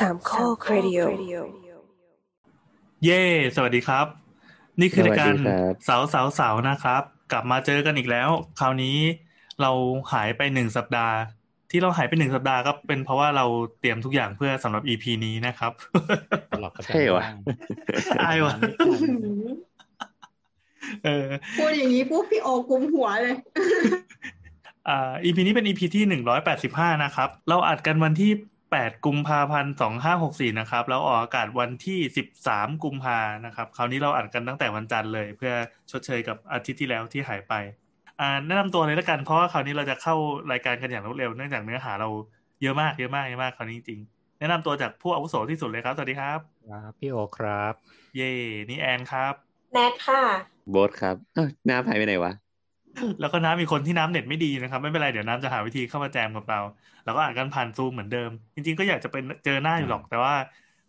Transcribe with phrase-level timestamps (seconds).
[0.00, 1.00] สามข้อครดิโอ
[3.04, 3.22] เย่
[3.56, 4.06] สวัสดีครับ
[4.80, 8.28] นี่คือรายการสวัสดีครับเสาเสาเสานะครับ กลับมาเจอกันอีกแล้ว
[8.60, 8.96] คราวนี้
[9.60, 9.70] เรา
[10.12, 11.16] หายไปหนึ่งสัปดาห์
[11.70, 13.44] ที่เราหายไปหนึ่งสัปดาห์ก็เป็นเพราะว่าเรา
[13.80, 15.72] เตรียมทุกอย่างเพื่อสำหรับ EP นี้นะครับ
[16.60, 17.36] หลอกกระจายใช่วะบ้าง
[18.22, 18.54] อายวะ
[21.04, 21.26] เออ
[21.58, 23.36] พูดอย่างนี้ปุ๊บพี่โอกุมหัวเลย
[24.88, 28.30] อ่า EP นี้เป็น EP ที่หนึ่งร้อยแปดสิบห้านะครับ เราอัดกันวันที่
[28.76, 35.52] แปดกุมภาพันธ์สองห้าหกสี่นะครับ แล้วออกอากาศวันที่สิบสามกุมภานะครับ คราวนี้เราอัดกันตั้งแต่วันจันทร์เลย เพื่อ
[35.90, 37.52] ชดเชยกับอาทิตย์ที่แล้วที่หายไป
[38.20, 40.14] อ่าแนะนำตัวเลยละกัน เพราะว่าคราวนี้เราจะเข้า
[40.52, 42.08] รายการกันอย่างรวดเร็ว เนื่องจากเนื้อหาเรา
[42.60, 47.74] เยอะมาก เยอะมาก เยอะมาก คราวนี้จริงๆแนะนำตัวจากผู้อาวุโสที่สุดเลยครับ สวัสดีครับครับ พี่โอครับ
[48.14, 48.24] เย่
[48.68, 49.34] นี่แอนครับ
[49.72, 50.22] แนทค่ะ
[50.70, 52.32] โบทครับเอ้าน้ำหายไปไหนวะ
[53.20, 56.60] แล้วก็น้ำมีคนที่น้ำเน็ตไม่ดีนะครับ ไม่เป็นไรเดี๋ยวน้ำจะหาวิธีเข้ามาแจมกับเรา
[57.04, 60.34] แล้วก็อ่านกันผ่านซูมเหมือนเดิม จริง ๆ ก็อยากจะเป็นเจอหน้าอยู่หรอก แต่ว่า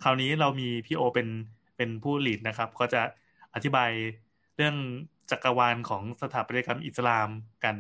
[0.03, 1.27] คราวนี้เรามีพี่โอเป็น
[1.77, 3.01] เป็นผู้ลีดนะครับ ก็จะ
[3.53, 3.89] อธิบาย
[4.57, 4.75] เรื่อง
[5.31, 7.29] จักรวาลของสถาปัตยกรรมอิสลาม
[7.63, 7.75] กัน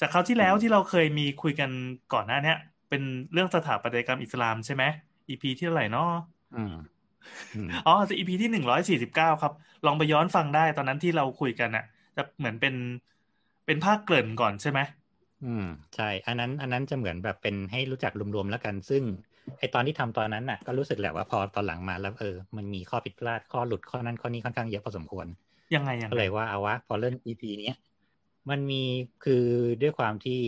[0.00, 1.70] จากคราวที่แล้วที่เราเคยมีคุยกัน
[2.14, 4.82] ก่อนหน้าเนี้ยเป็นเรื่องสถาปัตยกรรมอิสลามใช่ไหม
[5.28, 6.10] EP ที่เท่าไหร่เนาะ
[6.56, 6.74] อืม
[7.54, 9.52] อืมอ๋อ EP ที่หนึ่งร้อยสี่สิบเก้าครับ
[9.86, 11.84] ลองไปย้อนฟังได้ตอนนั้นที่เราคุยกันอะ
[12.16, 12.74] จะเหมือนเป็น
[13.66, 14.80] เป็นภาคเกริ่นก่อนใช่ไหม
[15.44, 19.02] อืมใช่ อันนั้น อันนั้นจะเหมือนแบบเป็นให้รู้จักรวมๆแล้วกัน ซึ่ง
[19.58, 25.26] ไอตอนที่ทำตอนนั้นน่ะ ก็รู้สึกแหละว่าพอตอนหลังมาแล้วเออ มันมีข้อผิดพลาดข้อหลุดข้อนั้นข้อนี้ค่อนข้างเยอะพอสมควร
[25.74, 27.76] ยังไงยังก็ไงเลยว่าเอาวะพอเริ่ม EP เนี้ย
[28.50, 28.82] มันมี
[29.24, 29.44] คือ
[29.82, 30.40] ด้วยความที่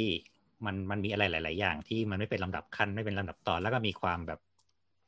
[0.64, 4.40] มันมันมีอะไรหลาย ๆ อย่าง ที่มันไม่เป็นลำดับขั้นไม่เป็นลำดับตอนแล้วก็มีความแบบ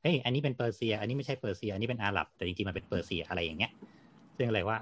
[0.03, 3.73] เฮ้ยอันนี้เป็นเปอร์เซีย อันนี้ไม่ใช่เปอร์เซีย อันนี้เป็นอาหรับแต่จริงๆมันเป็นเปอร์เซียอะไรอย่างเงี้ย
[4.37, 4.79] ซึ่งอะไรว่า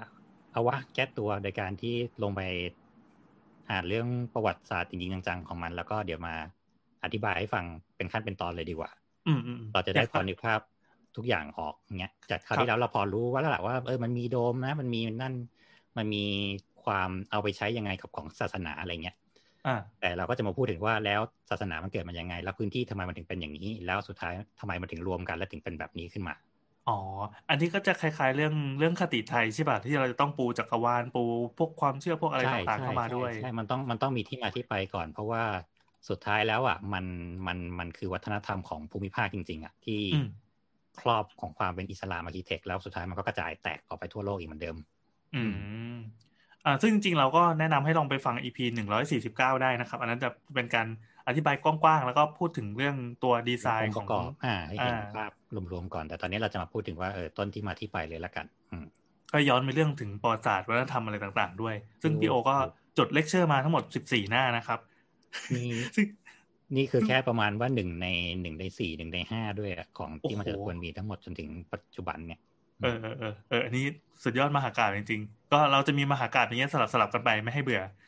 [0.51, 2.41] เอาวะแก้ตัวโดยการที่ลงไป
[3.69, 6.35] อ่านเรื่องประวัติศาสตร์จริงๆจังๆของมัน แล้วก็เดี๋ยวมา
[7.03, 7.65] อธิบายให้ฟัง
[7.97, 8.91] เป็นขั้นเป็นตอนเลยดีกว่า
[9.27, 10.59] อืมอืมเราจะได้ยกพอนึกภาพ
[11.17, 15.33] ทุกอย่างออกเงี้ยจากคราวครับที่แล้วเราพอรู้ว่าแล้วแหละว่าเออมันมีโดมนะ มันมีนั่น
[15.97, 16.25] มันมี
[16.83, 19.15] ความเอาไปใช้ยังไงกับของศาสนาอะไรเงี้ย
[19.67, 26.35] อ่าแต่เราก็จะมาพูดถึงว่าแล้วศาสนามันเกิดมายังไง แล้วพื้นที่ทำไมมันถึงเป็นอย่างนี้ แล้วสุดท้ายทำไมมันถึงรวมกัน และถึงเป็นแบบนี้ขึ้นมา
[26.85, 26.91] อ๋อ
[27.49, 31.19] อันนี้ก็จะคล้าย ๆ เรื่องเรื่องคติไทยใช่ป่ะที่เราจะต้องปูจักรวาลปู
[31.57, 35.43] พวกความเชื่อพวกอะไรใช่ต่างๆใช่เข้ามาใช่ด้วย ใช่มันต้องมันต้องมีที่มาที่ไปก่อน เพราะว่า
[36.09, 37.05] สุดท้ายแล้วอะมัน
[37.47, 40.25] มันมันคือวัฒนธรรมของภูมิภาคจริง ๆอะที่อืม
[40.99, 44.77] ครอบของความเป็นอิสลามอาร์คิเทคแล้วสุดท้ายมันก็กระจายแตกออกไปทั่วโลกอีกเหมือนเดิม
[45.33, 45.53] อืม
[46.63, 50.87] อ่าซึ่งจริงๆ เราก็แนะนำให้ลองไปฟัง EP หนึ่งร้อยสี่สิบเก้าได้นะครับ อันนั้นจะเป็นการ
[51.27, 55.31] อธิบายกว้างๆ แล้วก็พูดถึงเรื่องตัวดีไซน์องค์ประกอบอ่าให้เห็นอ่าภาพ
[55.71, 58.85] รวมๆก่อน แต่ตอนนี้เราจะมาพูดถึงว่าเออต้นที่มาที่ไปเลยละกันอืม
[59.33, 62.55] ก็ย้อนไปเรื่องถึงประวัติศาสตร์วัฒนธรรมอะไรต่าง ๆ ด้วย ซึ่งถูกพี่โอก็
[62.97, 64.79] จดเลคเชอร์มาทั้งหมดสิบสี่หน้านะครับ
[65.55, 66.05] นี่ซึ่ง
[66.75, 68.07] นี่คือแค่ประมาณว่าหนึ่งใน
[68.41, 72.39] หนึ่งในสี่หนึ่งในห้าด้วยอะของที่มันจะโอ้โหควรมีทั้งหมดจนถึงปัจจุบันเนี่ย
[72.83, 73.85] เออเออเออเอออันนี้
[74.23, 78.03] สุดยอดมหากาพย์จริง ๆ ก็เราจะมีมหากาพย์อย่างเงี้ยสลับสลับกันไปไม่ให้เบื่อโอ้โห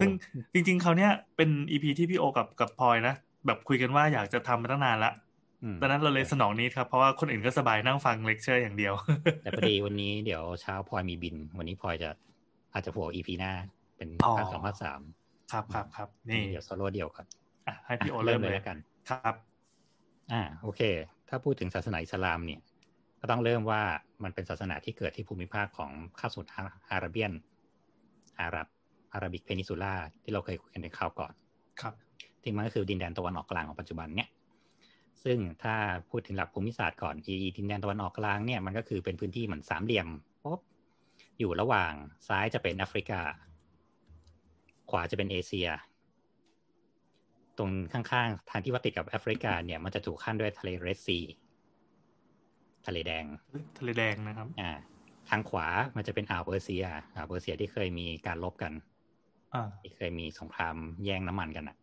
[0.00, 0.10] ซึ่ง
[0.52, 3.14] จริง ๆเขาวเนี้ยเป็น EP ที่พี่โอกับกับพลอยนะ
[3.46, 5.12] แบบคุยกันว่าอยากจะทำมาตั้งนานละ
[5.62, 8.94] อืมตอนนั้นเราเลยสนองนี้ครับ เพราะว่าคนอื่นก็สบายนั่งฟังเลคเชอร์อย่างเดียว
[9.42, 12.10] แต่พอดีวันนี้เดี๋ยวเช้าพลอยมีบิน วันนี้พลอยจะ
[12.72, 13.52] อาจจะโผล่ EP หน้า
[13.96, 15.00] เป็นอ๋อภาคสองภาคสาม
[15.52, 17.26] ครับครับครับนี่เดี๋ยวโซโล่เดียวก่อน
[17.66, 18.76] อะให้พี่โออะเริ่มเริ่มเลเลยยแล้วกัน
[19.08, 19.34] ครับ
[20.32, 20.80] อ่า โอเค
[21.28, 22.60] ถ้าพูดถึงศาสนาอิสลามเนี่ย
[23.20, 23.82] ก็ต้องเริ่มว่า
[24.24, 26.50] มันเป็นศาสนาที่เกิดที่ภูมิภาคของคาบสมุทร
[26.90, 27.30] อาระเบียน
[28.40, 28.66] อาหรับ
[29.12, 31.32] Arabic Peninsula ที่เราเคยคุยกันในคราวก่อน
[31.80, 31.94] ครับ
[32.42, 34.28] ที่มันก็คือดินแดนตะวันออกกลางของปัจจุบันเนี่ย
[35.24, 35.74] ซึ่งถ้า
[36.10, 40.08] พูดถึงหลักภูมิศาสตร์ก่อนอีดินแดนตะวันออกกลางเนี่ยมันก็คือเป็นพื้นที่เหมือนสามเหลี่ยม
[40.44, 40.60] ปุ๊บ
[41.38, 41.92] อยู่ระหว่าง
[42.28, 43.20] ซ้ายจะเป็นแอฟริกา
[44.90, 45.68] ขวาจะเป็นเอเชีย
[47.58, 51.18] ตรงข้างๆ ทางที่ว่าติดกับแอฟริกาเนี่ยมันจะถูกคั่นด้วยทะเล Red Sea
[52.86, 53.24] ทะเลแดง
[53.78, 54.72] ทะเลแดงนะครับ อ่า
[55.28, 56.84] ทางขวามันจะเป็นอ่าวเปอร์เซีย
[57.14, 58.91] อ่าวเปอร์เซียที่เคยมีการรบกันอ่า
[59.80, 61.76] ที่เคยมีสงครามแย่งน้ำมันกันอะ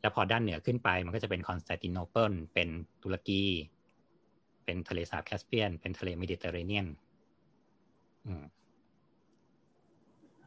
[0.00, 2.68] แล้วพอด้านเหนือขึ้นไปมันก็จะเป็นคอนสแตนติโนเปิลเป็น
[3.02, 3.44] ตุรกี
[4.64, 6.86] เป็นทะเลสาบแคสเปียน เป็นทะเลเมดิเตอร์เรเนียน
[8.26, 8.44] อืม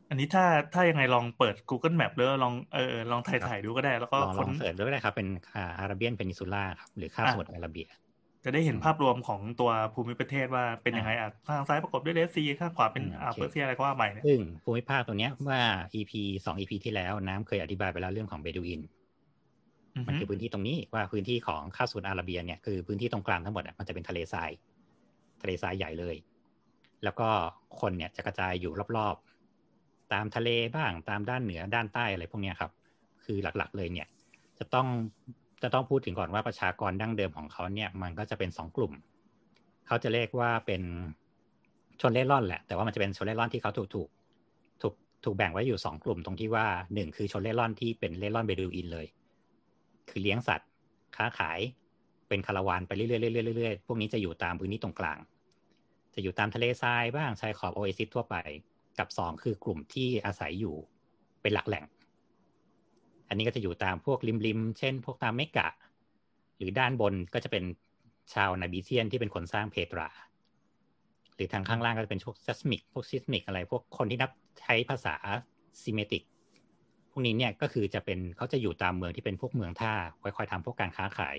[0.09, 7.87] อันนี้ถ้าถ้ายังไงลองเปิด Google Map หรือลองเออลองถ่ายถ่ายดูก็ได้ แล้วก็ลองลองค้น search ด้วยก็ได้ครับ เป็นอ่า Arabian Peninsula ครับ หรือคาบอะสมุทรอาระเบีย
[8.43, 15.59] จะได้เห็นภาพรวมของตัวภูมิประเทศว่าเป็นยังไงอะข้างซ้ายประกอบด้วยเรสซีข้างขวาเป็นอืมอ่าวโอเคเปอร์เซียอะไรก็ว่าไปเนี่ยซึ่งภูมิภาคตัวเนี้ยเมื่อ
[15.95, 16.11] EP
[16.45, 18.81] สอง EP ที่แล้วน้ำเคยอธิบายไปแล้วเรื่องของเบดูอิน
[19.95, 24.49] อือมันฮึคือพื้นที่ตรงนี้ว่าพื้นที่ของคาบสมุทรอาระเบียเนี่ยคือพื้นที่ตรงกลางทั้งหมดอะมันจะเป็นทะเลทราย
[25.41, 26.15] ทะเลทรายใหญ่เลย
[27.03, 27.29] แล้วก็
[27.79, 32.71] คนเนี่ยจะกระจายอยู่รอบๆ ตามทะเลบ้างตามด้านเหนือด้านใต้อะไรพวกเนี้ยครับ
[33.25, 34.07] คือหลักๆเลยเนี่ย
[34.59, 34.87] จะต้อง
[35.63, 38.93] จะต้องพูดถึงก่อนว่าประชากรดั้งเดิมของเขาเนี่ยมันก็จะเป็นสองกลุ่ม
[39.87, 40.81] เขาจะเรียกว่าเป็น
[42.01, 44.09] ชนเล่ร่อนแหละ แต่ว่ามันจะเป็นชนเล่ร่อนที่เขาถูกถูก
[44.81, 44.93] ถูก
[45.23, 49.07] ถูกแบ่งไว้อยู่สองกลุ่มตรงที่ว่าหนึ่งคือชนเล่ร่อนที่เป็นเล่ร่อนเบดูอินเลย
[50.09, 50.69] คือเลี้ยงสัตว์
[51.15, 51.59] ค้าขาย
[52.27, 55.17] เป็นคาราวานไปเรื่อยๆเรื่อยๆเรื่อยๆพวกนี้จะอยู่ตามพื้นที่ตรงกลาง
[56.15, 58.35] จะอยู่ตามทะเลทรายบ้างชายขอบโอเอซิสทั่วไป
[58.99, 60.75] กับสองคือกลุ่มที่อาศัยอยู่
[61.41, 61.85] เป็นหลักแหล่ง
[63.27, 65.67] อันนี้ก็จะอยู่ตามพวกริมๆเช่น พวกตามเมกะ
[66.57, 67.63] หรือด้านบนก็จะเป็น
[68.33, 70.09] ชาวนาบิเซียนที่เป็นคนสร้างเพตรา
[71.35, 75.15] หรือทางข้างล่างก็จะเป็นพวกซัสมิกพวกซิสมิกอะไร พวกคนที่นับใช้ภาษา
[75.81, 76.23] ซิเมติก
[77.11, 79.93] พวกนี้เนี่ยก็คือจะเป็นเขาจะอยู่ตามเมืองที่เป็นพวกเมืองท่า
[80.23, 81.35] ค่อยๆทำพวกการค้าขาย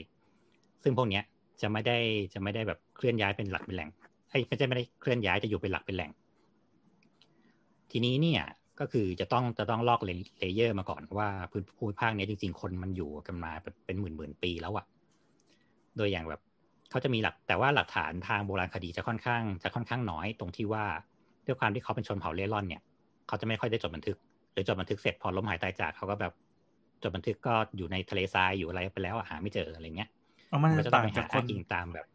[0.83, 1.25] ซึ่งพวกเนี้ย
[1.61, 1.99] จะไม่ได้
[2.35, 3.91] จะไม่ได้แบบเคลื่อนย้ายเป็นหลักเป็นแหล่ง
[4.31, 6.11] ไอ้ไม่ใช่ไม่ได้เคลื่อนย้ายจะอยู่เป็นหลักเป็นแหล่ง
[7.91, 8.43] ทีนี้เนี่ย
[8.81, 13.53] ก็คือจะต้องจะต้องลอกเลเยอร์มาก่อนว่าพื้นภูมิภาคนี้จริง ๆ คนมันอยู่กันมา
[13.87, 14.87] เป็นหมื่นหมื่นปีแล้วอะ
[15.97, 16.41] โดยอย่างแบบ
[16.91, 20.85] เขาจะมีหลักแต่ว่าหลักฐานทางโบราณคดีจะค่อนข้างจะค่อนข้างน้อยตรงที่ว่า
[21.47, 22.83] ด้วยความที่เขาเป็นชนเผ่าเล่ร่อนเนี่ย
[23.29, 24.17] เขาจะไม่ค่อยได้จดบันทึก
[24.53, 26.33] หรือจดบันทึกเสร็จพอล้มหายตายจากเขาก็แบบ
[27.03, 30.09] จดบันทึกก็อยู่ในทะเลทรายอยู่อะไรไปแล้วหาไม่เจออะไรเงี้ย
[30.49, 32.07] เอามันก็จะจะต้อต่างงไปจาหากคนอิงตามแบบ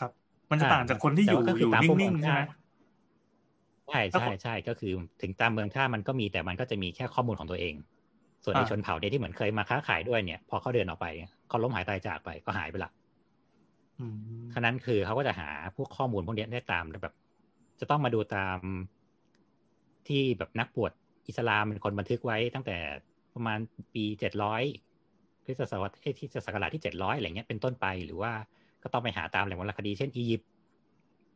[0.00, 0.10] ครับ
[0.50, 2.56] มันจะต่างจากคนที่อยู่แต่ว่าก็อคืยู่ตามพวกนิ่งเมืๆใช่ไหมท่า
[3.92, 4.92] ใช่ใช่ใช่ก็คือ
[5.22, 7.74] ถึงตามเมืองท่ามันก็มีแต่มันก็จะมีแค่ข้อมูลของตัวเอง
[8.44, 11.06] ส่วนในอ่าชนเผ่าเนี่ยที่เหมือนเคยมาค้าขายด้วยเนี่ย พอเขาเดินออกไป
[11.48, 12.90] เขาล้มหายตายจากไปก็หายไปละ
[13.98, 17.14] อืมฉะนั้นคือเขาก็จะหาพวกข้อมูลพวกเนี้ยได้ตามแบบ
[17.80, 18.58] จะต้องมาดูตาม
[20.08, 20.92] ที่แบบนักบวช
[21.28, 22.76] อิสลามเป็นคนบันทึกไว้ตั้งแต่
[23.34, 23.58] ประมาณ
[23.94, 24.62] ปีเจ็ดร้อย
[25.44, 28.32] คริสตศตวรรษเอ้ยที่ศักราชที่เจ็ดร้อยอะไรเงี้ยเป็นต้นไปหรือว่า
[28.82, 30.48] ก็ต้องไปหาตามแหล่งวรรณคดีเช่นอียิปต์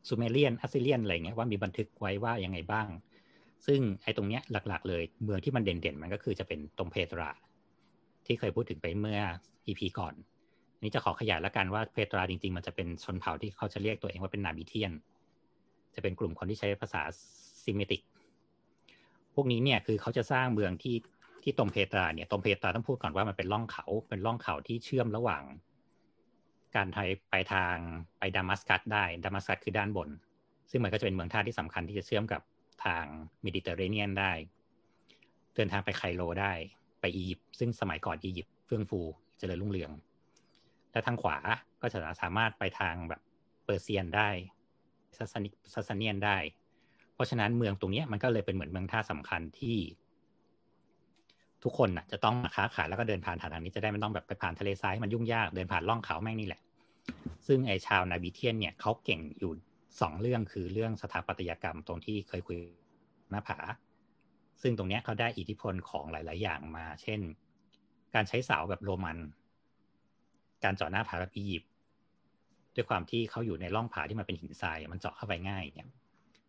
[0.09, 2.89] ซูเมเรียนอัสซีเรียนอะไรเงี้ยว่ามีบันทึกไว้ว่ายังไงบ้าง
[3.67, 7.31] ซึ่งไอ้ตรงเนี้ยหลัก ๆ เลย เมืองที่มันเด่นๆ มันก็คือจะเป็นตรงเพตรา
[8.27, 9.21] ที่เคยพูดถึงไปเมื่อ
[9.67, 10.15] EP ก่อน
[10.83, 14.93] นี่จะขอขยายแล้วกันว่าเพตราจริง ๆ มันจะเป็นชนเผ่าที่เขาจะเรียกตัวเองว่าเป็น Nabataean
[15.95, 17.03] จะเป็นกลุ่มคนที่ใช้ภาษา
[17.65, 18.01] Semitic
[19.35, 20.97] พวกนี้เนี่ยคือเขาจะสร้างเมืองที่
[21.43, 25.43] ที่ตรงเพตราเนี่ยตรงเพตราต้องพูดก่อนว่ามันเป็นร่องเขาเป็นร่องเขาที่เชื่อมระหว่าง
[26.75, 27.77] การไทยไปทาง
[28.19, 30.09] ไปดามัสกัสได้ดามัสกัสคือด้านบน
[30.71, 32.43] ซึ่งมันก็จะเป็นเมืองท่าที่สำคัญที่จะเชื่อมกับ
[32.85, 33.05] ทาง
[33.43, 34.33] เมดิเตอร์เรเนียนได้
[35.55, 36.53] เดินทางไปไคโรได้
[37.01, 39.01] ไปอียิปต์ซึ่งสมัยก่อนอียิปต์เฟื่องฟู
[39.39, 39.91] เจริญรุ่งเรือง
[40.93, 41.37] และทางขวา
[41.81, 43.21] ก็จะสามารถไปทางแบบ
[43.65, 44.29] เปอร์เซียนได้
[45.17, 46.37] ซัสนิซัสเนียนได้
[47.15, 49.77] เพราะฉะนั้นเมืองตรงนี้มันก็เลยเป็นเหมือนเมืองท่าสำคัญที่
[51.65, 56.61] ทุกคนน่ะจะต้องมาค้าขายแล้วก็เดินผ่านทางนี้จะได้ไม่ต้องแบบไปผ่านทะเลทรายให้มันยุ่งยากเดินผ่านล่องเขาแม่งนี่แหละ
[57.47, 59.53] ซึ่งไอชาวนาบิเทียนเนี่ยเขาเก่งอยู่
[60.01, 62.59] สองเรื่องคือเรื่องสถาปัตยกรรมตรงที่เคยคุย
[63.31, 63.59] หน้าผา
[64.63, 67.21] ซึ่งตรงเนี้ยเขาได้อิทธิพลของหลาย ๆ อย่างมา เช่น
[68.15, 69.19] การใช้เสาแบบโรมัน
[70.65, 71.71] การเจาะหน้าผาแบบอียิปต์
[72.75, 75.89] ด้วยความที่เขาอยู่ในร่องผาที่มันเป็นหินทรายมันเจาะเข้าไปง่ายเนี่ย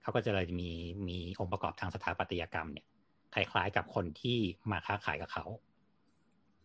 [0.01, 0.71] เขาก็จะเลยมี
[1.07, 2.85] มีองค์ประกอบทางสถาปัตยกรรมเนี่ย
[3.33, 4.37] คล้ายๆกับคนที่
[4.71, 5.45] มาค้าขายกับเขา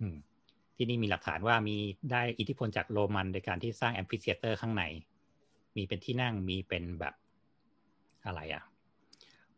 [0.00, 0.17] อืม
[0.76, 1.76] ที่นี่มีหลักฐานว่ามี
[2.12, 4.85] ได้อิทธิพลจากโรมันโดยการที่สร้างแอมฟิเ h เตอร์ข้างใน
[5.76, 7.14] มีเป็นที่นั่งมีเป็นแบบ
[8.26, 8.62] อะไรอะ่ะ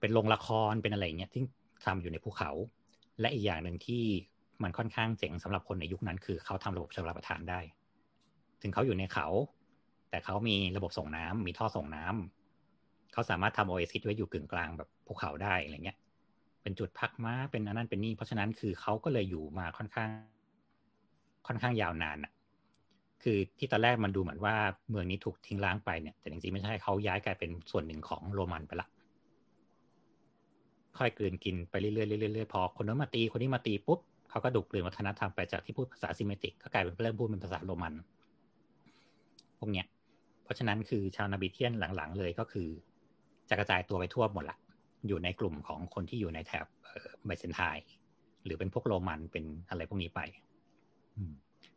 [0.01, 1.43] เป็นโรงละครเป็นอะไรเงี้ยที่
[1.85, 2.51] ทำอยู่ในภูเขา
[3.21, 4.05] และอีกอย่างหนึ่งที่
[4.63, 7.61] มันค่อนข้างเจ๋งสำหรับคนในยุคนั้น คือเขาทำระบบชลประทานได้
[8.63, 9.29] ถึงเขาอยู่ในเขา
[10.11, 15.99] แต่เขามีระบบส่งน้ำมีท่อส่งน้ำเขาสามารถทำโอเอซิสไว้อยู่กึ่งกลางแบบภูเขาได้อะไรเงี้ย
[16.65, 20.11] เป็นจุดพักม้าเป็นอันนั้นเป็นนี่เพราะฉะนั้นคือเขาก็เลยอยู่มาค่อนข้าง
[21.47, 22.33] ค่อนข้างยาวนานอะ
[23.23, 24.55] คือที่ตอนแรกมันดูเหมือนว่า
[24.91, 28.89] เมืองนี้ถูกทิ้งร้างไปเนี่ย แต่จริงๆไม่ใช่เขาย้ายกลายเป็นส่วนหนึ่งของโรมันไปละ
[30.99, 37.95] ค่อยกลืนกินไปเรื่อยๆเรื่อยๆพอคนนั้นมาตีคนนี้มาตีปุ๊บเขาก็ดูดกลืนวัฒนธรรมไปจากที่พูดภาษาเซมิติกก็กลายเป็นเริ่มพูดเป็นภาษาโรมัน
[39.59, 39.87] พวกเนี้ย
[40.45, 42.69] เพราะฉะนั้นคือชาวนาบิเทียนหลังๆ เลยก็คือ
[43.49, 44.57] จะกระจายตัวไปทั่วหมดละ
[45.07, 46.67] อยู่ในกลุ่มของคนที่อยู่ในแถบ
[47.27, 47.89] ไบเซนไทน์
[48.45, 50.21] หรือเป็นพวกโรมันเป็นอะไรพวกนี้ไป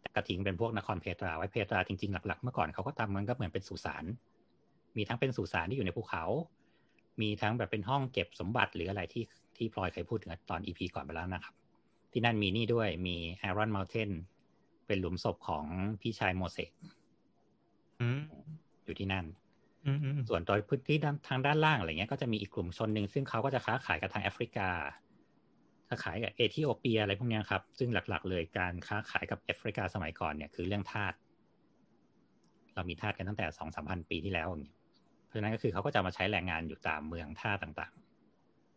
[0.02, 4.04] แต่กระทิงเป็นพวกนครเพตรา ไว้เพตราจริงๆหลักๆเมื่อก่อนเขาก็ทำมันก็เหมือนเป็นสุสาน
[4.98, 6.24] มีทั้งเป็นสุสานที่อยู่ในภูเขา
[7.22, 9.24] มีทั้งแบบเป็นห้องเก็บสมบัติหรืออะไรที่
[9.58, 11.54] ที่พลอยเคยพูดถึงตอนอีพีก่อนไปแล้วนะครับ
[12.12, 14.10] ที่นั่นมีนี่ด้วยมีแอรอนมา t เทน
[14.88, 15.66] เป็นหลุมศพของ
[16.02, 16.72] พี่ชายโมเสส
[18.00, 18.22] อืม
[18.86, 19.47] อยู่ที่นั่นอืมอืม
[20.30, 24.70] ส่วนตัวพื้นที่ทางด้านล่างอะไรเงี้ยก็จะมีอีกกลุ่มชนหนึ่งซึ่งเขาก็จะค้าขายกับทางแอฟริกา
[25.88, 31.14] ค้าขายกับเอธิโอเปียอะไรพวกนี้ครับ ซึ่งหลัก ๆ เลยการค้าขายกับแอฟริกาสมัยก่อนเนี่ยคือเรื่องทาส
[32.76, 34.76] เรามีทาสกันตั้งแต่สองสามพันปีที่แล้วอย่างเงี้ย
[35.26, 37.94] เพราะฉะนั้นก็คือเขาก็จะมาใช้แรงงานอยู่ตามเมืองท่าต่าง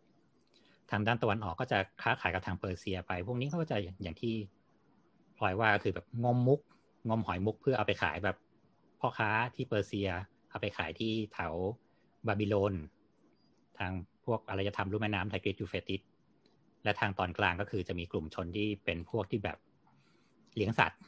[0.03, 4.35] ๆ ทางด้านตะวันออกก็จะค้าขายกับทางเปอร์เซียไป พวกนี้เขาก็จะอย่างที่
[5.37, 6.61] พลอยว่าก็คือแบบงมมุก
[7.09, 8.37] งมหอยมุกเพื่อเอาไปขายแบบ
[9.01, 10.09] พ่อค้าที่เปอร์เซีย
[10.51, 11.55] เอาไปขายที่แถว
[12.27, 12.75] บาบิโลน
[13.79, 13.93] ทาง
[14.25, 16.01] พวกอารยธรรมลุ่มแม่น้ำไทกริสยูเฟรติส
[16.85, 19.59] และทางตอนกลางก็คือจะมีกลุ่มชนที่เป็นพวกที่แบบ
[20.57, 21.01] เลี้ยงสัตว์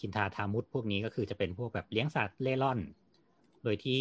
[0.00, 2.78] คินทาทามุตพวกนี้ก็คือจะเป็นพวกแบบเลี้ยงสัตว์เล่ร่อน
[3.64, 3.98] โดยที่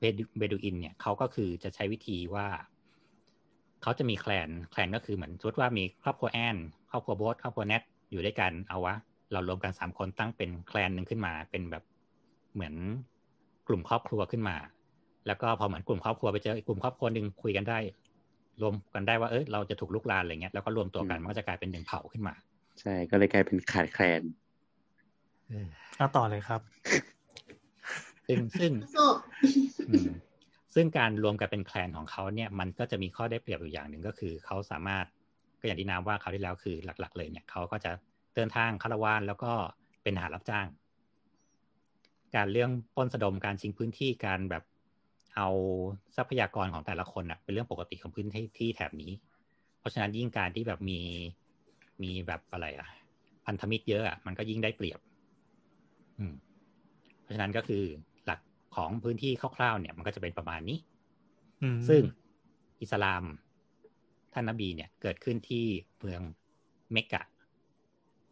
[0.00, 2.46] เบดูอินเนี่ยเขาก็คือจะใช้วิธีว่า
[3.82, 6.56] เขาจะมีแคลนแคลนก็คือเหมือนสมมติว่ามีครอบครัวแอน
[6.90, 8.94] ครอบครัวโบสครอบครัวแนทอยู่ด้วยกันเอาวะ
[9.32, 11.84] เรารวมกันสามคนตั้งเป็นแคลนหนึ่งขึ้นมาเป็นแบบ
[12.54, 12.74] เหมือน
[13.68, 14.56] กลุ่มครอบครัวขึ้นมา
[15.26, 17.78] แล้วก็พอเหมือนกลุ่มครอบครัวไปเจออีกกลุ่มครอบครัวหนึ่งคุยกันได้
[18.60, 22.34] รวมกันได้ว่าเออเราจะถูกลุกลานอะไรเงี้ยแล้วก็รวมตัวกันมันก็จะกลายเป็นหนึ่งเผ่าขึ้นมา
[22.80, 24.22] ใช่ก็เลยกลายเป็นขาดแคลน
[25.96, 26.60] เอาต่อเลยครับ
[28.28, 29.08] ซึ่งซึ่งสู้
[29.88, 30.08] อืม
[30.74, 35.04] ซึ่งการรวมกันเป็นแคลนของเขาเนี่ยมันก็จะมีข้อได้เปรียบอยู่อย่างหนึ่งก็คือเขาสามารถ
[35.60, 37.90] ก็อย่างที่น้ำว่าเขาวที่แล้วคือหลัก ๆ เลยเนี่ยเขาก็จะ
[38.34, 39.52] เดินทางคาราวานแล้วก็
[40.02, 40.66] เป็นทหารรับจ้าง
[42.36, 44.64] การเรื่องปล้นสะดมการชิงพื้นที่การแบบ
[45.36, 45.48] เอา
[46.16, 49.12] ทรัพยากรของแต่ละคนอะเป็นเรื่องปกติของพื้นที่ที่แถบนี้
[49.78, 51.00] เพราะฉะนั้นยิ่งการที่แบบมี
[52.02, 52.88] มีแบบอะไรอะ
[53.46, 55.00] พันธมิตรเยอะอะมันก็ยิ่งได้เปรียบ
[56.18, 56.34] อืม
[57.22, 57.84] เพราะฉะนั้นก็คือ
[58.26, 58.40] หลัก
[58.76, 60.78] ของพื้นที่คร่าวๆเนี่ย มันก็จะเป็นประมาณนี้
[61.62, 62.02] อืมซึ่ง
[62.82, 63.24] อิสลาม
[64.32, 65.64] ท่านนบีเนี่ย เกิดขึ้นที่
[65.98, 66.20] เมือง
[66.92, 67.22] เมกะ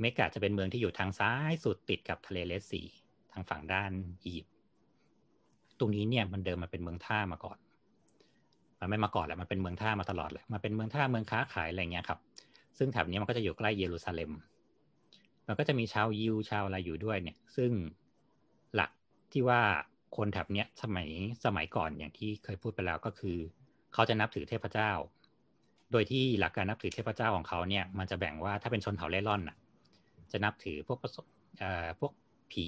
[0.01, 2.83] เมกะจะเป็นเมืองที่อยู่ทางซ้ายสุดติดกับทะเลเลสซี
[3.35, 3.91] ทางฝั่งด้าน
[4.25, 4.55] อียิปต์
[5.79, 7.59] ตรงนี้เนี่ยมันเดิมมันเป็นเมืองท่ามาก่อน
[8.81, 12.19] มันไม่มาก่อนแหละมันเป็นเมืองท่ามาตลอดแหละมันเป็นเมืองท่าเมืองค้าขายอะไรเงี้ยครับ
[12.79, 14.31] ซึ่งแถบนี้มันก็จะอยู่ใกล้เยรูซาเล็ม
[15.47, 17.71] มันก็จะมีชาวยิวชาวอะไรอยู่ด้วยเนี่ย ซึ่ง
[18.75, 18.91] หลัก
[19.33, 19.61] ที่ว่า
[20.17, 21.09] คนแถบเนี้ยสมัย
[21.45, 23.37] สมัยก่อนอย่างที่เคยพูดไปแล้วก็คือ
[23.95, 24.91] เขาจะนับถือเทพเจ้า
[25.93, 29.57] โดยที่หลักการนับถือเทพเจ้าของเขาเนี่ยมันจะแบ่งว่าถ้าเป็นชนเผ่าเล่ร่อนน่ะ
[30.33, 31.25] จะนับถือพวกประสบ
[31.59, 32.13] เอ่อพวก
[32.53, 32.67] ผี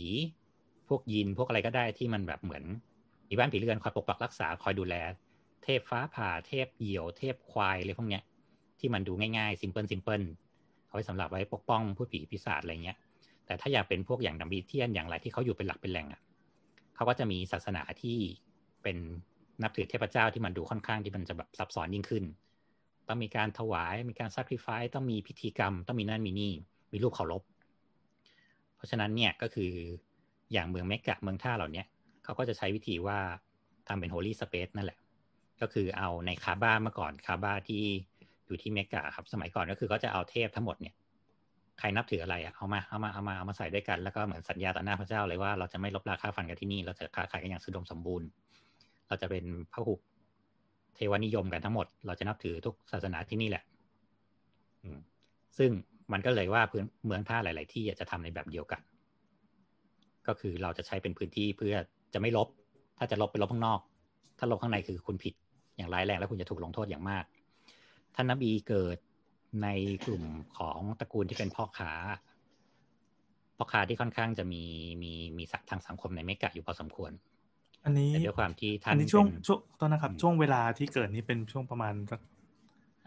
[0.88, 2.64] พวกยินพวกอะไรก็ได้ที่มันแบบเหมือน
[3.28, 4.94] มีบ้านผีเรือนคอยปกปักรักษาคอยดูแล
[5.62, 8.22] เทพฟ้าผ่าเทพเหยี่ยว เทพควายอะไรพวกเนี้ย
[8.78, 10.22] ที่มันดูง่ายๆ simple simple
[10.86, 12.96] เอาไว้สำหรับไว้ปกป้องภูตผีปีศาจอะไรเงี้ย
[13.46, 16.20] แต่ถ้าอยากเป็นพวกอย่างนาบิเทียนอย่างไรที่เขาอยู่เป็นหลักเป็นแหล่งอะ
[16.94, 18.18] เขาก็จะมีศาสนาที่
[18.82, 18.96] เป็น
[19.62, 22.24] นับถือเทพเจ้าที่มันดูค่อนข้างที่มันจะแบบซับซ้อนยิ่งขึ้น
[23.08, 26.52] ต้องมีการถวายมีการ sacrifice ต้องมีพิธีกรรม ต้องมีนั่นมีนี่
[26.92, 27.42] มีรูปเคารพ
[28.76, 29.72] เพราะฉะนั้นเนี่ยก็คือ
[30.52, 31.82] อย่างเมืองเมกะเมืองท่าเหล่านี้
[32.24, 33.18] เขาก็จะใช้วิธีว่า
[33.88, 34.98] ทำเป็นโฮลี่สเปซนั่นแหละ
[35.60, 37.82] ก็คือเอาในคาบ้าเมื่อก่อนคาบ้าที่
[38.46, 40.94] อยู่ที่เมกะครับ สมัยก่อนก็คือก็จะเอาเทพทั้งหมดเนี่ย
[41.78, 48.26] ใครนับถืออะไรอะเอามาเอามาเอามาเอามาใส่ด้วยกันแล้วก็เหมือนสัญญาต่อหน้าพระเจ้าเลยว่าเราจะไม่ลบราค่าฟันกันที่นี่ เราจะค้าขายกันอย่างสุดมสมบูรณ์
[49.08, 49.94] เราจะเป็นพระหุ
[50.94, 53.64] เทวนิยมกันทั้งหมด เราจะนับถือทุกศาสนาที่นี่แหละ
[54.82, 54.88] อื
[55.58, 55.70] ซึ่ง
[56.12, 58.80] มันก็เลยว่าพื้นเมืองท่าหลาย ๆ ที่จะทำในแบบเดียวกัน
[60.28, 61.74] ก็คือเราจะใช้เป็นพื้นที่เพื่อ
[62.14, 62.48] จะไม่ลบ
[62.98, 63.80] ถ้าจะลบไปลบข้างนอก
[64.38, 65.34] ถ้าลบข้างในคือคุณผิด
[65.76, 67.24] อย่างร้ายแรงแล้วคุณจะถูกลงโทษอย่างมาก
[68.14, 68.96] ท่านนบีเกิด
[69.62, 69.68] ใน
[70.06, 70.24] กลุ่ม
[70.58, 71.92] ของตระกูลที่เป็นพ่อค้า
[73.56, 74.64] พ่อค้าที่ค่อนข้างจะมี
[75.02, 77.12] มีมีศักดิ์ทางสังคมในเมกะอยู่พอสมควร
[77.84, 82.20] อันนี้แต่ด้วยความที่ท่านอันนี้ช่วงเป็นช่วงตอนนะครับอืมช่วงเวลาที่เกิดนี่เป็นช่วงประมาณสัก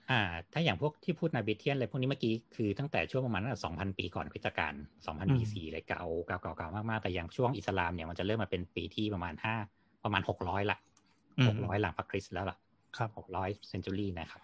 [0.09, 0.21] อ่า
[0.53, 4.73] ถ้าอย่างพวกที่พูดนาบิเทียนอะไรพวกนี้เมื่อกี้คือตั้งแต่ช่วงประมาณสองพันปีก่อนคริสตกาล
[5.05, 9.55] สองพัน BC อะไรเก่าเก่าเก่าเก่ามากๆ แต่อย่างช่วงอิสลามเนี่ยมันจะเริ่มมาเป็นปีที่ประมาณห้า
[10.03, 10.77] ประมาณหกร้อยละ
[11.37, 12.57] อืมหกร้อยหลังพระคริสต์แล้วล่ะ
[12.97, 14.41] ครับหกร้อย century นะครับ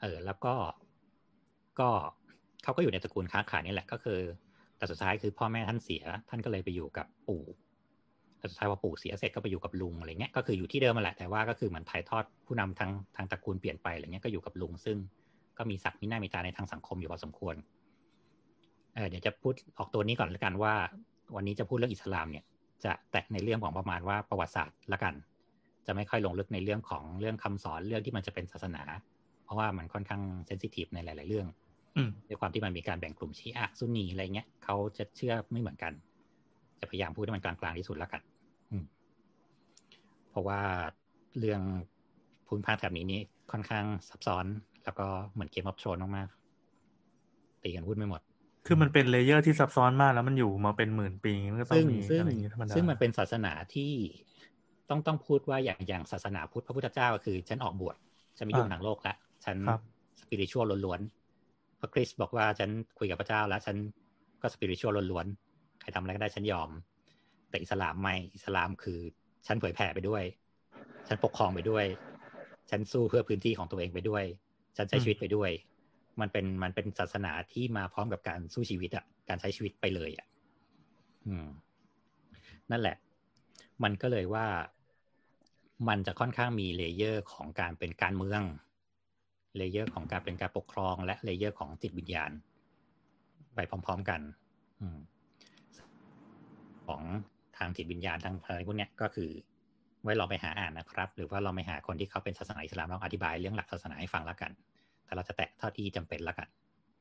[0.00, 0.54] เออ แล้วก็
[1.80, 1.88] ก็
[2.62, 4.20] เขาก็อยู่ในตระกูลค้าขายนี่แหละก็คือ
[4.76, 7.42] แต่สุดท้ายคือพ่อแม่ท่านเสีย ท่านก็เลยไปอยู่กับปู่
[8.40, 14.96] แต่สุดท้ายพอปู่เสียเสร็จก็ไปอยู่กับลุงอะไรเงี้ยก็คืออยู่ที่เดิมมาแหละแต่ว่าก็คือเหมือนถ่ายทอดผู้นำทางทางตระกูลเปลี่ยนไปอะไรเงี้ยก็อยู่กับลุง ซึ่ง
[15.58, 17.54] ก็มีศักดิ์มีหน้ามีตาในทางสังคมอยู่พอสมควร
[18.94, 20.74] เออเดี๋ยวจะพูดออกตัวนี้ก่อนละกันว่า
[21.36, 22.44] วันนี้จะพูดเรื่องอิสลามเนี่ย
[22.84, 25.14] จะแตะในเรื่องของประมาณว่าประวัติศาสตร์ละกัน
[25.86, 28.82] จะไม่ค่อยลงลึกในเรื่องของเรื่องคำสอนเรื่องที่มันจะเป็นศาสนา
[29.44, 31.46] เพราะว่ามันค่อนข้างเซนซิทีฟในหลาย ๆ เรื่อง
[31.96, 35.92] อืมด้วยความที่มันมีการแบ่งกลุ่มชีอะซุนนีอะไรเงี้ยเขาจะเชื่อไม่เหมือนกัน
[36.80, 38.29] จะพยายามพูดให้มันกลางๆที่สุดแล้วกันอืม
[40.30, 40.60] เพราะว่า
[41.38, 41.62] เรื่อง
[42.46, 43.20] ภูมิภาคแถบนี้นี่
[43.52, 44.46] ค่อนข้างซับซ้อน
[44.84, 48.20] แล้วก็เหมือน Game of Thrones มากๆตีกันพูดไม่หมด
[48.66, 53.92] คือมันเป็น layer ที่ซับซ้อนมากแล้วมันอยู่มาเป็นหมื่นปีมันก็ต้อซึ่งงมีซึ่งอะไรอย่างงี้ธรรมดาซึ่งมันเป็นศาสนาที่
[54.90, 57.96] ต้องต้องพูดว่าอย่างอย่างศาสนาพุทธพระพุทธเจ้าก็คือ ฉันออกบวช
[58.36, 59.80] ฉันไม่ยุ่งทางโลกละฉันครับ
[60.20, 63.76] spiritual ล้วนๆพระคริสต์บอกว่าฉันคุยกับพระเจ้าแล้ว ฉัน
[64.42, 66.70] ก็ spiritual ล้วนๆใครทำอะไรก็ได้ฉันยอม
[67.48, 69.00] แต่อิสลามไม่อิสลามคือ
[69.46, 70.24] ฉันเผยแผ่ไปด้วย
[71.08, 71.86] ฉันปกครองไปด้วย
[72.70, 74.24] ฉันสู้เพื่อพื้นที่ของตัวเองไปด้วย
[74.76, 75.50] ฉันใช้ชีวิตไปด้วย
[76.20, 80.26] มันเป็นมันเป็นศาสนาที่มาพร้อมกับการสู้ชีวิตอะการใช้ชีวิตไปเลยอะ
[81.26, 81.48] อืม
[82.70, 82.96] นั่นแหละ
[83.82, 84.46] มันก็เลยว่า
[85.88, 88.42] มันจะค่อนข้างมี layer ของการเป็นการเมือง
[89.56, 92.30] layer ของการเป็นการปกครอง และ layer ของจิตวิญญาณ
[93.54, 94.20] ไปพร้อม ๆกัน
[94.80, 94.98] อืม
[96.86, 97.02] ของ
[97.60, 99.30] ทางจิตวิญญาณทางอะไรพวกเนี้ยก็คือ
[100.02, 104.50] ไว้ลองไปหาอ่านนะครับ หรือว่าเราไปหาคนที่เขาเป็นศาสนาอิสลามลองอธิบายเรื่องหลักศาสนาให้ฟังแล้วกัน
[105.04, 106.48] แต่เราจะแตะเท่าที่จำเป็นแล้วกัน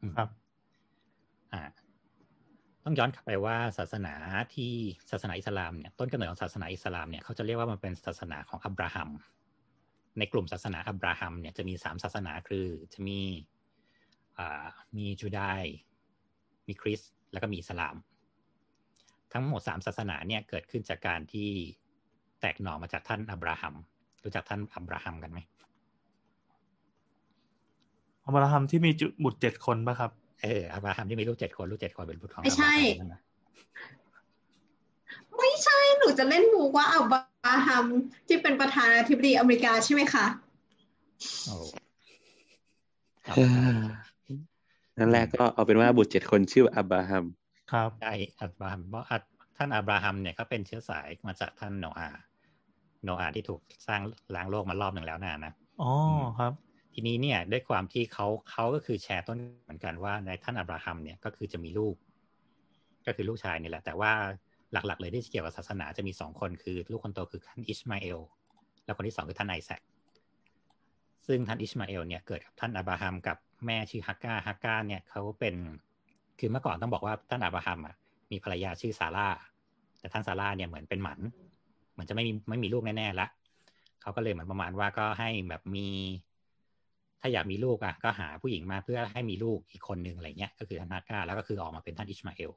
[0.02, 0.30] อืมครับ
[1.54, 1.62] อ่า
[2.84, 4.14] ต้องย้อนกลับไปว่าศาสนา
[4.54, 4.74] ที่
[5.12, 9.10] ศาสนาอิสลามเนี่ยต้นกำเนิดของศาสนาอิสลามเนี่ยเขาจะเรียกว่ามันเป็นศาสนาของอับราฮัม
[10.18, 13.20] ในกลุ่มศาสนาอับราฮัมเนี่ยจะมีสามศาสนาคือจะมี
[14.38, 14.66] อ่า
[14.98, 15.64] มีจูดาย
[16.68, 17.96] มีคริสต์แล้วก็มีอิสลาม
[19.34, 21.50] ทั้งหมดสามศาสนาเนี่ยเกิดขึ้นจากการที่
[22.42, 23.76] แตกหน่อมาจากท่านอับราฮัม
[24.24, 25.40] รู้จักท่านอับราฮัมกันไหม
[28.26, 33.22] อับราฮัมที่มีจุบุตรเจ็ดคนป่ะครับ เอออับราฮัมที่มีลูกเจ็ดคนลูกเจ็ดคนเป็นบุตรของไม่ใช่อับราฮัมนะ
[35.38, 37.14] ไม่ใช่ หนูจะเล่นหมูว่าอับบ
[37.48, 37.86] ราฮัม
[38.28, 40.26] ที่เป็นประธานาธิบดีอเมริกาใช่ไหมคะ
[41.46, 41.56] โอ้
[43.36, 43.40] เอ
[43.78, 43.80] อ
[44.98, 47.26] นั่นแรกก็เอาเป็นว่าบุตรเจ็ดคนชื่ออับราฮัม
[47.72, 49.24] ครับใช่อับราฮัมเพราะอับ
[49.58, 52.20] ท่านอับราฮัมเนี่ยเขาเป็นเชื้อสายมาจากท่านโนอาห์
[53.04, 54.02] โนอาห์ที่ถูกสร้าง
[54.36, 55.92] ล้างโลกมารอบหนึ่งแล้วนะนะอ๋อ
[56.40, 56.54] ครับ
[56.94, 61.96] ทีนี้เนี่ยด้วยความที่เขาเขาก็คือแชร์ต้นเหมือนกันว่าในท่านอับราฮัมเนี่ยก็คือจะมีลูก
[63.06, 64.12] ก็คือลูกชายนี่แหละ แต่ว่า
[64.74, 68.20] หลักๆ เลยที่เกี่ยวกับศาสนาจะมีสองคนคือ ลูกคนโตคือท่านอิชมาเอล
[68.86, 69.82] แล้วคนที่สองคือท่านไอแซค
[71.28, 75.56] ซึ่งท่านอิชมาเอลเนี่ยเกิดกับท่านอับราฮัมกับแม่ชื่อฮักกาฮักกาเนี่ยเขาเป็น
[76.40, 77.96] คือเมื่อก่อนต้องบอกว่าท่านอับราฮัมอะ
[78.32, 79.28] มีภรรยาชื่อซาร่า
[80.00, 81.20] แต่ท่านซาร่าเนี่ยเหมือนเป็นหมัน
[81.92, 83.28] เหมือนจะไม่มีไม่มีลูกแน่ๆละ
[84.02, 85.88] เขาก็เลยเหมือนประมาณว่าก็ให้แบบมี
[87.22, 92.52] ถ้าอยากมีลูกอะก็หาผู้หญิงมาเพื่อให้มีลูกอีกคนนึงอะไรเงี้ย ก็คือท่านฮักกาแล้วก็คือออกมาเป็นท่านอิชมาเอล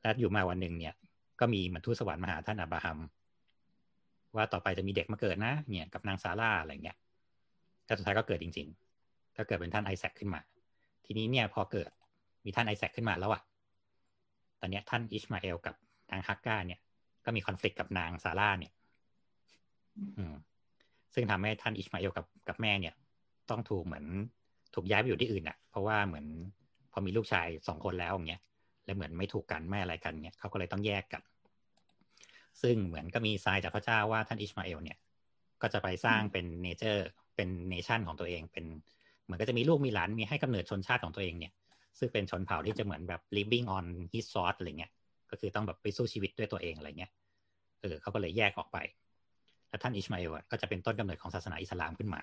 [0.00, 0.94] แล้วอยู่มาวันหนึ่งเนี่ย
[1.40, 2.98] ก็มีมันุษย์สวรรค์มาหาท่านอับราฮัม
[4.36, 6.96] ว่าต่อไปจะมีเด็กมาเกิดนะเนี่ยกับนางซาร่าอะไรเงี้ย
[7.84, 8.68] แต่สุดท้ายก็เกิดจริง
[9.02, 10.40] ๆ ก็เกิดเป็นท่านไอแซคขึ้นมา
[11.04, 11.90] ทีนี้เนี่ยพอเกิด
[12.44, 13.42] มีท่านไอแซคขึ้นมาแล้วอะ
[14.60, 15.74] ตอนเนี้ยท่านอิชมาเอลกับ
[16.10, 16.80] นางฮักกาเนี่ย
[17.24, 18.72] ก็มีคอนฟ lict กับนางซาร่าเนี่ย
[20.18, 20.34] อืม
[21.14, 22.94] ซึ่งทำให้ท่านอิชมาเอลกับกับแม่เนี่ย
[23.50, 24.04] ต้องถูกเหมือน
[24.74, 26.26] ถูกย้ายไปอยู่ที่อื่นอะเพราะว่าเหมือน
[26.92, 28.42] พอมีลูกชายสองคนแล้วอย่างเงี้ย
[28.84, 31.22] และเหมือนไม่ถูกกันไม่อะไรกันเนี่ยเขาก็เลยต้องแยกกัน
[32.62, 34.98] ซึ่งเหมือนก็มีทรายจากพระเจ้าว่าท่านอิชมาเอลเนี่ย
[35.62, 38.64] ก็จะไปสร้างเป็นเนเจอร์ เป็นเนชั่นของตัวเอง เป็น
[39.24, 41.52] เหมือนก็จะมีลูกมีหลาน มีให้กำเนิดชนชาติของตัวเองเนี่ย
[41.98, 44.92] ซึ่งเป็นชนเผ่าที่จะเหมือนแบบ living on his sword อะไรเงี้ย
[45.30, 47.12] ก็คือต้องแบบไปสู้ชีวิตด้วยตัวเองอะไรเงี้ย
[47.80, 48.78] เออเขาก็เลยแยกออกไป
[49.68, 52.20] แล้วท่านอิชมาเอลก็จะเป็นต้นกำเนิดของศาสนาอิสลามขึ้นมา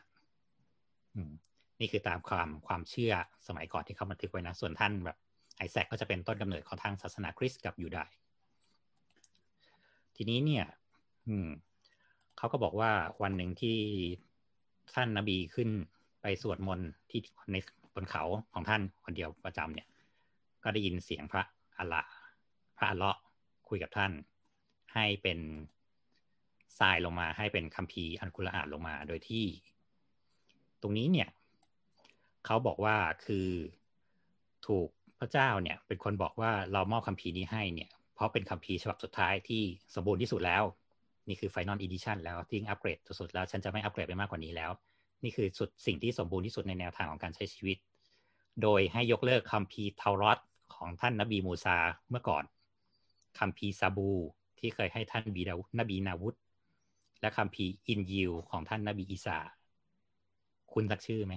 [1.16, 1.32] อืม
[1.80, 3.14] นี่คือตามความความเชื่อ
[3.48, 5.18] สมัยก่อนที่เขาบันทึกไว้นะ ส่วนท่านแบบ
[5.58, 8.12] ไอแซคก็จะเป็นต้นกำเนิดของทางศาสนาคริสต์กับยูดาย
[10.16, 10.66] ทีนี้เนี่ย
[11.28, 11.50] อืม
[12.38, 12.92] เขาก็บอกว่า
[13.24, 13.78] วันหนึ่งที่
[14.94, 15.70] ท่านนบีขึ้น
[16.22, 17.56] ไปสวดมนต์ที่ใน
[17.98, 19.88] บนเขาของท่านคนเดียวประจำเนี่ย
[20.64, 21.44] ก็ได้ยินเสียงพระ
[21.78, 22.02] อัลละ
[22.78, 23.22] พระอัลเลาะห์
[23.70, 24.12] คุยกับท่าน
[24.94, 25.40] ให้เป็น
[26.80, 29.46] ทรายลงมาให้เป็นคัมภีร์อันกุรอานลงมาโดยที่
[30.82, 31.30] ตรงนี้เนี่ย
[32.46, 33.48] เขาบอกว่าคือ
[34.68, 34.88] ถูก
[35.20, 39.62] พระเจ้าเนี่ย เป็นคนบอกว่าเรามอบคัมภีร์นี้ให้เนี่ยเพราะเป็นคัมภีร์ฉบับสุดท้ายที่
[39.96, 40.64] สมบูรณ์ที่สุดแล้ว
[41.28, 44.72] นี่คือ Final Edition แล้วที่อัปเกรดสุดๆแล้ว ฉันจะไม่อัปเกรดไปมากกว่านี้แล้ว
[45.24, 47.78] นี่คือสุดสิ่งที่สมบูรณ์ที่สุดในแนวทางของการใช้ชีวิต
[48.62, 50.40] โดยให้ยกเลิกคัมภีร์เทารอต
[50.76, 51.78] ของท่านนบีมูซา
[52.10, 52.44] เมื่อก่อน
[53.40, 54.10] คัมภีร์ซาบูร
[54.60, 56.36] ที่เคยให้ท่านนบีดาวุดนบีดาวุด
[57.22, 59.38] และคัมภีร์อินญีลของท่านนบีอีสา
[60.74, 61.34] คุ้นสักชื่อไหม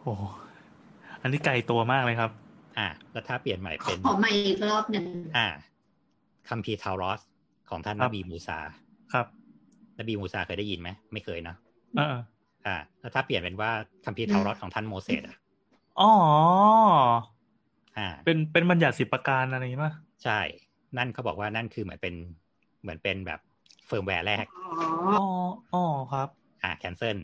[0.00, 0.14] โอ้
[1.22, 2.30] อันนี้ไกลตัวมากเลยครับ
[2.78, 5.04] อ่าแล้วถ้าเปลี่ยนใหม่เป็นขอใหม่อีกรอบหนึ่ง
[5.36, 5.48] อ่า
[6.48, 7.20] คัมภีร์เตารอต
[7.70, 8.58] ของท่านครันบบีมูซา
[9.12, 9.26] ครับ
[9.98, 11.56] นบีมูซาเคยได้ยินไหม ไม่เคยเนอะ
[11.96, 13.70] เอออ่าแล้วถ้าเปลี่ยนเป็นว่า
[14.04, 15.36] คัมภีร์เตารอตของท่านโมเสสอะ
[16.00, 16.10] อ๋อ
[17.96, 19.92] อ่า เป็นเป็นบัญญัติสิบประการอะไรอย่างงี้ป่ะ
[20.24, 20.38] ใช่
[20.96, 22.14] นั่นเขาบอกว่านั่นคือเหมือนเป็น
[22.82, 23.40] เหมือนเป็นแบบ
[23.86, 25.24] เฟิร์มแวร์แรกอ๋ออ๋อ
[25.74, 26.28] อ๋อครับ
[26.62, 27.18] อ่า cancel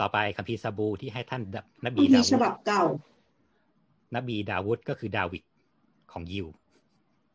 [0.00, 1.42] ต่อไปคัมภีร์ซาบูรที่ให้ท่าน
[1.84, 2.82] นบีดาวุด คัมภีร์ฉบับเก่า
[4.14, 5.42] นบีดาวุดก็คือดาวิด
[6.12, 6.46] ของยิว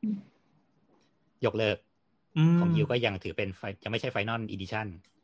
[0.03, 0.17] อืม
[1.45, 1.77] ยกเลิก
[2.37, 5.20] อืมของยิวก็ยังถือเป็นไฟยังไม่ใช่ final edition อืม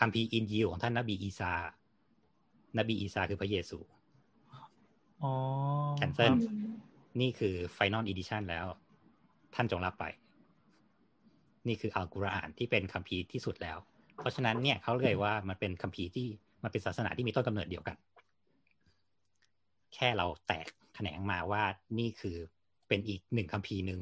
[0.00, 1.52] คัมภีร์อินญีลของท่านนบีอีสา
[2.78, 3.78] นบีอีสาคือพระเยซู
[5.22, 5.32] อ๋อ
[6.00, 6.54] cancel ครับ
[7.20, 8.66] นี่คือ final edition แล้ว
[9.54, 10.04] ท่านจงรับไป
[11.68, 13.78] นี่คืออัลกุรอานที่เป็นคัมภีร์ที่สุดแล้ว
[14.18, 16.26] เพราะฉะนั้นเนี่ยเขาเลยว่ามันเป็นคัมภีร์ที่
[16.62, 17.96] มันเป็นศาสนาที่มีต้นกำเนิดเดียวกัน
[19.94, 21.62] แค่เราแตกแขนงมาว่า
[21.98, 22.36] นี่คือ
[22.88, 24.00] เป็นอีกหนึ่งคัมภีร์หนึ่ง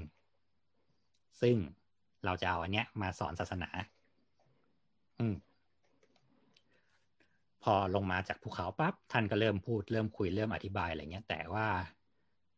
[1.40, 1.56] ซึ่ง
[2.24, 3.70] เราจะเอาอันเนี้ยมาสอนศาสนา
[5.20, 5.36] อืม
[7.62, 11.66] พอลงมาจากภูเขาปั๊บท่านก็เริ่มพูดเริ่มคุยเริ่มอธิบายอะไรเงี้ย แต่ว่า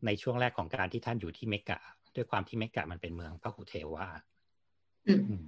[0.07, 1.79] ในช่วงแรกของการที่ท่านอยู่ที่เมกะ
[2.17, 4.07] ด้วยความที่เมกะมันเป็นเมืองพระหุเทวา
[5.09, 5.45] อืมอืม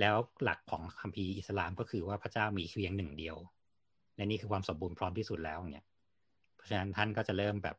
[0.00, 3.36] แล้วหลักของคัมภีร์อิสลามก็คือว่าพระเจ้ามีเพียงหนึ่งเดียว
[4.16, 5.86] และนี่คือความสมบูรณ์พร้อมที่สุดแล้วเนี่ย
[6.56, 7.76] เพราะฉะนั้นท่านก็จะเริ่มแบบ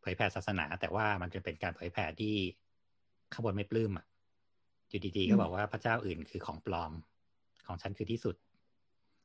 [0.00, 2.34] เผยแผ่ศาสนา แต่ว่ามันจะเป็นการเผยแผ่ที่
[3.32, 4.06] ข้างบนไม่ปลื้มอะ
[4.88, 6.92] อยู่ดีๆก็บอกว่าพระเจ้าอื่นคือของปลอม
[7.66, 8.36] ของฉันคือที่สุด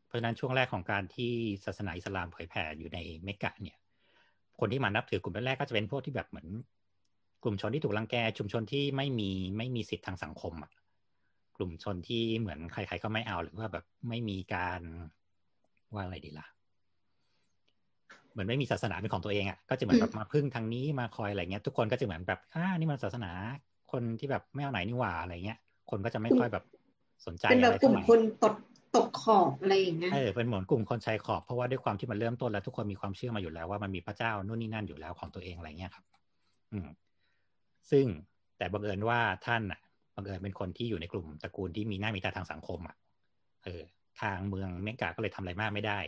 [0.07, 1.31] เพราะฉะนั้นช่วงแรกของการที่
[1.65, 3.77] ศาสนาอิสลามเผยแผ่อยู่ในเมกะเนี่ย
[4.59, 6.47] คนที่มานับถือกลุ่มแรกๆก็จะเป็นพวกที่แบบเหมือน
[7.43, 10.71] กลุ่มชนที่ถูกรังแกชุมชนที่ไม่มีไม่มีสิทธิ์ทางสังคมอะ
[11.57, 14.81] กลุ่มชนที่เหมือนใครๆก็ไม่เอาหรือว่าแบบไม่มีการ
[15.93, 16.47] ว่าอะไรดีล่ะ
[18.31, 23.31] เหมือนไม่มีศาสนาเป็นของตัวเองอะก็จะเหมือนแบบมาพึ่งทางนี้มาคอยอะไรเงี้ย ทุกคนก็จะเหมือนแบบอ่านี่มันศาสนา
[23.91, 26.63] คนที่แบบไม่เอาไหนนี่หว่าอะไรเงี้ย คนก็จะไม่ค่อยแบบ
[27.25, 28.55] สนใจเป็นแบอะบไรกลุ่เท่ามไหร่คนตก
[28.95, 36.05] ตกขอบอะไรอย่างเงี้ยเออเป็นเหมือนกลุ่มคนชายขอบเพราะว่าด้วยความที่มันเริ่มต้นแล้วทุกคนมีความเชื่อมาอยู่แล้วว่ามันมีพระเจ้านู่นนี่นั่นอยู่แล้วของตัวเองอะไรเงี้ยครับ
[36.73, 36.87] อืม
[37.91, 38.05] ซึ่ง
[38.57, 39.79] แต่บังเอิญว่าท่านอะ
[40.15, 42.95] บังเอิญเป็นคนที่อยู่ในกลุ่มตระกูลที่มีหน้ามีตาทางสังคมอะ
[43.63, 43.81] เออ
[44.21, 45.99] ทางเมืองเมกาก็เลยทำอะไรมากไม่ได้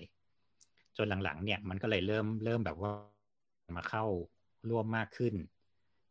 [0.98, 2.92] จนหลังๆ เนี่ย มันก็เลยเริ่มเริ่มแบบว่า
[3.78, 4.06] มาเข้า
[4.70, 5.34] ร่วมมากขึ้น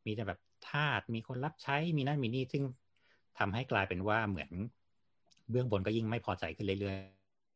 [0.06, 2.64] มีแต่แบบทาสมีคนรับใช้มีนั่นมีนี่ซึ่ง
[3.38, 4.50] ทำให้กลายเป็นว่าเหมือน
[5.50, 6.96] เบื้องบนก็ยิ่งไม่พอใจขึ้นเรื่อย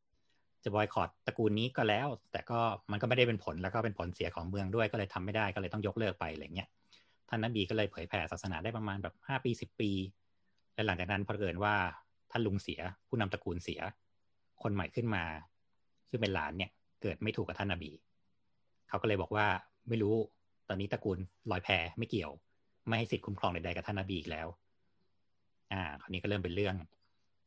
[0.03, 2.59] ๆ จะบอยคอรดตระกูลนี้ก็แล้ว แต่ก็
[2.91, 6.69] มันก็ไม่ได้เป็นผลแล้วก็เป็นผลเสียของเมืองด้วยก็เลยทำไม่ได้ก็เลยต้องยกเลิกไปอะไรเงี้ย
[7.29, 9.91] ท่านนบีก็เลยเผยแผ่ศาสนาได้ประมาณแบบห้าปีสิบปี
[10.75, 11.75] และหลังจากนั้นพอเกิดว่า
[12.31, 13.81] ท่านลุงเสีย ผู้นำตระกูลเสีย
[14.63, 15.25] คนใหม่ขึ้นมา
[16.11, 16.71] ซึ่งเป็นหลานเนี่ย
[17.03, 17.93] เกิดไม่ถูกกับท่านนบี
[18.89, 19.47] เขาก็เลยบอกว่า
[19.89, 20.15] ไม่รู้
[20.69, 21.19] ตอนนี้ตระกูล
[21.51, 22.33] ลอยแพไม่เกี่ยว
[22.89, 24.47] ไม่ให้สิทธิ์คุ้มครองใดๆกับท่านนบีอีกแล้ว
[25.73, 26.77] อ่า คราวนี้ก็เริ่มเป็นเรื่อง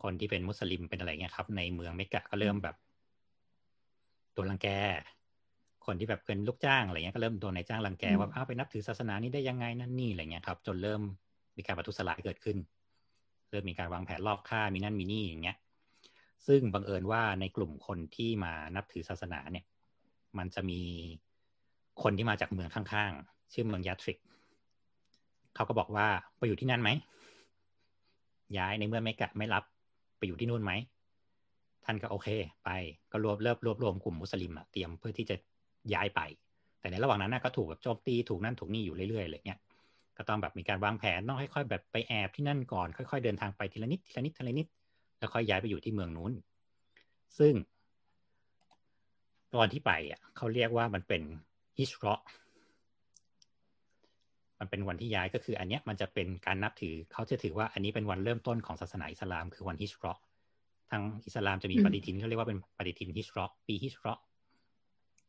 [0.05, 2.75] คนที่เป็นมุสลิมเป็นอะไรเงี้ยครับ ในเมืองเมกะก็เริ่มแบบ
[4.33, 4.67] โดนรังแก
[5.85, 11.01] คนที่แบบเป็นลูกจ้างอะไรเงี้ยก็เริ่มโดนนายจ้างรังแกอืมว่าอ้าวไปนับถือศาสนานี้ได้ยังไงนั่นนี่อะไรเงี้ยครับ จนเริ่ม
[11.57, 12.57] มีการประทุษร้ายเกิดขึ้น
[13.49, 15.57] เริ่มมีการวางแผนลอบฆ่ามีนั่นมีนี่อย่างเงี้ย
[16.47, 19.65] ซึ่งบังเอิญว่าในกลุ่มคนที่มานับถือศาสนาเนี่ย
[20.37, 20.81] มันจะมี
[22.03, 24.17] คนที่มาจากเมืองข้างๆ ชื่อเมืองยาทริก
[25.55, 26.89] เขาก็บอกว่าไปอยู่ที่นั่นไหม
[28.57, 29.63] ย้ายในเมื่อไม่กะไม่รับ
[30.17, 30.71] ไปอยู่ที่นู่นไหม
[31.85, 32.27] ท่านก็โอเค
[32.63, 32.69] ไป
[33.11, 35.35] ก็รวบเริ่มรวบรวมกลุ่มมุสลิมอะเตรียมเพื่อที่จะ
[35.93, 36.21] ย้ายไป
[36.79, 39.59] แต่ในระหว่างนั้นก็ถูกแบบโจมตีถูกนั่นถูกนี่อยู่เรื่อยๆอะไรเงี้ย
[40.17, 44.67] ก็ต้องแบบมีการวางแผนต้องค่อยๆแบบไปแอบที่นั่นก่อนค่อย ๆ เดินทางไปทีละนิดทีละนิดทีละนิด
[45.17, 46.31] แล้วค่อยย้ายไปอยู่ที่เมืองนู้น
[47.39, 47.53] ซึ่ง
[49.55, 51.21] ตอนที่ไปอะเขาเรียกว่ามันเป็น
[51.77, 52.15] ฮิชรอ
[54.65, 60.13] มันเป็นวันที่ย้ายก็คืออันเนี้ยมันจะเป็นการนับถือเขาจะถือว่าอันนี้เป็นวันเริ่มต้นของศาสนาอิสลามคือวันฮิชรอ
[60.91, 64.13] ทางอิสลามจะมีอืมปฏิทินเขาเรียกว่าเป็นปฏิทินฮิชรอปีฮิชรอ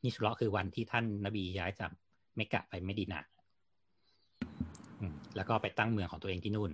[0.05, 1.91] ฮิชรอคือวันที่ท่านนบีย้ายจาก
[2.37, 3.21] เมกะไปเมดินา
[5.01, 6.73] อืมแล้วก็ไปตั้งเมืองของตัวเองที่นู่น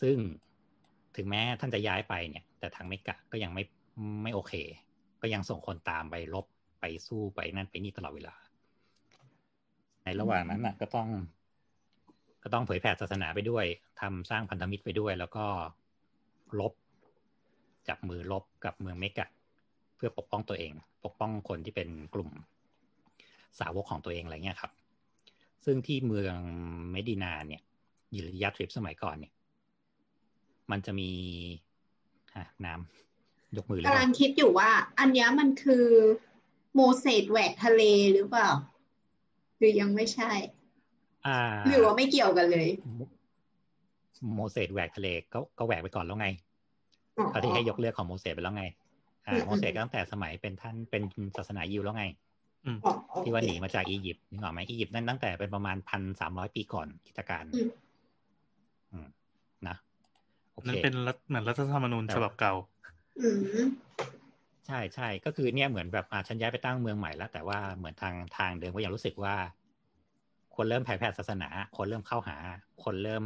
[0.00, 0.16] ซึ่ง
[1.16, 3.62] ถึงแม้ท่านจะย้ายไปเนี่ย แต่ทางเมกะก็ยังไม่
[4.22, 4.52] ไม่โอเค
[5.22, 6.46] ก็ยังส่งคนตามไปรบ
[6.80, 8.34] ไปสู้ไปนั่นไปนี่ตลอดเวลา
[10.04, 11.08] ในระหว่างนั้นนะก็ต้อง
[12.42, 13.64] ก็ต้องเผยแผ่ศาสนาไปด้วย
[14.00, 15.46] ทำสร้างพันธมิตรไปด้วย แล้วก็
[16.60, 16.72] ลบ
[17.88, 19.26] จับมือลบกับเมืองเมกะ
[19.96, 20.72] เพื่อปกป้องตัวเอง
[21.04, 22.30] ปกป้องคนที่เป็นกลุ่ม
[23.58, 24.72] สาวกของตัวเองอะไรเงี้ยครับ
[25.64, 26.36] ซึ่งที่เมือง
[26.90, 27.62] เมดินาเนี่ย
[28.14, 29.32] ยิรยาทริปสมัยก่อนเนี่ย
[30.70, 35.86] มันจะมีะน้ำยกมือเลยกำลังคิดอยู่ว่า อันนี้มันคือ
[36.74, 38.50] โมเสสแหวกทะเลหรือเปล่า
[39.58, 40.30] หรือยังไม่ใช่
[41.26, 43.00] อ่าหรือว่าไม่เกี่ยวกันเลย โม
[44.34, 46.28] โมเสสแหวกทะเลก็ก็แหวกไปก่อนแล้วไง
[47.18, 48.64] อ๋อเขาที่ให้ยกเลิกของโมเสสไปแล้วไง
[49.26, 51.02] อ่าอืมโมเสสก็ตั้งแต่สมัยเป็นท่านเป็น
[51.36, 52.04] ศาสนายิวแล้วไง
[52.66, 57.68] อ๋อโอเคที่ว่าหนีมาจากอียิปต์นึกออกไหมอียิปต์นั่นตั้งแต่เป็นประมาณพันสามร้อยปีก่อนกิจการอืม
[58.92, 59.08] อืม
[59.68, 59.76] นะ
[60.52, 62.54] โอเคนั่นเป็นรัฐเหมือนรัฐธรรมนูญฉบับเก่า
[63.20, 63.66] อืม
[64.66, 69.34] ใช่ใช่ก็คือเนี่ยเหมือนแบบอ่าฉันย้ายไปตั้งเมืองใหม่แล้ว แต่ว่าเหมือนทางทางเดิมก็ยังรู้สึกว่า
[70.56, 72.36] คนเริ่มแผ่แผ่ศาสนา คนเริ่มเข้าหา
[72.84, 73.24] คนเริ่ม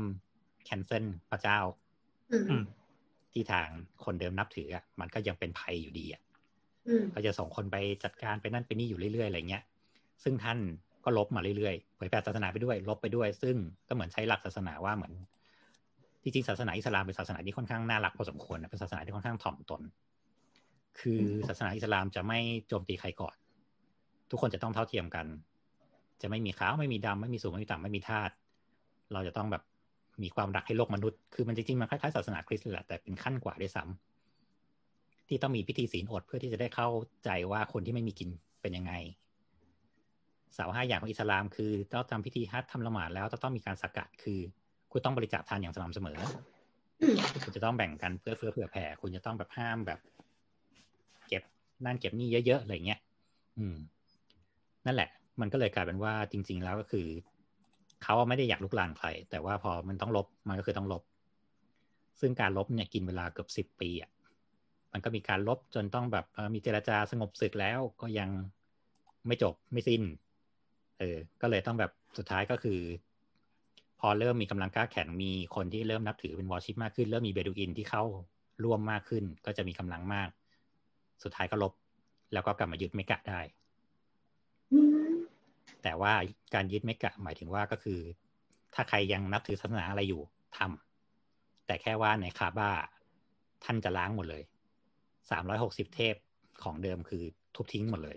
[0.64, 1.58] แคนเซิลพระเจ้า
[2.32, 2.62] อืมอืม
[3.32, 3.68] ที่ทาง
[4.04, 6.22] คนเดิมนับถืออะมันก็ยังเป็นภัยอยู่ดีอะ
[6.88, 9.62] อืมก็จะส่งคนไปจัดการไปนั่นไปนี่อยู่เรื่อยๆอะไรเงี้ย
[10.22, 10.58] ซึ่งท่าน
[11.04, 13.56] ก็ลบมาเรื่อยๆเผยแผ่ศาสนาไปด้วย ลบไปด้วย ซึ่ง
[13.88, 15.12] ก็เหมือนใช้หลักศาสนาว่าเหมือน
[16.22, 19.82] จริงๆศาสนาอิสลามเป็นศาสนาที่ค่อนข้างน่ารักพอสมควรนะเป็นศาสนาที่ค่อนข้างถ่อมตน
[21.00, 23.36] คือศาสนาอิสลามจะไม่โจมตีใครก่อน
[24.30, 25.26] ทุกคนจะต้องเท่าเทียมกัน
[26.22, 28.30] จะไม่มีขาวไม่มีดำไม่มีสูงไม่มีต่ำไม่มีทาส
[29.12, 29.62] เราจะต้องแบบ
[30.22, 36.88] มีความรักให้โลกมนุษย์ คือมันจริงๆมันคล้ายๆศาสนาคริสต์แหละแต่เป็นขั้นกว่าด้วยซ้ำที่ต้องมีพิธีศีลอดเพื่อที่จะได้เข้า
[37.24, 38.28] ใจว่าคนที่ไม่มีกิน
[38.62, 38.92] เป็นยังไง
[40.56, 44.40] สาวห้าอย่างของอิสลาม คือต้องทำพิธีฮัจญ์ทำละหมาดแล้วต้องมีการสกัดคือ
[44.92, 46.18] คุณต้องบริจาคทานอย่างสม่ำเสมอ
[47.44, 50.17] คุณจะต้องแบ่งกันเพื่อเพื่อเผื่อแผ่ คุณจะต้องแบบห้ามแบบเก็บ
[51.84, 53.00] นั่นเก็บนี่เยอะๆอะไรเงี้ย
[53.58, 53.76] อืม
[54.86, 55.08] นั่นแหละ
[55.40, 57.06] มันก็เลยกลายเป็นว่าจริง ๆ แล้วก็คือ
[58.02, 61.02] เขาไม่ได้อยากลุกลานใคร แต่ว่าพอมันต้องลบมันก็คือต้องลบ
[62.20, 64.10] ซึ่งการลบเนี่ยกินเวลาเกือบสิบปีอะ
[64.92, 68.30] มันก็มีการลบจนต้องแบบมีเจรจาสงบศึกแล้วก็ยัง
[69.26, 70.02] ไม่จบไม่สิ้น
[70.98, 72.80] เออ ก็เลยต้องแบบสุดท้ายก็คือ
[74.00, 78.04] พอเริ่มมีกำลังกล้าแข็งมีคนที่เริ่มนับถือเป็นวอชิปมากขึ้น เริ่มมีเบดูอินที่เข้า
[78.64, 80.28] ร่วมมากขึ้น ก็จะมีกำลังมาก
[81.22, 81.72] สุดท้ายก็ลบ
[82.32, 83.40] แล้วก็กลับมายึดเมกะได้
[85.82, 86.12] แต่ว่า
[86.54, 88.00] การยึดเมกะหมายถึงว่าก็คือ
[88.74, 90.22] ถ้าใครยังนับถือศาสนาอะไรอยู่
[90.56, 92.70] ทำแต่แค่ว่าในคาบ้า
[93.64, 94.42] ท่านจะล้างหมดเลย
[95.30, 96.14] สามร้อยหกสิบเทพ
[96.62, 97.22] ของเดิมคือ
[97.54, 98.16] ทุบทิ้งหมดเลย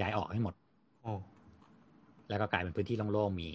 [0.00, 0.54] ย้ายออกให้หมด
[1.02, 1.12] โอ้
[2.28, 3.48] แล้วก็กลายเป็นพื้นที่โล่งๆมี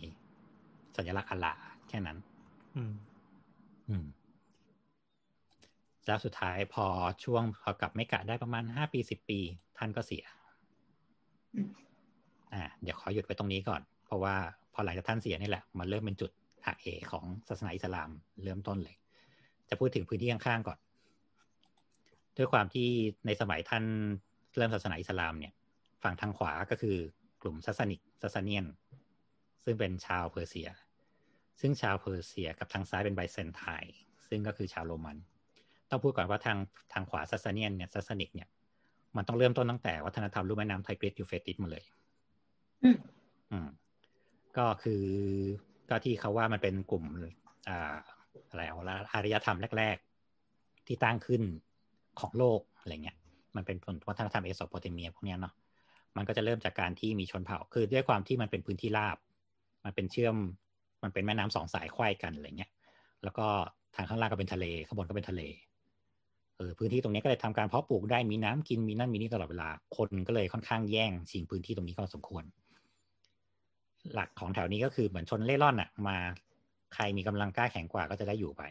[0.97, 1.53] สัญลักษณ์อัลลา
[1.89, 2.17] แค่นั้น
[2.75, 2.93] อืม
[3.89, 4.05] อืม
[6.05, 6.85] แล้วสุดท้ายพอ
[7.23, 9.39] ช่วงพอกลับไม่กะได้ประมาณห้าปีสิบปี
[9.77, 10.25] ท่านก็เสีย
[12.53, 14.35] อ่าเดี๋ยวขอหยุดไปตรงนี้ก่อน เพราะว่า
[14.73, 16.31] พอหลังจากท่านเสียนี่แหละมันเริ่มเป็นจุด
[16.65, 18.09] หักเหของศาสนาอิสลาม
[18.43, 18.95] เริ่มต้นเลย
[19.69, 20.79] จะพูดถึงพื้นที่ข้างๆก่อน
[22.37, 22.87] ด้วยความที่
[23.25, 23.83] ในสมัยท่าน
[24.57, 25.53] เริ่มศาสนาอิสลามเนี่ย
[26.03, 26.97] ฝั่งทางขวาก็คือ
[27.41, 28.65] กลุ่มซัสนิกซัสเนียน
[29.63, 30.69] ซึ่งเป็นชาวเพอร์เซีย
[31.61, 33.95] ซึ่งชาวเพอร์เซียกับทางซ้ายเป็นไบเซนไทน์
[34.27, 35.17] ซึ่งก็คือชาวโรมัน
[35.93, 36.57] ต้องพูดก่อนว่าทาง
[36.93, 38.47] ทางขวาซัสเนียนเนี่ยซัสนิกเนี่ย
[39.17, 41.83] มันต้องเริ่มต้นตั้งแต่วัฒนธรรมลุ่มแม่น้ำไทกรีสยูเฟรติสมาเลย
[42.83, 42.97] อืม
[43.51, 43.67] อืม
[44.57, 45.03] ก็คือ
[45.89, 47.03] ก็ที่เขาว่ามันเป็นกลุ่ม
[47.69, 47.95] อ่า
[48.49, 49.97] อะไรเอาละอารยธรรมแรก
[50.41, 51.41] ๆ ที่ตั้งขึ้น
[52.19, 53.17] ของโลกอะไรเงี้ย
[53.55, 55.53] มันเป็นผลวัฒนธรรมเอโสโปเตเมียพวกเนี้ยเนาะ
[56.17, 59.17] มันก็จะเริ่มจากการที่มีชนเผ่า คือด้วยความที่มันเป็นพื้นที่ราบ
[59.85, 60.35] มันเป็นเชื่อม
[61.03, 62.71] มันเป็นแม่น้ำสองสายไขว้กันอะไรเงี้ย
[63.23, 63.47] แล้วก็
[63.95, 65.41] ทางข้างล่างก็เป็นทะเล ข้างบนก็เป็นทะเล
[66.57, 72.43] เออพื้นที่ตรงนี้ก็เลยทำการเพาะปลูกได้มีน้ำกินมีนั่นมีนี่ตลอดเวลา คนก็เลยค่อนข้างแย่งชิงพื้นที่ตรงนี้ก็สมควร
[74.13, 76.17] หลักของแถวนี้ก็คือเหมือนชนเล่ร่อนอะมา
[76.93, 78.63] ใครมีกำลังกล้าแข็งกว่าก็จะได้อยู่ไป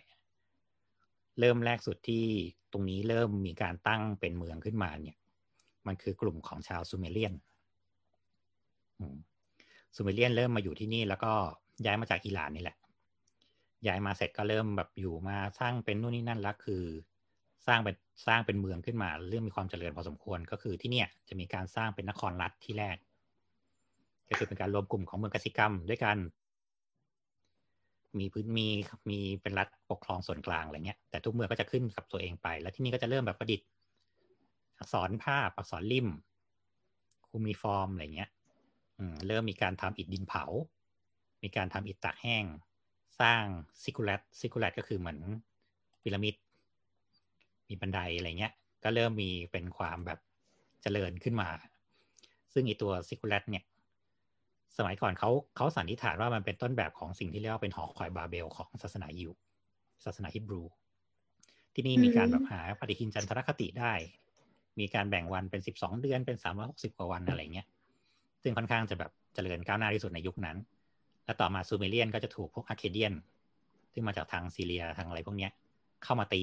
[1.40, 2.24] เริ่มแรกสุดที่
[2.72, 5.16] ตรงนี้เริ่มมีการตั้งเป็นเมืองขึ้นมาเนี่ย
[5.86, 7.34] มันคือกลุ่มของชาวซูเมเรียน
[9.96, 11.32] ซูเมเรียนเริ่มมาอยู่ที่นี่แล้วก็
[11.84, 12.76] ย้ายมาจากอิหร่านนี่แหละ
[13.86, 16.82] ย้ายมาเสร็จก็เริ่มแบบอยู่มาสร้างเป็นนู่นนี่นั่นแล้วคือ
[17.66, 17.96] สร้างเป็น
[18.26, 22.96] สร้างเป็นเมืองขึ้นมา เรื่องมีความเจริญพอสมควรก็คือที่เนี่ยจะมีการสร้างเป็นนครรัฐที่แรก
[24.28, 26.16] ก็คือเป็นการรวมกลุ่มของเมืองกสิกรรมด้วยกัน
[28.18, 28.68] มีพื้นมี
[29.10, 33.68] มีเป็นรัฐปกครองส่วนกลางอะไรเงี้ยแต่ทุกเมืองก็จะขึ้นกับตัวเองไป แล้วที่นี่ก็จะเริ่มแบบประดิษฐ์
[34.78, 36.08] อักษรภาพอักษรลิ่ม
[37.28, 38.30] cuneiform อะไรเงี้ย
[38.98, 40.44] อืมเริ่มมีการทำอิฐดินเผา
[41.42, 42.44] มีการทำอิฐตากแห้ง
[43.20, 43.44] สร้าง
[43.82, 45.18] ziggurat ziggurat ก็คือเหมือน
[46.02, 46.34] พีระมิด
[47.72, 48.52] มีบันไดอะไรเงี้ย
[48.84, 50.18] ก็เริ่มมีเป็นความแบบ
[50.82, 51.48] เจริญขึ้นมา
[52.52, 53.64] ซึ่งไอตัว ziggurat เนี่ย
[54.76, 59.30] สมัยก่อนเขาเขาสันนิษฐานว่ามันเป็นต้นแบบของสิ่งที่เรียกว่าเป็นหอคอยบาเบลของศาสนายิว
[60.04, 60.62] ศาสนาฮิบรู
[61.74, 63.92] ที่นี่มีการแบบหาปฏิทินจันทรคติได้
[64.80, 67.66] มีการแบ่งวันเป็นสิบสองเดือนเป็นสามร้อยหกสิบกว่าวันอะไรเงี้ย
[68.42, 70.56] ซึ่งค่อนข้างจะแบบเจริญก้าวหน้าที่สุดในยุคนั้น
[71.24, 73.12] และต่อมาซูเมเรียนก็จะถูกพวกอาร์เคเดียน
[73.92, 75.50] ซึ่งมาจากทางซีเรียทางอะไรพวกเนี้ย
[76.04, 76.42] เข้ามาตี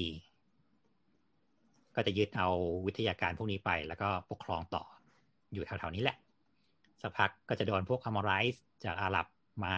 [1.94, 2.48] ก็จะยึดเอา
[2.86, 4.84] วิทยาการพวกนี้ไป แล้วก็ปกครองต่อ
[5.52, 6.16] อยู่แถวๆนี้แหละ
[7.02, 9.26] สักพักก็จะโดนพวกคาร์ไรส์จากอาหรับ
[9.64, 9.74] มา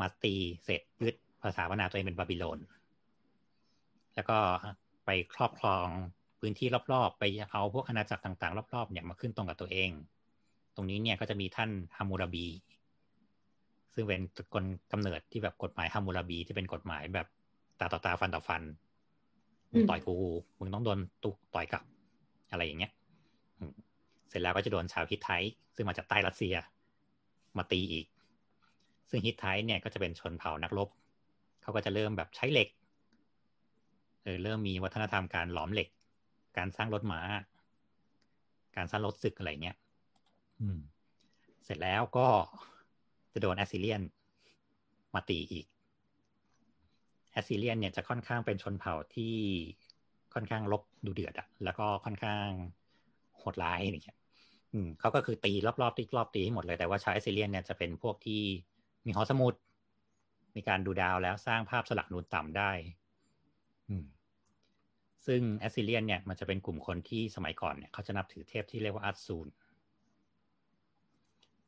[0.00, 2.58] มาตีเสร็จยึดภาษาวนาตัวเองเป็นบาบิโลน
[4.14, 4.38] แล้วก็
[5.04, 5.86] ไปครอบครอง
[6.40, 9.90] พื้นที่รอบๆ ไปเอาพวกอาณาจักรต่างๆ รอบๆเนี่ยมาขึ้นตรงกับตัวเอง
[10.74, 12.46] ตรงนี้เนี่ยก็จะมีท่านฮามูราบี
[13.94, 14.20] ซึ่งเป็น
[14.54, 17.26] คนกำเนิดที่แบบกฎหมายฮามูราบีที่เป็นกฎหมายแบบ
[17.80, 18.62] ตาต่อตาฟันต่อฟัน
[19.72, 20.16] มึงต่อยกู
[20.58, 21.84] มึงต้องโดนกูต่อยกลับ
[22.50, 22.92] อะไรอย่างเงี้ย
[24.28, 25.30] เสร็จแล้วก็จะโดนชาวฮิตไทต์
[25.76, 26.54] ซึ่งมาจากใต้รัสเซีย
[27.56, 28.06] มาตีอีก
[29.10, 30.88] ซึ่งฮิตไทต์เนี่ยก็จะเป็นชนเผ่านักรบ
[31.62, 32.68] เขาก็จะเริ่มแบบใช้เหล็ก
[34.22, 35.88] เออเริ่มมีวัฒนธรรมการหลอมเหล็ก
[36.56, 37.20] การสร้างรถม้า
[38.76, 39.76] การสร้างรถศึกอะไรเงี้ย
[40.60, 40.78] อืม
[41.64, 42.28] เสร็จแล้วก็
[43.32, 44.02] จะโดนแอสซีเรียน
[45.14, 45.66] มาตีอีก
[47.42, 49.34] แอสซีเรียนเนี่ยจะค่อนข้างเป็นชนเผ่าที่
[50.34, 52.46] ค่อนข้างรบดุเดือดอะแล้วก็ค่อนข้าง
[53.38, 54.18] โหดร้ายอะไรเงี้ย
[54.72, 58.42] อืมเขาก็คือตีรอบๆตีรอบตีให้หมดเลยแต่ว่าชาวแอสซีเรียนเนี่ยจะเป็นพวกที่
[59.06, 59.54] มีหอสมุด
[60.56, 62.70] มีการดูดาวแล้วสร้างภาพสลักนูนต่ำได้
[63.88, 64.06] อืม
[65.26, 69.46] ซึ่งแอสซีเรียนเนี่ยมันจะเป็นกลุ่มคนที่สมัยก่อนเนี่ยเขาจะนับถือเทพที่เรียกว่าอัสซูร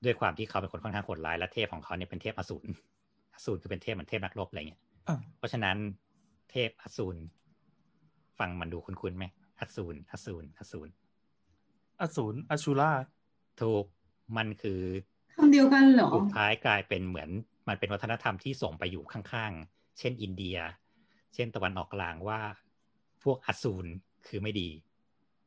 [0.05, 2.65] ด้วยความที่เขาเป็นคนค่อนข้างโหดร้ายและเทพของเขาเนี่ยเป็นเทพอสูร
[3.35, 4.81] อสูรคือเป็นเทพเหมือนเทพนักรบอะไรเงี้ย
[5.37, 5.77] เพราะฉะนั้น
[6.51, 7.21] เทพอสูร
[8.39, 9.25] ฟังมันดูคุ้นๆไหม
[9.59, 10.89] อสูรอสูรอสูร
[12.01, 12.93] อสูรอชูล่า
[13.61, 13.85] ถูก
[14.37, 14.81] มันคือ
[15.37, 17.31] คำเดียวกันเหรอสุดท้ายกลายเป็นเหมือน
[17.69, 20.57] มันเป็นวัฒนธรรมที่ส่งไปอยู่ข้างๆ เช่นอินเดีย
[21.35, 22.41] เช่นตะวันออกกลางว่า
[23.23, 23.91] พวกอสูร
[24.27, 24.69] คือไม่ดี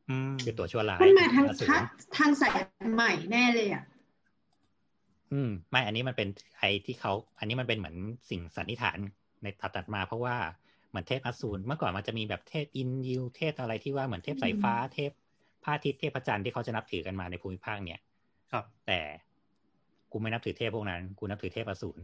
[0.09, 1.83] อืมคือตัวชั่วร้ายมันมาทางอสูรทาง
[2.17, 2.57] ทางสาย
[2.95, 3.83] ใหม่แน่เลยอะ
[5.31, 7.95] อืม ไม่อันนี้มันเป็นไอที่เขา อันนี้มันเป็นเหมือน
[8.29, 8.97] สิ่งสันนิษฐาน
[9.43, 10.35] ในตัดตัดมาเพราะว่า
[10.89, 15.11] เหมือนเทพอสูรเมื่อก่อนมันจะมีแบบเทพอินยิวเทพอะไรที่ว่าเหมือนเทพสายฟ้าเทพ
[15.63, 18.01] พระอาทิตย์เทพจันทร์ที่เขาจะนับถือกันมาในภูมิภาคเนี่ย
[18.51, 18.99] ครับ แต่
[20.11, 22.03] กูไม่นับถือเทพพวกนั้น กูนับถือเทพอสูร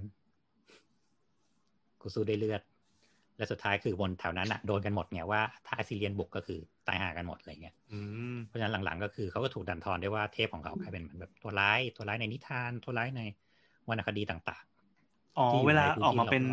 [2.02, 2.62] กูสู้ด้วยเลือด
[3.38, 8.00] และสุดท้ายคือบนแถวนั้นอะโดนกันหมดไงว่าถ้าแอสซิเลียนบุกก็คือตายห่ากันหมดอะไรเงี้ยอื
[8.36, 13.22] มเพราะฉะนั้นหลังๆ ก็คือเขาก็ถูกดันทอนได้ว่าเทพของเขากลายเป็นเหมือนแบบตัวร้ายตัวร้ายในนิทานตัวร้ายใน
[13.90, 14.64] วรรณคดีต่าง
[15.38, 16.46] อ๋อที่อยู่เวลาในพื้นที่ออกมาเป็นร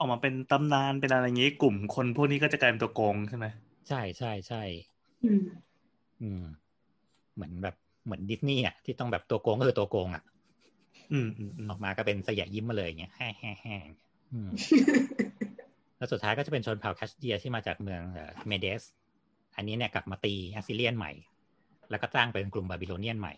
[0.00, 4.62] อบออกมาเป็นตำนานเป็นอะไรอย่างงี้กลุ่มคนพวกนี้ก็จะกลายเป็นตัวโกงใช่ไหมๆใช่ใช่ใช่
[5.24, 5.40] อืม
[6.22, 6.42] อืม
[7.34, 10.22] เหมือนแบบเหมือนดิสนีย์อะที่ต้องแบบตัวโกงก็คือตัวโกงอะ
[11.12, 13.76] อืมอืมอืมออกมาก็เป็นสยะยิ้มมาเลยอย่างเงี้ยแฮ่แฮ่แฮ่
[14.32, 14.48] อืม
[15.96, 18.02] แล้วสุดท้ายก็จะเป็นชนเผ่าแคลเดียที่มาจากเมือง
[18.48, 18.82] เมเดส
[19.56, 21.12] อันนี้เนี่ยกลับมาตีแอสซีเรียนใหม่
[21.90, 23.34] แล้วก็ตั้งเป็นกลุ่มบาบิโลเนียนใหม่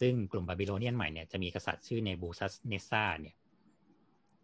[0.00, 3.36] ซึ่งกลุ่มบาบิโลเนียนใหม่เนี่ยจะมีกษัตริย์ชื่อเนบูคัดเนซซาร์เนี่ย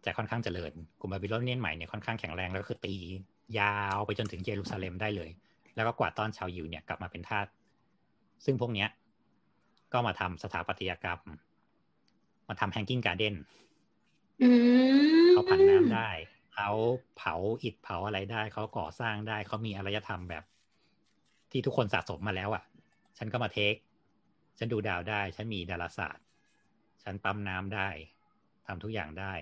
[0.05, 2.95] จะค่อนข้างเจริญกลุ่มบาบิโลเนียนใหม่เนี่ยค่อนข้างแข็งแรงแล้วก็คือตี
[3.59, 5.29] ยาวไปจนถึงเยรูซาเล็มได้เลย
[5.75, 7.47] แล้วก็กวาดต้อนชาวยิวเนี่ยกลับมาเป็นทาส
[8.45, 8.89] ซึ่งพวกเนี้ย
[9.93, 11.19] ก็มาทำสถาปัตยกรรม
[12.47, 13.35] มาทำ Hanging Garden
[14.41, 14.49] อื
[15.25, 16.09] มเขาผันน้ำได้
[16.53, 16.69] เขา
[17.17, 20.43] เผาอิฐเผาอะไรได้ เขาก่อสร้างได้เขามีอารยธรรมแบบ
[21.51, 22.63] ที่ทุกคนสะสมมาแล้วอะ่ะ
[23.17, 23.75] ฉันก็มา take
[24.57, 26.25] ฉันดูดาวได้ ฉันมีดาราศาสตร์
[27.03, 27.89] ฉันปั๊มน้ำได้
[28.67, 29.33] ทำทุกอย่างได้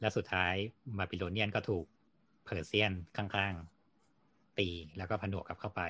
[0.00, 0.54] และสุดท้าย
[0.98, 1.84] บาบิโลเนียนก็ถูก
[2.44, 5.82] เปอร์เซียนข้างๆ ตีแล้วก็ผนวกกับเข้าไป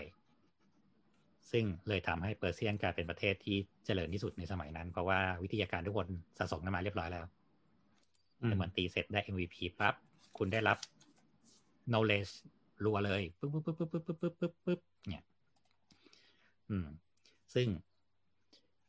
[1.51, 7.25] ซึ่งเลยทำให้เปอร์เซียนกลายเป็นประเทศที่เจริญที่สุดในสมัยนั้น เพราะว่าวิทยาการทุกคนสะสมกันมาเรียบร้อยแล้ว
[8.55, 9.95] เหมือนตีเสร็จได้ MVP ปั๊บ
[10.39, 10.79] คุณได้รับ
[11.91, 12.33] knowledge
[12.85, 15.25] รัวเลยปึ๊บปึ๊บปึ๊บปึ๊บปึ๊บปึ๊บปึ๊บปึ๊บเนี่ย
[16.71, 16.89] อืม
[17.55, 17.69] ซึ่ง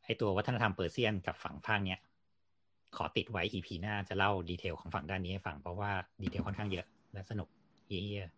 [0.04, 2.00] ไอตัววัฒนธรรมเปอร์เซียนกับฝั่งภาคเนี้ย
[2.96, 5.90] ขอติดไว้ EP หน้าจะเล่าดีเทลของฝั่งด้านนี้ให้ฟัง เพราะว่า
[6.22, 7.48] detail ค่อนข้างเยอะ และสนุก
[7.88, 8.28] เหี้ย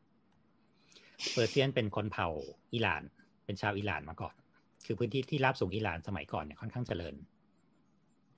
[1.32, 2.28] เปอร์เซียนเป็นคนเผ่า
[2.72, 3.02] อิหร่าน
[3.44, 4.34] เป็นชาวอิหร่านมาก่อน
[4.86, 7.14] คือพื้นที่ที่ราบสูงอิหร่านสมัยก่อนเนี่ยค่อนข้างเจริญ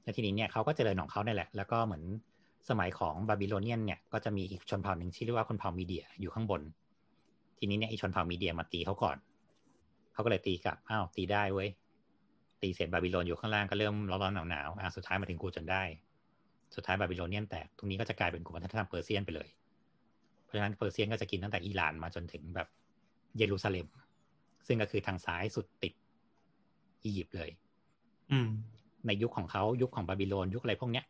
[0.02, 2.04] และทีนี้เนี่ยเขาก็เจริญของเขาเนี่ยแหละ แล้วก็เหมือน
[2.68, 6.62] สมัยของบาบิโลเนียนเนี่ยก็จะมีอีกชนเผ่าหนึ่งที่เรียกว่าคนเผ่ามีเดียอยู่ข้างบน
[7.58, 9.16] ทีนี้เนี่ยไอ้ชนเผ่ามีเดียมาตีเขาก่อน
[10.12, 11.68] เขาก็เลยตีกลับ อ้าวตีได้เว้ย
[12.62, 15.82] ตีเสร็จบาบิโลนอยู่ข้างล่างก็เริ่มร้อนๆหนาวๆอะสุดท้ายมาถึงกูจนได้
[16.74, 19.48] สุดท้ายบาบิโลเนียนแตกตรงนี้ก็จะกลายเป็นกลุ่มวัฒนธรรมเปอร์เซียนไปเลย
[20.44, 22.68] เพราะฉะนั้นเปอร์เซียนก็จะกินตั้งแต่อิหร่านมาจนถึงแบบ
[23.38, 23.86] เยรูซาเล็ม
[24.66, 25.92] ซึ่งก็คือทางซ้ายสุดติด
[27.04, 27.50] อียิปต์เลย
[28.32, 28.48] อืม
[29.06, 31.04] ในยุคของเขายุคของบาบิโลนยุคอะไรพวกเนี้ย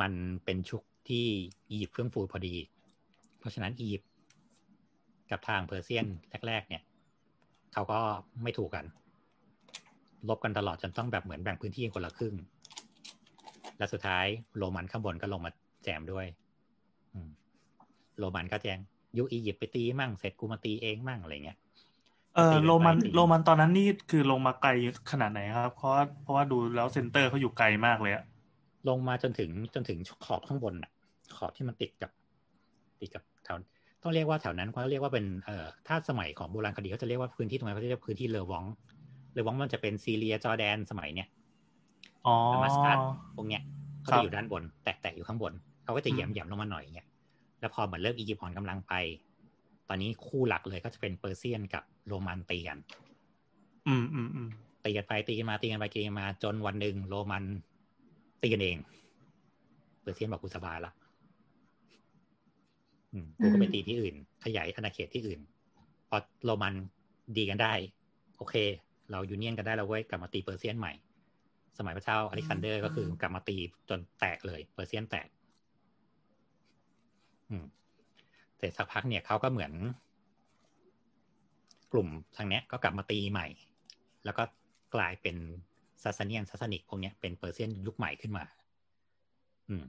[0.00, 0.12] มัน
[0.44, 1.26] เป็นยุคที่
[1.70, 2.54] อียิปต์เฟื่องฟูพอดี
[3.38, 4.10] เพราะฉะนั้นอียิปต์
[5.30, 6.06] กับทางเปอร์เซียน
[6.46, 6.82] แรก ๆ เนี่ย
[7.72, 8.00] เขาก็
[8.42, 8.84] ไม่ถูกกัน
[10.28, 12.34] ลบกันตลอดจนต้องแบบเหมือนแบ่งพื้นที่คนละครึ่ง
[13.78, 14.26] และสุดท้าย
[14.58, 15.50] โรมันข้างบนก็ลงมา
[15.84, 16.26] แจมด้วย
[17.12, 17.30] อืม
[18.18, 18.78] โรมันก็แจง
[19.18, 21.58] ยุคอียิปต์ไปตีมั่งเสร็จกูมาตีเองมั่งอะไรเงี้ย
[22.34, 24.70] เออตีกันไปโรมันตีโรมันตอนนั้นนี่คือลงมาไกล
[25.10, 28.24] ขนาดไหนครับ เพราะว่าเพราะว่าดูแล้วเซนเตอร์เขาอยู่ไกลมากเลยอะ
[28.88, 30.90] ลงมาจนถึงจนถึงขอบข้างบนน่ะ
[31.36, 32.10] ขอบที่มันติดกับ
[33.00, 33.58] ติดกับแถว
[34.02, 38.64] ต้องเรียกว่าแถวนั้นเขาเรียกว่าเป็นเอ่อถ้าสมัยของโบราณคดีเขาจะเรียกว่าพื้นที่ตรงนั้นเขาจะเรียกพื้นที่เลอวอง
[39.34, 41.28] เลอวองมันจะเป็นซีเรียจอร์แดนสมัยเนี้ย
[42.26, 42.98] อ๋อดามัสกัส
[43.34, 43.62] พวกเนี้ย
[44.02, 45.52] เขาครัจะบอยู่ด้านบน แตะแตะอยู่ข้างบน
[45.84, 47.08] เขาก็จะอืมแหยมแหยมลงมาหน่อยเงี้ย
[47.60, 48.92] แล้วพอเหมือนเริ่มอียิปต์อ่อนกำลังไป
[49.88, 52.78] ตอนนี้คู่หลักเลยก็จะเป็นเปอร์เซียนกับโรมันตีกัน
[53.86, 54.48] อืมอืมอืม
[54.84, 57.44] ตีกันไปตีกันมาตีกันไปตีกันมาจนวันหนึ่งโรมัน
[58.42, 58.76] ตีกันเอง
[60.02, 60.92] เปอร์เซียนบอกกูสบายละ
[63.12, 64.14] อืมกูก็ไปตีที่อื่น
[64.44, 65.40] ขยายอาณาเขตที่อื่น
[66.08, 66.74] พอโรมัน
[67.36, 67.72] ดีกันได้
[68.36, 68.54] โอเค
[69.10, 70.92] เรา union กันได้แล้วเว้ยกลับมาตีเปอร์เซียนใหม่
[71.78, 73.56] สมัยพระเจ้าอเล็กซานเดอร์ก็คือกลับมาตี
[73.88, 75.28] จนแตกเลยเปอร์เซียนแตก
[77.50, 77.64] อืม
[78.58, 79.72] แต่สักพักเนี่ยเขาก็เหมือน
[81.92, 83.46] กลุ่มทางเนี้ยก็กลับมาตีใหม่
[84.24, 84.42] แล้วก็
[84.94, 85.36] กลายเป็น
[86.02, 88.44] ซาสาเนียนซาสานิดพวกเนี้ยเป็นเปอร์เซียนยุคใหม่ขึ้นมา
[89.68, 89.84] อืม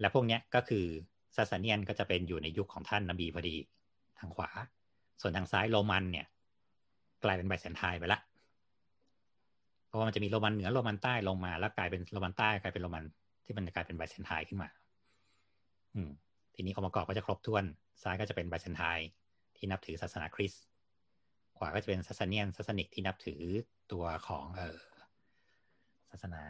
[0.00, 0.84] และพวกเนี้ยก็คือ
[1.36, 3.56] ซาสาเนียนก็จะเป็นอยู่ในยุคของท่านนบีพอดี
[4.18, 4.50] ทางขวา
[5.20, 6.26] ส่วนทางซ้ายโรมันเนี่ย
[7.24, 8.20] กลายเป็นไบแซนไทน์ไปละ
[9.86, 13.04] เพราะว่ามันจะมีโรมันเหนือโรมันใต้ลงมา แล้วกลายเป็นโรมันใต้กลายเป็นโรมัน
[13.44, 14.68] ที่มันกลายเป็นไบแซนไทน์ขึ้นมา
[15.94, 16.10] อืม
[16.54, 17.64] ทีนี้องค์ประกอบก็จะครบถ้วน
[18.02, 19.08] ซ้ายก็จะเป็นไบแซนไทน์
[19.56, 20.64] ที่นับถือศาสนาคริสต์
[21.56, 23.42] ขวาก็จะเป็นซาสาเนียนซาสานิดที่นับถือ
[23.92, 24.80] ตัวของเออ
[26.10, 26.42] ศาสนา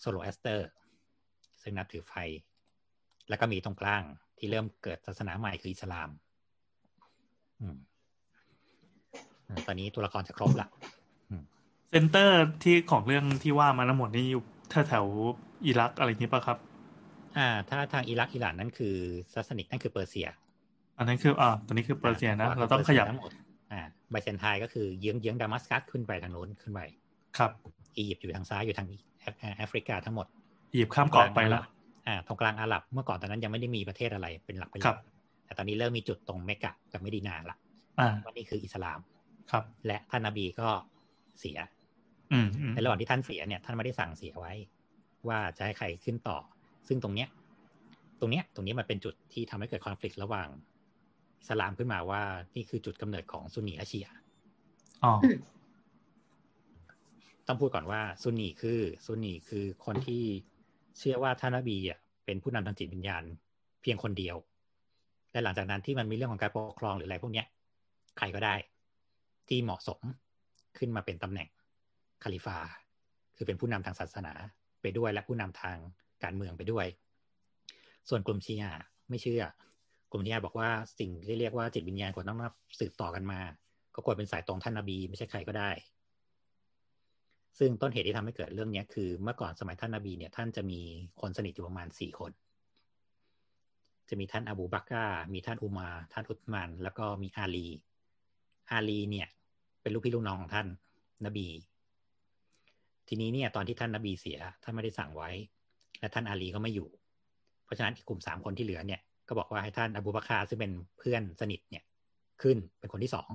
[0.00, 0.68] โซโรแอสเตอร์
[1.62, 2.12] ซึ่งนับถือไฟ
[3.28, 4.02] แล้วก็มีตรงกลาง
[4.38, 6.10] ที่เริ่มเกิดศาสนาใหม่คืออิสลาม
[7.60, 7.78] อืมอืม
[9.66, 10.68] ตอนนี้ตัวละครจะครบละ
[11.90, 14.42] center ที่ของเรื่องที่ว่ามาทั้งหมดนี่อยู่
[14.88, 16.58] แถวๆอิรักอะไรอย่างนี้ปะครับ
[17.38, 18.94] อ่า ถ้าทางอิรักอิหร่านนั่นคือ
[19.32, 20.28] ซาสานิดนั่นคือเปอร์เซีย
[20.98, 23.30] อันนั้นคืออ่าตอนนี้คือเปอร์เซียนะ เราต้องขยับทั้งหมด
[23.72, 23.80] อ่า
[24.10, 26.80] ไบแซนไทน์ก็คือเยื้องเยื้องดามัสกัสขึ้นไปทางโน้นขึ้นไป
[27.38, 27.50] ครับ
[27.96, 28.88] อียิปต์อยู่ทางซ้ายอยู่ทาง
[29.20, 30.26] แอฟแอฟริกาทั้งหมด
[30.74, 31.62] หยิบข้ามเกาะไปแล้ว
[32.06, 34.98] อ่าตรงกลางอาหรับเมื่อก่อนตอนนั้นยังไม่ได้มีประเทศอะไรเป็นหลักเป็นหลักครับ
[35.44, 37.56] แต่ตอนนี้เริ่มมีจุดตรงเมกกะกับเมดินาละ
[38.00, 38.98] อ่าว่านี่คืออิสลาม
[39.50, 40.68] ครับ และท่านนบีก็
[41.40, 41.58] เสีย
[42.32, 44.52] อืมอืมในระหว่างที่ท่านเสียเนี่ย ท่านไม่ได้สั่งเสียไว้
[45.28, 46.38] ว่าจะให้ใครขึ้นต่อ
[46.88, 47.28] ซึ่งตรงเนี้ย
[48.20, 50.48] ตรงเนี้ย ตรงนี้มันเป็นจุดที่ทำให้เกิดคอน FLICT ระหว่าง
[51.40, 52.22] อิสลามขึ้นมาว่า
[52.56, 54.18] นี่คือจุดกำเนิดของซุนนีและชีอะห์
[55.04, 55.12] อ๋อ
[57.46, 60.22] ต้องพูดก่อนว่าซุนนีคือซุนนีคือคนที่
[60.98, 63.22] เชื่อว่าท่านนบีอะเป็นผู้นำทางจิตวิญญาณ
[63.82, 64.36] เพียงคนเดียว
[65.32, 67.46] และหลังจากนั้นที่มันมีเรื่องของการปกครองหรืออะไรพวกเนี้ย
[68.18, 68.54] ใครก็ได้
[69.52, 70.00] ที่เหมาะสม
[70.78, 71.48] ขึ้นมาเป็นตำแหน่ง
[72.22, 72.58] คาลิฟา
[73.36, 74.32] คือเป็นผู้นำทางศาสนา
[74.82, 75.76] ไปด้วยและผู้นำทาง
[76.24, 76.86] การเมืองไปด้วย
[78.08, 78.74] ส่วนกลุ่มชีอะ
[79.10, 79.42] ไม่เชื่อ
[80.10, 83.40] กลุ่มชีอะบอกว่าสิ่งที่เรียกว่าจิตวิญญาณควรต้องนับสืบต่อกันมา
[83.94, 85.70] ก็ควรเป็นสายตรงท่านนบี ไม่ใช่ใครก็ได้
[87.58, 90.80] ซึ่งต้นเหตุที่ทำให้เกิดเรื่องเนี้ยคือเมื่อก่อนสมัยท่านนบีเนี่ยท่านจะมี
[91.20, 92.32] คนสนิทอยู่ประมาณสี่คน
[94.08, 97.68] จะมีท่านอบูบักกามีท่านอุมา ท่านอุตมานแล้วก็มีอาลี
[98.70, 99.28] อาลีเนี่ย
[99.82, 100.66] เป็นลูกพี่ลูกน้องของท่าน
[101.26, 101.48] นบี
[103.08, 105.30] ทีนี้เนี่ย ตอนที่ท่านนบีเสียท่านไม่ได้สั่งไว้
[106.00, 106.88] และท่านอาลีก็ไม่อยู่
[107.64, 111.84] เพราะฉะนั้นอีกกลุ่มสามคนที่เหลือเนี่ย ก็บอกว่าให้ท่านอบูบักรซึ่งเป็นเพื่อนสนิทเนี่ย
[112.42, 113.30] ขึ้นเป็นคนที่สอง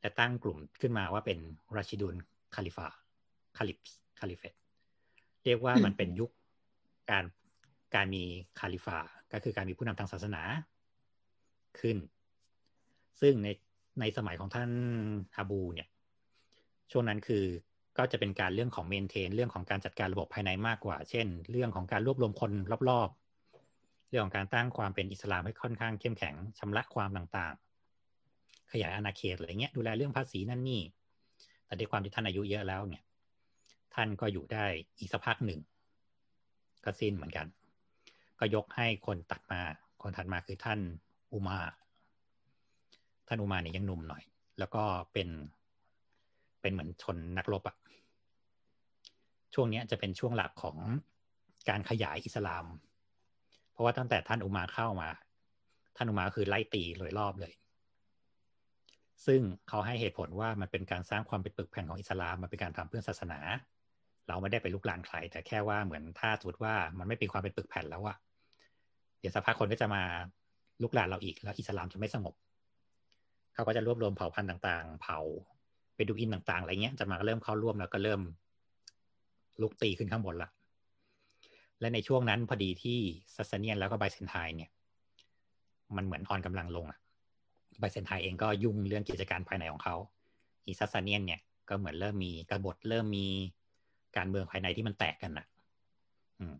[0.00, 1.38] และตั้งกลุ่มขึ้นมาว่าเป็น
[1.76, 2.14] ราชิดุล
[2.54, 2.86] คาลิฟา
[3.56, 3.78] caliph
[4.20, 4.54] caliphate
[5.44, 6.30] เรียกว่ามันเป็นยุค
[7.10, 7.24] การ
[7.94, 8.22] การมี
[8.60, 8.98] คาลิฟา
[9.32, 10.42] ก็คือการมีผู้นำทางศาสนา
[11.80, 11.96] ขึ้น
[13.20, 13.48] ซึ่งใน
[14.00, 14.70] ในสมัยของท่าน
[15.36, 15.88] อาบูเนี่ย
[16.90, 17.44] ช่วงนั้นคือ
[17.98, 22.52] ก็จะเป็นการเรื่องของเมนเทน เรื่องของการจัดการระบบภายในมากกว่า เช่น เรื่องของการรวบรวมคน
[22.88, 30.82] รอบๆ เรื่องของการตั้งความเป็นอิสลามให้ค่อนข้างเข้มแข็งชำระความต่างๆ ขยายอาณาเขตอะไรเงี้ยดูแลเรื่องภาษีนั่นนี่
[31.66, 33.02] แต่ด้วยความที่ท่านอายุเยอะแล้วเนี่ย
[33.94, 34.64] ท่านก็อยู่ได้
[34.98, 35.60] อีกสักพักหนึ่ง
[36.84, 37.46] ก็สิ้นเหมือนกัน
[38.38, 39.60] ก็ยกให้คนตัดมา
[40.02, 40.78] คนถัดมาคือท่าน
[41.32, 41.58] อุมา
[43.28, 44.22] ท่านอุมาเนี่ยยังหนุ่มหน่อย
[44.58, 45.28] แล้วก็เป็น
[46.60, 47.76] เป็นเหมือนชนนักรบอะ
[49.54, 50.76] ช่วงนี้จะเป็นช่วงหลักของ
[51.68, 52.64] การขยายอิสลาม
[53.72, 55.08] เพราะว่าตั้งแต่ท่านอุมาเข้ามา
[55.96, 57.52] ท่านอุมาคือไล่ตีโดยรอบเลย
[59.26, 63.38] ซึ่งเขาให้เหตุผลว่ามันเป็นการสร้างความเป็นปึกแผ่นของอิสลามมันเป็นการทำเพื่อศาสนา
[64.28, 68.16] เราไม่ได้ไปลุกลานใคร แต่แค่ว่าเหมือนถ้าสมมติว่ามันไม่เป็นความเป็นปึกแผ่นแล้วอะ
[69.20, 70.02] เดี๋ยวสักพักคนก็จะมา
[70.82, 72.34] รุกรานเราอีก แล้วอิสลามจะไม่สงบ
[73.54, 75.20] เขาก็จะรวบรวมเผ่าพันธุ์ต่างๆ เผ่า
[75.96, 78.20] เบดูอินต่างๆอะไรเงี้ยจะมาเริ่มเข้าร่วมแล้วก็เริ่ม
[79.60, 80.48] รุกตีขึ้นข้างบนละ
[81.80, 82.98] และในช่วงนั้นพอดีที่
[83.34, 84.70] ซัสเซเนียนแล้วก็ไบเซนไทน์เนี่ย
[85.96, 86.98] มันเหมือนอ่อนกำลังลงอะ
[87.78, 89.96] ไบเซนไทน์เองก็ยุ่งเรื่องกิจการภายในของเขา
[90.66, 93.26] อีซัสเซเนียนเนี่ยก็เหมือนเริ่มมีกบฏเริ่มมี
[94.16, 95.46] การเมืองภายในที่มันแตกกันนะ
[96.38, 96.54] อืม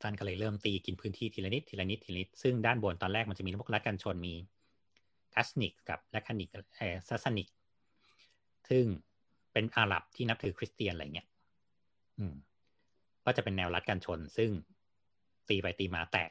[0.00, 4.34] ท่านก็เลยเริ่มตีกินพื้นที่ทีละนิดทีละนิดทีละนิด ซึ่งด้านบนตอนแรกมันจะมีพวกรัฐกันชนมี
[5.36, 7.48] กัสซานิดกับแลคมิดเออกัสซานิด
[8.70, 8.84] ซึ่ง
[9.52, 11.28] เป็นอาหรับที่นับถือคริสเตียนอะไรเงี้ย
[12.18, 12.34] อืม
[13.24, 14.50] ก็จะเป็นแนวรัฐกันชน ซึ่ง
[15.48, 16.30] ตีไปตีมาแตก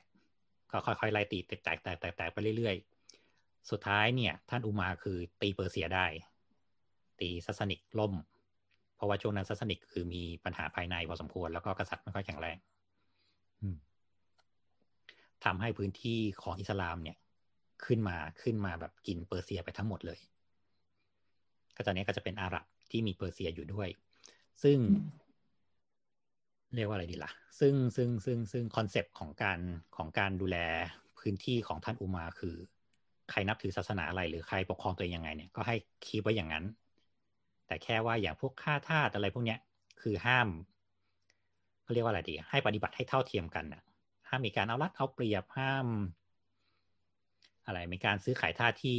[0.71, 6.05] ก็ค่อยๆไล่ตีแตกแตกแตกแตกไปเรื่อยๆ สุดท้ายเนี่ย ท่านอุมาคือตีเปอร์เซียได้
[7.19, 8.13] ตีซัสซานิดล่ม
[8.95, 12.57] เพราะว่าช่วงนั้นซัสซานิดคือมีปัญหาภายในพอสมควร แล้วก็กษัตริย์ไม่ค่อยแข็งแรง
[15.45, 17.17] ทำให้พื้นที่ของอิสลามเนี่ย
[17.85, 20.19] ขึ้นมาขึ้นมาแบบกินเปอร์เซียไปทั้งหมดเลย
[21.75, 23.89] ก็ตอนนี้ก็จะเป็นอาหรับที่มีเปอร์เซียอยู่ด้วย
[24.63, 24.77] ซึ่ง
[26.75, 29.59] เรียกว่าอะไรดีล่ะ ซึ่งซึ่งซึ่งซึ่ง concept ของการ
[29.97, 30.57] ของการดูแล
[31.19, 32.55] พื้นที่ของท่านอุมาคือ
[33.31, 35.75] ใครนับถือศาสนาอะไรหรือใครปกครองตัวเองยังไงเนี่ยก็ให้
[36.05, 36.65] คีบไว้อย่างนั้น
[37.67, 39.59] แต่แค่ว่าอย่างพวกค่าทาสอะไรพวกเนี้ย
[40.01, 40.47] คือห้าม
[41.83, 43.83] เขาเรียกว่าอะไรดี ให้ปฏิบัติให้เท่าเทียมกันนะ
[44.29, 45.87] ห้ามมีการเอารัดเอาเปรียบห้าม
[47.65, 48.97] อะไรมีการซื้อขายท่าที่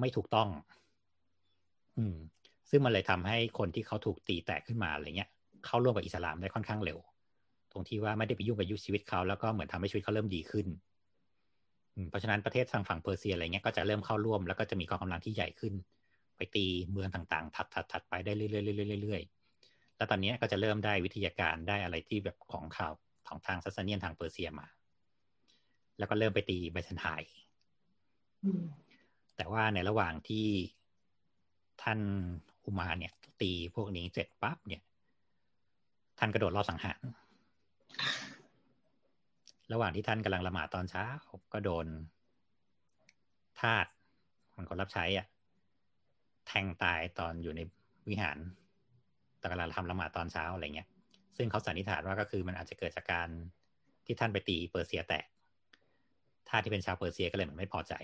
[0.00, 0.48] ไม่ถูกต้อง
[1.98, 2.16] อืม
[2.70, 5.30] ซึ่งมันเลยทำให้คนที่เขาถูกตีแตกขึ้นมาอะไรเงี้ย
[5.66, 6.98] เข้าร่วมกับอิสลามได้ค่อนข้างเร็ว
[7.72, 10.66] ตรงที่ว่าไม่ได้ไปยุ่งกับยุคชีวิตเขาแล้วก็เหมือนทำให้ชีวิตเขาเริ่มดีขึ้น
[12.10, 15.74] เพราะฉะนั้นประเทศทางฝั่งเปอร์เซียอะไรเงี้ยก็จะเริ่มเข้าร่วมแล้วก็จะมีกองกำลังที่ใหญ่ขึ้น
[16.36, 18.48] ไปตีเมืองต่างๆ ถัดถัดถัดไปได้เรื่อ
[18.96, 22.92] ยๆเรื่อยๆแล้วตอนนี้ก็จะเริ่มได้วิทยาการได้อะไรที่แบบของข่าว
[23.28, 24.66] ของทางซัสเนียนทางเปอร์เซียมา
[25.98, 27.30] แล้วก็เริ่มไปตีไบซันไทน์
[29.36, 30.46] แต่ว่าในระหว่างที่
[31.82, 32.00] ท่าน
[32.64, 34.82] อุมาเนี่ย ตีพวกนี้เสร็จปั๊บเนี่ย
[36.18, 37.00] ท่านกระโดดรอบสังหาร
[39.72, 41.04] ระหว่างที่ท่านกำลังละหมาดตอนเช้า
[41.52, 41.86] ก็โดน
[43.60, 43.86] ทาส
[44.56, 45.26] มันคนรับใช้อะ
[46.46, 47.60] แทงตายตอนอยู่ใน
[48.08, 48.38] วิหาร
[49.40, 50.88] ตอนกำลังทำละหมาดตอนเช้าอะไรเงี้ย
[51.36, 53.28] ซึ่งเขาสันนิษฐานว่าก็คือมันอาจจะเกิดจากการ
[54.06, 55.26] ที่ท่านไปตีเปอร์เซียแตก
[56.48, 57.94] ทาสที่เป็นชาวเปอร์เซียก็เลยเหมือนไม่พอใจ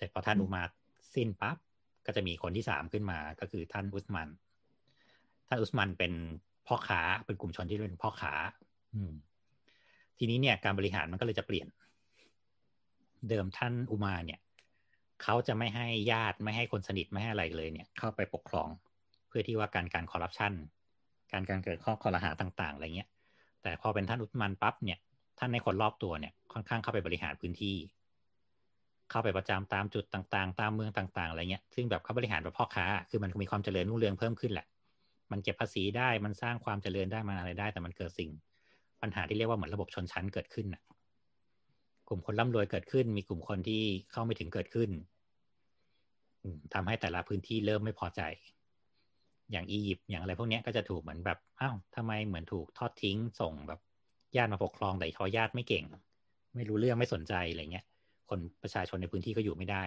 [0.00, 0.62] เสร็จพอท่านอุมา
[1.14, 1.56] สิ้นปั๊บ
[2.06, 4.28] ก็จะมีคนที่สามขึ้นมาก็คือท่านอุสมัน
[5.48, 6.12] ท่านอุสมันเป็น
[6.66, 8.32] พ่อค้าเป็นกลุ่มชนที่เป็นพ่อค้า
[8.94, 9.12] อืม
[10.18, 11.66] ทีนี้เนี่ยการบริหารมันก็เลยจะเปลี่ยน
[13.28, 14.40] เดิมท่านอุมาเนี่ย
[15.22, 18.68] เขาจะไม่ให้ญาติไม่ให้คนสนิทไม่ให้อะไรเลยเนี่ย เข้าไปปกครอง
[19.28, 20.52] เพื่อที่ว่าการการคอร์รัปชัน
[21.32, 23.08] การการเกิดข้อคอรหาต่าง ๆอะไรเงี้ย
[23.62, 24.98] แต่พอเป็นท่านอุสมันปั๊บเนี่ย
[25.38, 27.76] ท่านในคนรอบตัวเนี่ย ค่อนข้างเข้าไปบริหารพื้นที่
[29.10, 34.66] เข้าไปประจำตามจุดต่างๆ ตามเมืองต่างๆอะไรเงี้ยซึ่งแบบเขาบริหารแบบพ่อค้า คือมันมีความเจริญรุ่งเรืองเพิ่มขึ้นแหละ
[35.30, 38.30] มันเก็บภาษีได้มันสร้างความเจริญได้มันอะไรได้ แต่มันเกิดสิ่ง
[39.02, 40.82] ปัญหาที่เรียกว่าเหมือนระบบชนชั้นเกิดขึ้นนะ
[42.08, 43.82] กลุ่มคนร่ำรวยเกิดขึ้น มีกลุ่มคนที่
[44.12, 44.90] เข้าไม่ถึงเกิดขึ้น
[46.74, 48.20] ทำให้แต่ละพื้นที่เริ่มไม่พอใจ
[49.52, 53.80] อย่างอียิปต์อย่างอะไรพวกนี้ก็จะถูกเหมือนแบบอ้าวทำไมเหมือนถูกทอดทิ้งส่งแบบ
[54.36, 55.84] ญาติมาปกครองแต่พอญาติไม่เก่ง
[56.54, 57.86] ไม่รู้เรื่องไม่สนใจอะไรเงี้ย
[58.30, 59.84] คนประชาชนในพื้นที่ก็อยู่ไม่ได้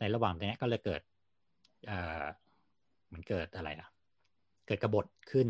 [0.00, 1.00] ในระหว่างนี้ก็เลยเกิด
[1.86, 2.24] เอ่อ
[3.12, 3.88] มันเกิดอะไรอะ
[4.66, 5.48] เกิดกบฏขึ้น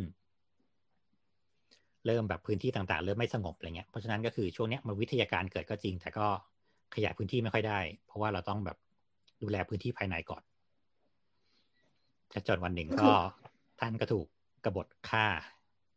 [2.07, 6.26] เริ่มแบบพื้นที่ต่างๆ เริ่มไม่สงบอะไรเงี้ยเพราะฉะนั้นก็คือช่วงนี้มันวิทยาการเกิดก็จริง แต่ก็
[6.95, 8.76] ขยายพื้นที่ไม่ค่อยได้ เพราะว่าเราต้องแบบ
[9.43, 10.43] ดูแลพื้นที่ภายในก่อน
[12.49, 13.11] จนวันหนึ่งก็
[13.80, 14.26] ท่านก็ถูก
[14.64, 15.26] กบฏฆ่า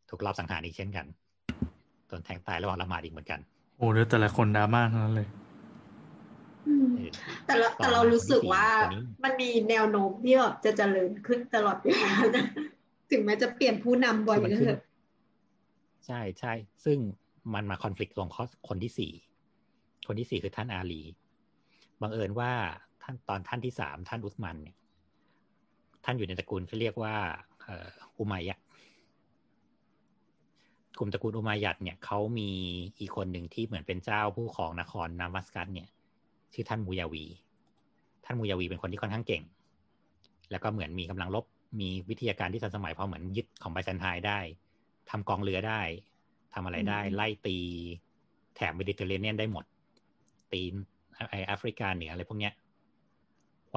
[0.08, 1.06] ถูกรอบสังหารอีกเช่นกัน
[2.10, 3.40] ตนแทงตายระหว่างละหมาดอีกเหมือนกัน
[3.76, 5.28] โอ้เดี๋ยวแต่ละคนดราม่าทั้งนั้นเลย
[7.46, 8.66] แต่เราแต่เรารู้สึกว่า
[9.24, 12.10] มันมีแนวโน้มที่แบบจะเจริญขึ้นตลอดเวลา
[13.10, 14.80] ถึงแม้จะเปลี่ยนผู้นำบ่อยก็เถอะ
[16.06, 16.52] ใช่ใช่
[16.84, 16.98] ซึ่ง
[17.54, 19.12] มันมาคอนฟ lict ตรงข้อคนที่สี่
[20.06, 21.02] คนที่สี่คือท่านอาลี
[22.00, 22.52] บังเอิญว่า
[23.02, 24.76] ท่านตอนท่านที่สามท่านอุสมันเนี่ย
[26.04, 27.14] ท่านอยู่ในตระกูลที่เรียกว่า
[28.18, 28.58] อุมัยยะ
[30.98, 32.50] กลุ่มตระกูลอุมัยยัดเนี่ยเขามี
[32.98, 35.88] อีกคนหนึ่งที่เหมือนเป็นเจ้าผู้ของนครนามัสกัสเนี่ย
[36.54, 37.24] ชื่อท่านมูยาวี
[38.24, 39.42] ท่านมูยาวีเป็นคนที่ค่อนข้างเก่ง
[40.50, 41.44] แล้วก็เหมือนมีกำลังลบ
[41.80, 44.38] มีวิทยาการที่ทันสมัยพอเหมือนยึดของไบซันไทได้
[45.10, 45.80] ทำกองเรือได้
[46.54, 47.58] ทำอะไรได้ ไล่ตี
[48.54, 49.64] แถบเมดิเตอร์เรเนียนได้หมด
[50.52, 50.62] ตี
[51.30, 52.52] ไอแอฟริกาเหนืออะไรพวกเนี้ย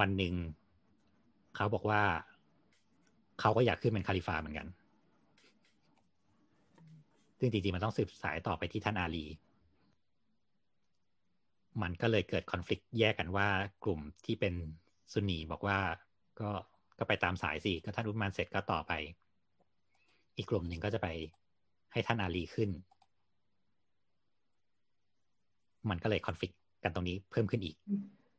[0.00, 0.34] วันหนึ่ง
[1.56, 2.02] เขาบอกว่า
[3.40, 4.66] เขาก็อยากขึ้นเป็นคาลิฟาเหมือนกัน
[7.38, 9.24] ซึ่งจริงๆมันต้องสืบสายต่อไปที่ท่านอาลี
[11.82, 13.48] มันก็เลยเกิดคอน FLICT แยกกันว่า
[13.84, 14.54] กลุ่มที่เป็น
[15.12, 15.78] ซุนนีบอกว่า
[16.40, 16.50] ก็
[16.98, 18.92] ก็ไปตามสายสิก็ท่านอุสมานเสร็จก็ต่อไป
[20.36, 21.08] อีกกลุ่มหนึ่งก็จะไป
[21.92, 22.70] ให้ท่านอาลีขึ้น
[25.90, 26.54] มันก็เลยคอนฟ lict
[26.84, 27.76] กันตรงนี้เพิ่มขึ้นอีก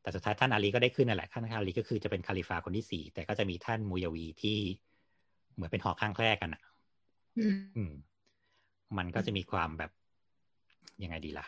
[0.01, 4.57] แต่สุดท้ายท่านอาลีก็ได้ขึ้นนั่นแหละท่านอาลีก็คือจะเป็นคาลิฟาคนที่สี่แต่ก็จะมีท่านมูยาวีที่
[5.53, 6.61] เหมือนเป็นหอข้างแคร่กันอะ
[7.75, 7.91] อืม
[8.97, 9.91] มันก็จะมีความแบบ
[11.03, 11.45] ยังไงดีล่ะ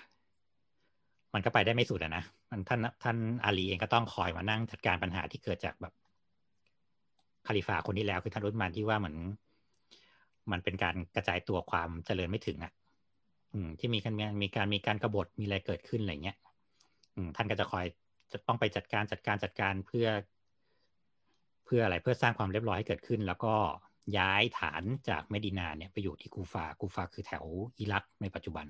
[1.34, 5.94] มันก็ไปได้ไม่สุดอะนะมันท่านท่านอาลีเองก็ต้องคอยมานั่งจัดการปัญหาที่เกิดจากแบบ
[7.48, 9.18] คาลิฟาคนที่แล้วคือท่านรุสมานที่ว่าเหมือน
[10.52, 12.72] มันเป็นการกระจายตัวความเจริญไม่ถึงอะ
[13.54, 16.38] อืม ที่มีการมีการมีการกรบฏมีอะไรเกิดขึ้นอะไรเงี้ย
[17.16, 17.86] อืมท่านก็จะคอย
[18.32, 20.08] จะต้องไปจัดการจัดการจัดการเพื่อ
[21.66, 23.54] เพื่ออะไรเพื่อสร้างความเรียบร้อยให้เกิดขึ้น แล้วก็
[24.18, 27.46] ย้ายฐานจากเมดินาเนี่ยไปอยู่ที่กูฟากูฟาคือแถว
[27.80, 28.66] อิรักในปัจจุบัน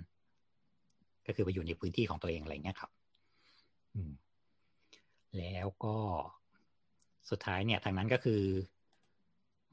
[1.27, 2.91] ก็คือไปอยู่ในพื้นที่ของตัวเองอะไรเงี้ยครับ
[3.95, 4.11] อืม
[5.37, 5.95] แล้วก็
[7.29, 8.41] สุดท้ายเนี่ยทางนั้นก็คือ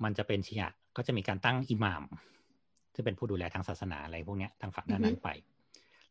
[0.05, 2.03] มันจะเป็นชียะก็จะมีการตั้งอิหมาม
[2.95, 5.29] ซึ่งเป็นผู้ดูแลทางศาสนาอะไรพวกนี้ทางฝั่งด้านนั้นไป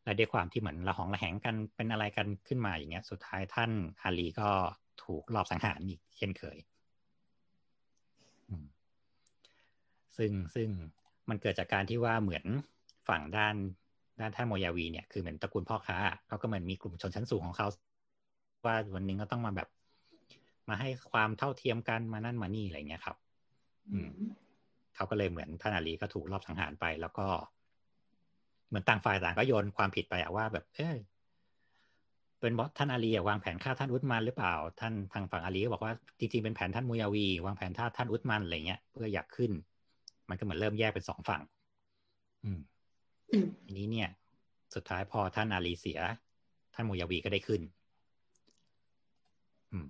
[0.04, 3.70] แและด้วยความที่เหมือนระหองระแหงกันเป็นอะไรกันขึ้นมาอย่างเงี้ย สุดท้ายท่าน
[4.02, 4.50] อาลีก็
[5.04, 6.58] ถูกลอบสังหารอีกเช่นเคย
[10.16, 10.68] ซึ่งซึ่ง
[11.28, 12.44] มันเกิดจากการที่ว่าเหมือน
[13.08, 13.54] ฝั่งด้าน
[14.20, 15.98] ด้านท่านโมยาวีเนี่ยคือเหมือนตระกูลพ่อค้า
[16.28, 17.66] เขาก็เหมือนมีกลุ่มชนชั้นสูงของเขา
[18.66, 19.68] ว่าวันนึงก็ต้องมาแบบ
[20.68, 23.16] มาให้ความเท่าเทียมกันมานั่นมานี่อะไรเงี้ยครับ
[23.92, 24.08] อืม
[24.94, 27.26] เขาก็เลยเหมือนท่านอาลีก็ถูกรอบสังหารไป แล้วก็
[28.68, 30.96] เหมือนต่างฝ่ายต่างก็โยนความผิดไปอะว่าแบบ เออ
[32.40, 39.50] เป็นบอสท่านอาลีวางแผนฆ่าท่านอุตมันหรือเปล่า ท่านทางฝั่งอาลีก็บอกว่าจริงๆเป็นแผนท่านมุยาวี วางแผนฆ่าท่านอุตมันอะไรเงี้ยเพื่ออยากขึ้น
[40.28, 41.42] มันก็เหมือนเริ่มแยกเป็นสองฝั่ง
[42.44, 42.60] อืม
[43.66, 44.08] ทีนี้เนี่ย
[44.74, 46.00] สุดท้ายพอท่านอาลีเสีย
[46.74, 47.60] ท่านมุยาวีก็ได้ขึ้น
[49.70, 49.86] อืม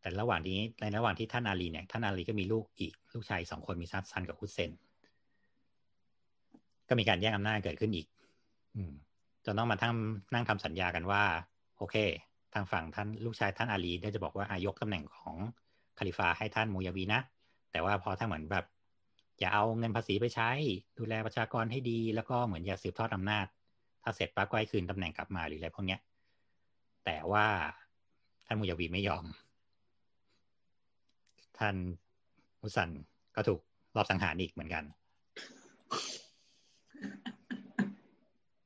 [0.00, 4.70] แต่ระหว่างนี้ในระหว่างที่ท่านอาลีเนี่ย ท่านอาลีก็มีลูกอีก ลูกชายสองคนมีฮัสซันกับฮุสเซน
[6.88, 8.06] ก็มีการแย่งอำนาจเกิดขึ้นอีก
[8.76, 8.92] อืม
[9.44, 9.92] จนต้องมาทั้ง
[10.34, 11.22] นั่งทำสัญญากันว่า
[11.78, 11.96] โอเค
[12.54, 15.36] ทางฝั่งท่านลูกชายท่านอาลีได้จะบอกว่าอายกตำแหน่งของ
[15.98, 17.20] คาลิฟาให้ท่านมูยาวีนะ
[17.72, 18.64] แต่ว่าพอถ้าเหมือนแบบ
[19.38, 20.50] อย่าเอาเงินภาษีไปใช้
[20.98, 23.46] ดูแลประชากรให้ดี แล้วก็เหมือนอย่าสืบทอดอำนาจ
[24.02, 26.00] ถ้าเสร็จปั๊บก็ให้คืนตำแหน่งกลับมาหรืออะไรพวกเนี้ย
[27.04, 27.46] แต่ว่า
[28.46, 29.24] ท่านมูยาวีไม่ยอม
[31.58, 31.74] ท่าน
[32.60, 32.90] มุสัน
[33.36, 33.60] ก็ถูก
[33.96, 34.84] รอบสังหารอีกเหมือนกัน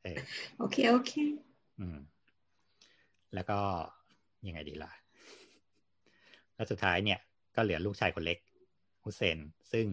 [0.03, 0.19] เออ
[0.59, 1.13] โอเค โอเค
[1.79, 1.99] อืม
[3.35, 3.59] แล้วก็
[4.47, 4.93] ยังไงดีล่ะ
[6.55, 7.21] แล้วสุดท้ายเนี่ย
[7.57, 8.39] ก็เหลือลูกชายคนเล็ก
[9.03, 9.39] ฮุเซน
[9.73, 9.87] ซึ่ง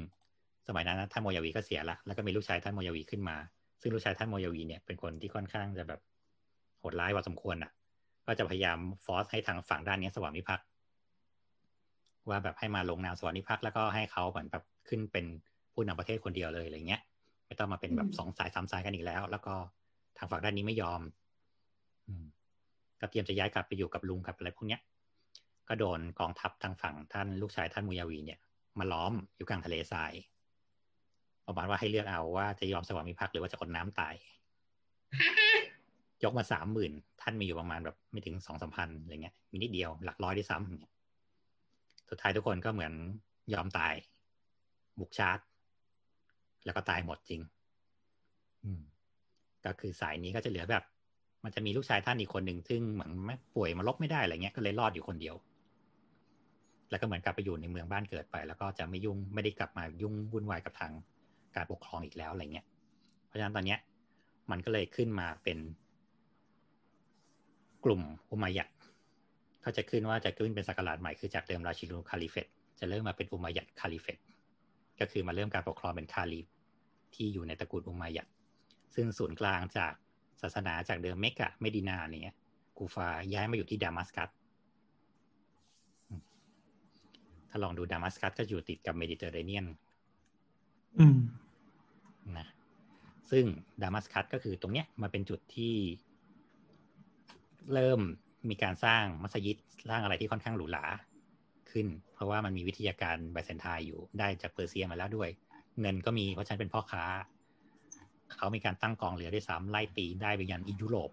[0.68, 3.38] สมัยนั้นท่านโมยาวีก็เสียละ แล้วก็มีลูกชายท่านโมยาวีขึ้นมา
[3.82, 6.02] ซึ่งลูกชายท่านโมยาวีเนี่ยเป็นคนที่ค่อนข้างจะแบบ
[6.80, 7.72] โหดร้ายพอสมควรอะ
[8.26, 10.66] ก็จะพยายามฟอร์สให้ทางฝั่งด้านนี้สวามิภักดิ์
[12.30, 15.26] ว่าแบบให้มาลงนามสวามิภักดิ์แล้วก็ให้เขาเหมือนแบบขึ้นเป็น
[15.74, 17.02] ผู้นำประเทศคนเดียวเลยอะไรเงี้ย
[17.48, 19.54] ไม่ต้องมาเป็นแบบสองสายสามสายกันอีกแล้ว แล้วก็
[20.18, 21.02] ทางฝั่งด้านนี้ไม่ยอม
[22.08, 22.26] อืม
[23.02, 24.82] ก็เตรียมจะย้ายกลับไปอยู่กับลุงกับอะไรพวกเนี้ย
[25.70, 28.40] ก็โดนกองทัพทางฝั่งท่านลูกชายท่านมุยาวีเนี่ย
[28.80, 30.12] มาล้อมอยู่กลางทะเลทราย
[31.48, 34.14] ประมาณว่าให้เลือกเอาว่าจะยอมสวามิภักดิ์หรือว่าจะอดน้ำตาย
[36.24, 36.92] ยกมาสามหมื่น
[37.22, 42.94] ท่านมีอยู่ประมาณแบบไม่ถึงสองสามพันอะไรเงี้ย มีนิดเดียวหลักร้อยด้วยซ้ำสุดท้ายทุกคนก็เหมือน
[43.54, 43.94] ยอมตาย
[45.00, 45.40] บุกชาร์จ
[46.66, 47.42] แล้วก็ตายหมดจริง
[48.64, 48.82] อืม
[49.66, 50.84] ก็คือสายนี้ก็จะเหลือแบบ
[51.44, 55.36] มันจะมีลูกชายท่านอีกคนหนึ่งซึ่งเหมือนไม่ป่วยมาลบไม่ได้อะไรเงี้ยก็เลยรอดอยู่คนเดียว
[56.90, 60.92] แล้วก็เหมือนกลับไปอยู่ในเมืองบ้านเกิดไป แล้วก็จะไม่ยุ่งไม่ได้กลับมายุ่งวุ่นวายกับทาง
[61.58, 62.66] การปกครองอีกแล้วอะไรเงี้ย
[63.26, 63.80] เพราะฉะนั้นตอนเนี้ย
[64.52, 65.58] มันก็เลยขึ้นมาเป็น
[67.86, 68.02] กลุ่ม
[68.32, 68.70] อุมายัด
[69.62, 72.48] เขาจะขึ้นว่าจะขึ้นเป็นศักราชใหม่คือจากเดิม Rashidun Caliphate
[72.80, 74.18] จะเริ่มมาเป็นอุมายัด Caliphate
[75.00, 76.46] ก็คือมาเริ่มการปกครองเป็น caliph
[77.16, 78.28] ที่อยู่ในตระกูลอุมายัด
[78.96, 79.94] ซึ่งศูนย์กลางจาก
[80.42, 82.36] ศาสนาจากเดิมเมกะเมดินาเนี่ย
[82.78, 84.30] กูฟาย้ายมาอยู่ที่ดามัสกัส
[87.50, 89.66] ถ้าลองดูดามัสกัสก็อยู่ติดกับเมดิเตอร์เรเนียน
[91.00, 91.18] อืม
[92.40, 92.48] นะ
[93.32, 93.46] ซึ่ง
[93.82, 95.76] ดามัสกัสก็คือตรงเนี้ยมาเป็นจุดที่
[97.74, 98.00] เริ่ม
[98.50, 99.58] มีการสร้างมัสยิด
[99.90, 100.86] สร้างอะไรที่ค่อนข้างหรูหรา
[101.72, 105.30] ขึ้น เพราะว่ามันมีวิทยาการไบเซนไทน์อยู่ได้จากเปอร์เซียมาแล้วด้วย
[105.82, 107.06] เงินก็มีเพราะฉันเป็นพ่อค้า
[108.38, 111.12] เขามีการตั้งกองเรือได้ซ้ำไล่ตีได้ไปยันอิยุโรป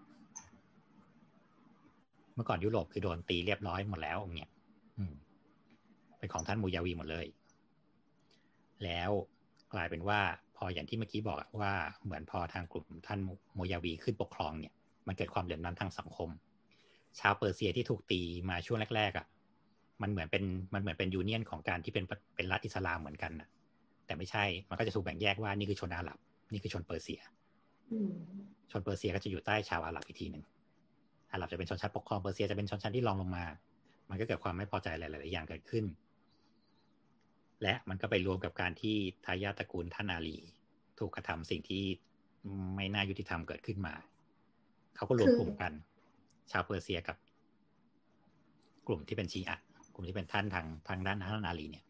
[2.33, 4.51] เมื่อก่อนยุโรปคือโดนตีเรียบร้อยหมดแล้วอย่างเงี้ย
[6.17, 7.25] เป็นของท่านมูยาวีหมดเลย
[8.83, 9.11] แล้ว
[9.73, 10.19] กลายเป็นว่า
[10.57, 13.19] พออย่างที่เมื่อกี้บอกว่าเหมือนพอทางกลุ่มท่าน
[13.53, 14.73] โมยาวีขึ้นปกครองเนี่ย
[15.07, 16.29] มันเกิดความเหลื่อมล้ำทางสังคม
[17.19, 19.25] ชาวเปอร์เซียที่ถูกตีมาช่วงแรกๆอะ
[20.01, 20.43] มันเหมือนเป็น
[20.73, 23.49] มันเหมือนเป็นยูเนียนของการที่เป็นเป็นรัฐอิสลามเหมือนกันนะ
[24.05, 26.17] แต่ไม่ใช่มันก็จะถูกแบ่งแยกว่านี่คือชนอาหรับ
[26.51, 27.21] นี่คือชนเปอร์เซีย
[28.71, 30.43] ชนเปอร์เซียก็จะอยู่ใต้ชาวอาหรับอีกทีหนึ่ง
[31.31, 33.45] อาหรับจะเป็นชนชั้นปกครองเปอร์เซียจะเป็นชนชั้นที่รองลงมา
[34.09, 35.83] มันก็เกิดความไม่พอใจหลายๆอย่างเกิดขึ้น
[37.61, 38.95] และมันก็ไปรวมกับการที่
[39.25, 40.37] ทายาทตระกูลท่านอาลี
[40.99, 41.83] ถูกกระทำสิ่งที่
[42.75, 43.93] ไม่น่ายุติธรรมเกิดขึ้นมา
[44.95, 45.73] เขาก็รวมกลุ่มกัน
[46.51, 47.17] ชาวเปอร์เซียกับ
[48.87, 49.57] กลุ่มที่เป็นชีอะ
[49.93, 51.85] กลุ่มที่เป็นท่านทางทางด้านท่านอาลีเนี่ย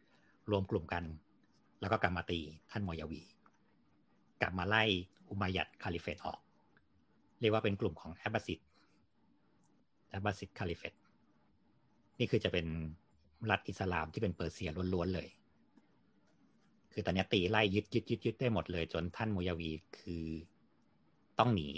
[0.52, 1.04] รวมกลุ่มกัน
[1.82, 2.40] แล้วก็กลับมาตี
[2.72, 3.22] ท่านมอยาวี
[4.42, 4.84] กลับมาไล่
[5.30, 6.40] อุมายัดคาลิเฟตออก
[7.40, 8.60] เรียกว่าเป็นกลุ่มของแอบบาซิด
[10.10, 10.94] แอบบาซิด Caliphate
[12.20, 12.66] นี่คือจะเป็น
[13.50, 15.28] รัฐอิสลามที่เป็นเปอร์เซียล้วนๆเลย
[16.98, 20.26] คือตอนนี้ตีไล่ยึดยึดยึดยึดได้หมดเลย จนท่านมุยาวีคือ
[21.40, 21.70] ต้องหนี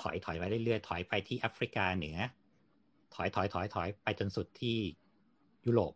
[0.00, 2.16] ถอยถอยไปเรื่อยๆถอยไปที่แอฟริกาเหนือ
[3.14, 4.76] ถอยถอยถอยถอยไปจนสุดที่
[5.66, 5.92] ยุโรป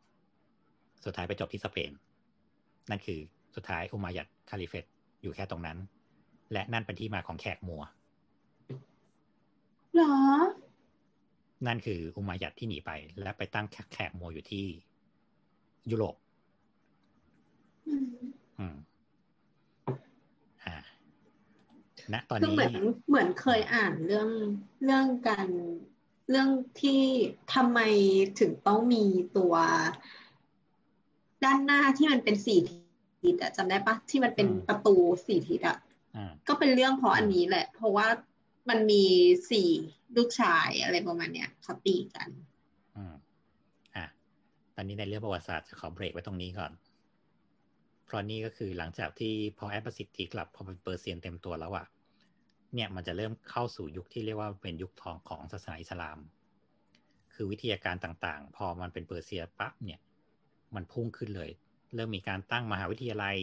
[1.04, 1.90] สุดท้ายไปจบที่สเปน
[2.90, 3.18] นั่นคือ
[3.54, 4.84] สุดท้ายอุมายัด Caliphate
[5.22, 5.78] อยู่แค่ตรงนั้น
[6.52, 7.82] และนั่นเป็นที่มาของแขกมัว
[9.94, 10.14] เหรอ
[11.66, 12.90] นั่นคืออุมายัดที่หนีไป
[13.20, 14.66] และไปตั้งแขกโมอยู่ที่
[15.90, 16.16] ยุโรป
[17.88, 18.08] อืม
[18.58, 18.76] อืม
[20.64, 20.76] อ่า
[22.12, 22.74] ณตอนคือนี้เหมือน
[23.08, 24.28] เหมือนเคยอ่านเรื่อง
[24.84, 25.48] เรื่องการ
[26.30, 26.48] เรื่อง
[26.80, 27.00] ที่
[27.54, 27.80] ทำไม
[28.40, 29.04] ถึงต้องมี
[29.36, 29.54] ตัว
[31.44, 32.58] ด้านหน้าที่มันเป็นสี่
[33.22, 34.94] ทิศอะจำได้ปะที่มันเป็นประตู
[35.26, 35.78] สี่ทิศอะ
[36.16, 38.06] อ่าก็เป็นเรื่องเพราะอันนี้แหละ เพราะว่า
[38.68, 39.04] มันมี
[39.50, 39.68] สี่
[40.16, 42.28] ลูกชายอะไรประมาณเนี้ยเขาตีกัน
[42.96, 43.14] อืม
[43.96, 44.06] อะ
[44.76, 46.72] ตอนนี้ในเรื่องประวัติศาสตร์จะขอเบรกไว้ตรงนี้ก่อน
[48.06, 51.86] เพราะนี่ก็คือหลังจากที่พอแอปประสิทธิกลับพอเป็นเปอร์เซียนเต็มตัวแล้วอะ
[52.74, 56.18] เนี่ยมันจะเริ่มเข้าสู่ยุคที่เรียกว่าเป็นยุคทองของศาสนาอิสลาม
[57.34, 60.00] คือวิทยาการต่างๆ พอมันเป็นเปอร์เซียปั๊บเนี่ย
[60.74, 61.50] มันพุ่งขึ้นเลย
[61.94, 63.36] เริ่มมีการตั้งมหาวิทยาลัย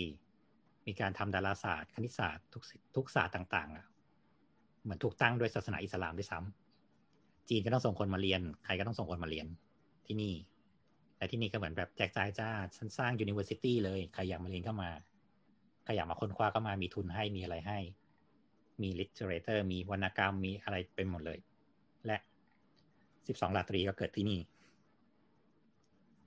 [0.88, 2.64] มีการทำดาราศาสตร์ คณิตศาสตร์ทุก
[2.96, 3.86] ทุกศาสตร์ต่างๆอะ
[4.84, 9.48] เหมือนถูกตั้งด้วยศาสนาอิสลามด้วยซ้ำจีนก็ต้องส่งคนมาเรียน ใครก็ต้องส่งคนมาเรียน
[10.06, 10.34] ที่นี่
[11.24, 14.90] แต่ที่นี่ก็เหมือนแบบแจกจ่ายจ้าฉันสร้าง university เลยใครอยากมาเรียนเข้ามา
[15.84, 17.80] ใครอยากมาค้นคว้าก็มามีทุนให้มีอะไรให้
[18.82, 21.40] มี literature มีวรรณกรรมมีอะไรเป็นหมดเลย
[22.06, 22.18] และ
[23.28, 24.40] สิบสองราตรีก็เกิดที่นี่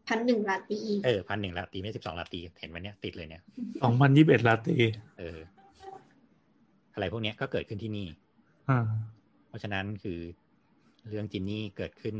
[0.08, 3.42] พันหนึ่งราตรีเออพันหนึ่งราตรีไม่สิบสองราตรีเห็นไหมเนี่ยติดเลยเนี่ย
[3.82, 4.76] สองพันยี่สิบเอ็ดลาตรี
[5.18, 5.38] เออ
[6.94, 8.06] อะไรพวกเนี้ยก็เกิดขึ้นที่นี่
[8.68, 8.78] อ่า
[9.48, 10.18] เพราะฉะนั้นคือ
[11.08, 12.14] เรื่องจินนี่เกิดขึ้น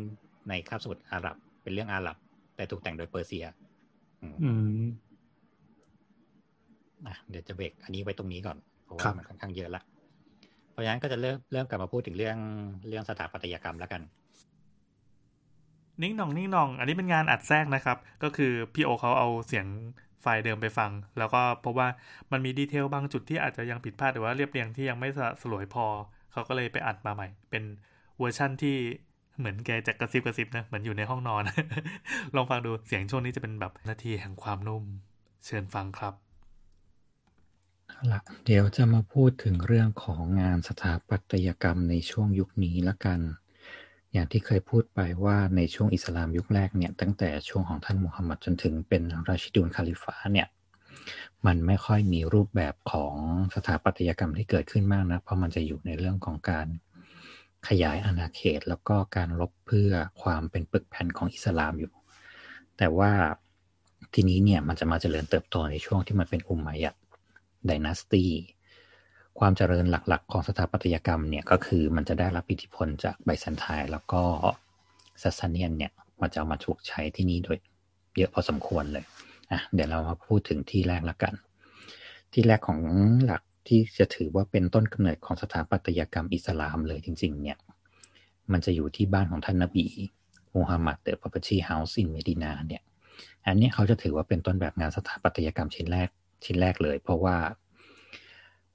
[0.48, 2.16] ในคาบสมุทรอาหรับ เป็นเรื่องอาหรับ
[2.56, 3.44] แต่ถูกแต่งโดยเปอร์เซีย
[4.22, 4.50] อืมอื
[4.82, 4.84] ม
[7.06, 9.82] อะเดี๋ยวจะเบรกอันนี้ไว้ตรงนี้ก่อนเพราะว่าครัว่าบมันค่อนข้างเยอะละ
[10.70, 12.38] เพราะฉะนั้นก็จะเริ่มเริ่มกลับมาพูดถึงเรื่อง
[12.88, 14.02] เรื่องสถาปัตยกรรมแล้วกัน
[16.02, 19.66] นิ่งหน่องนิ่งหน่อง อันนี้เป็นงานอัดแทรกนะครับ ก็คือพี่โอเขาเอาเสียง
[20.22, 21.88] ไฟล์เดิมไปฟัง แล้วก็พบว่า
[22.32, 25.08] มันมี detail บางจุดที่อาจจะยังผิดพลาดหรือว่าเรียบเรียงที่ยังไม่
[25.42, 25.86] สลวยพอ
[26.32, 27.64] เขาก็เลยไปอัดมาใหม่ เป็น
[28.18, 28.76] เวอร์ชั่นที่
[29.38, 31.42] เหมือนแกจะกระซิบกระซิบนะ เหมือนอยู่ในห้องนอน
[32.36, 34.84] ลองฟังดูเสียงช่วงนี้จะเป็นแบบนาทีแห่งความนุ่ม
[35.46, 36.14] เชิญฟังครับ
[37.88, 43.20] เอาละเดี๋ยวจะมาพูดถึงเรื่องของงานสถาปัตยกรรมในช่วงยุคนี้ละกัน
[44.12, 50.48] อย่างที่เคยพูดไปว่าในช่วงอิสลามยุคแรกเนี่ย ตั้งแต่ช่วงของท่านมุฮัมมัดจนถึงเป็นราชิดูลคาลิฟะเนี่ย
[51.46, 53.14] มันไม่ค่อยมีรูปแบบของ
[53.54, 56.66] สถาปัตยกรรมที่เกิดขึ้นมากนะเพราะมันจะอยู่ในเรื่องของการ
[57.68, 59.90] ขยายอาณาเขตแล้วก็การลบเพื่อ
[60.22, 61.92] ความเป็นปึกแผ่นของอิสลามอยู่
[62.78, 63.12] แต่ว่า
[64.14, 66.96] ทีนี้เนี่ยมันจะมาเจริญเติบโตในช่วงที่มันเป็นอุมัยยัด
[67.68, 68.24] ดนาสตี
[69.38, 74.22] ความเจริญหลักๆ ของสถาปัตยกรรมเนี่ยก็คือมันจะได้รับอิทธิพลจากไบแซนไทน์แล้วก็
[75.22, 77.58] ซัสซเนียนเนี่ยมันจะเอามาถูกใช้ที่นี่โดย
[78.16, 79.04] เยอะพอสมควรเลย
[79.50, 81.34] อะเดี๋ยวเรามาพูดถึงที่แรกละกัน
[82.32, 82.80] ที่แรกของ
[83.26, 87.58] หลัก ที่จะถือว่าเป็นต้นกำเนิดของสถาปัตยกรรมอิสลามเลยจริง ๆ เนี่ย
[88.52, 89.86] มันจะอยู่ที่บ้านของท่านนบี
[90.54, 92.82] มูฮัมหมัดเดอะ property house in Medina เนี่ย
[93.46, 96.08] อันนี้เขาจะถือว่าเป็นต้นแบบงานสถาปัตยกรรมชิ้นแรก
[96.44, 97.36] ชิ้นแรกเลย เพราะว่า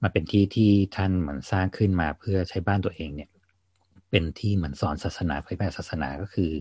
[0.01, 3.29] มันเป็นที่ที่ท่านเหมือนสร้างขึ้นมาเพื่อใช้บ้านตัวเองเนี่ย
[4.09, 6.51] เป็นที่เหมือนสอนศาสนาเผยแผ่ศาสนาก็คือ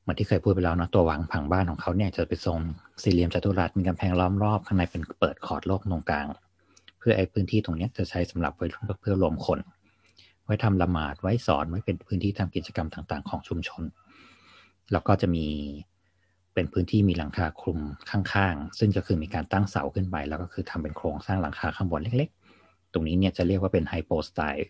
[0.00, 2.58] เหมือนที่เคยพูดไปแล้วเนาะตัววังผังบ้านของเขาเนี่ยจะเป็นทรง
[3.02, 6.26] สี่เหลี่ยมจัตุรัสมีกำแพงล้อมรอบข้างในเป็นเปิดขอดโลกตรงกลาง
[6.98, 8.66] เพื่อไอ้พื้นที่ตรงนี้จะใช้สำหรับไว้
[9.00, 9.58] เพื่อรวมคน
[10.44, 13.82] ไว้ทำละหมาดไว้สอนไว้เป็นพื้นที่ทำกิจกรรมต่าง ๆ ของชุมชน
[14.92, 15.46] แล้วก็จะมี
[16.54, 17.78] เป็นพื้นที่มีหลังคาคลุม
[18.10, 22.28] ข้างๆ ซึ่งก็คือมีการตั้งเสาขึ้นไป แล้วก็คือทำเป็นโครงสร้างหลังคาข้างบนเล็ก
[22.60, 24.68] ๆ ตรงนี้เนี่ยจะเรียกว่าเป็นไฮโปสไตล์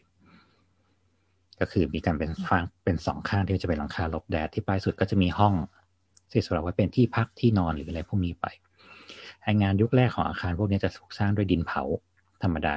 [1.60, 5.54] ก็คือมีการเป็นฟังเป็นสองข้างที่จะเป็นหลังคาหลบแดดที่ปลายสุดก็จะมีห้อง
[6.30, 8.46] ที่สำหรับไว้เป็นที่พักที่นอนหรืออะไรพวกนี้ไป
[9.62, 11.82] งานยุคแรกของอาคารพวกนี้จะถูกสร้างด้วยดินเผา
[12.42, 12.76] ธรรมดา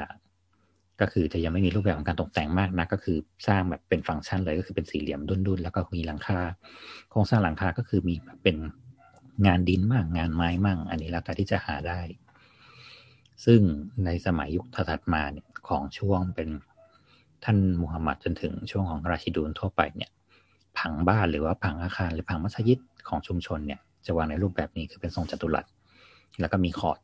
[1.02, 6.40] ก็คือจะยังไม่มีรูปแบบของการตกแต่งมากนะก็คือสร้างแบบเป็นฟังก์ชันเลยก็คือเป็นสี่เหลี่ยมดุนๆแล้วก็มีหลังคา
[7.10, 8.58] โครงสร้างหลังคาก็คือมีเป็น
[9.48, 12.00] งานดินมั่งงานไม้มั่ง อันนี้แล้วแต่ที่จะหาได้
[13.46, 13.62] ซึ่ง
[14.06, 16.50] ในสมัยยุคถัดมาเนี่ยของช่วงเป็น
[17.44, 20.12] ท่านมูฮัมหมัดจนถึงช่วงของราชิดูนทั่วไปเนี่ย
[20.80, 25.66] ผังบ้านหรือว่าผังอาคารหรือผังมัสยิดของชุมชนเนี่ยจะวางในรูปแบบนี้คือเป็นทรงจัตุรัส
[26.40, 27.00] แล้วก็มีขอด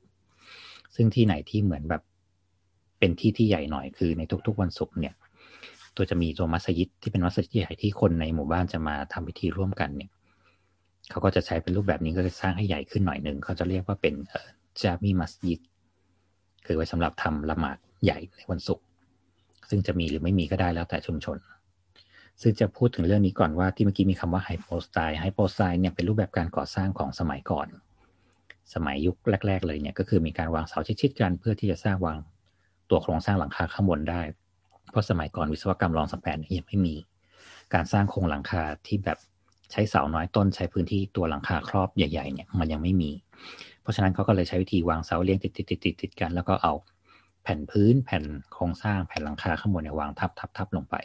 [0.96, 2.02] ซึ่งที่ไหนที่เหมือนแบบ
[3.00, 5.14] เป็นที่ที่ใหญ่หน่อยคือในทุก ๆ วันศุกร์เนี่ย
[5.96, 10.12] ตัวจะมีตัวมัสยิดที่เป็นมัสยิดใหญ่ที่คนในหมู่บ้านจะมาทำพิธีร่วมกันเนี่ย
[11.10, 14.14] เขาก็จะใช้เป็นรูปแบบนี้ก็จะสร้างให้ใหญ่ขึ้นหน่อยหนึ่งเขาจะเรียกว่าเป็น
[14.82, 15.60] จามีมัสยิด
[16.66, 18.84] คือไว้สำหรับทำละหมาดใหญ่ในวันศุกร์
[19.70, 21.38] ซึ่งจะมีหรือไม่มีก็ได้แล้วแต่ชุมชน
[22.42, 27.68] ซึ่งจะพูดถึงเรื่องนี้ก่อนว่าที่เมื่อกี้มีคำว่าไฮโปสไตล์ไฮโปสไตล์เนี่ยเป็นรูปแบบการก่อสร้างของสมัยก่อน
[28.74, 29.18] สมัยยุค
[29.48, 32.18] แรก ๆ เลยเนี่ยก็คือมีการวางเสาชิดๆกันเพื่อที่จะสร้างวาง
[32.90, 34.22] ตัวโครงสร้างหลังคาข้างบนได้
[34.92, 36.96] เพราะสมัยก่อนวิศวกรรมรองสแปนยังไม่มี
[37.74, 39.18] การสร้างโครงหลังคาที่แบบ
[39.72, 43.12] ใช้เสาน้อยต้นใช้พื้นที่ตัวหลังคาครอบใหญ่ๆเนี่ยมันยังไม่มี
[43.82, 46.74] เพราะฉะนั้นเขาก็เลยใช้วิธีวางเสาเรียงติดติดติดติดติดกัน แล้วก็เอา
[47.44, 48.24] แผ่นพื้นแผ่น
[48.54, 50.96] โครงสร้างแผ่นหลังคาข้างบนเนี่ยวางทับทับทับลงไป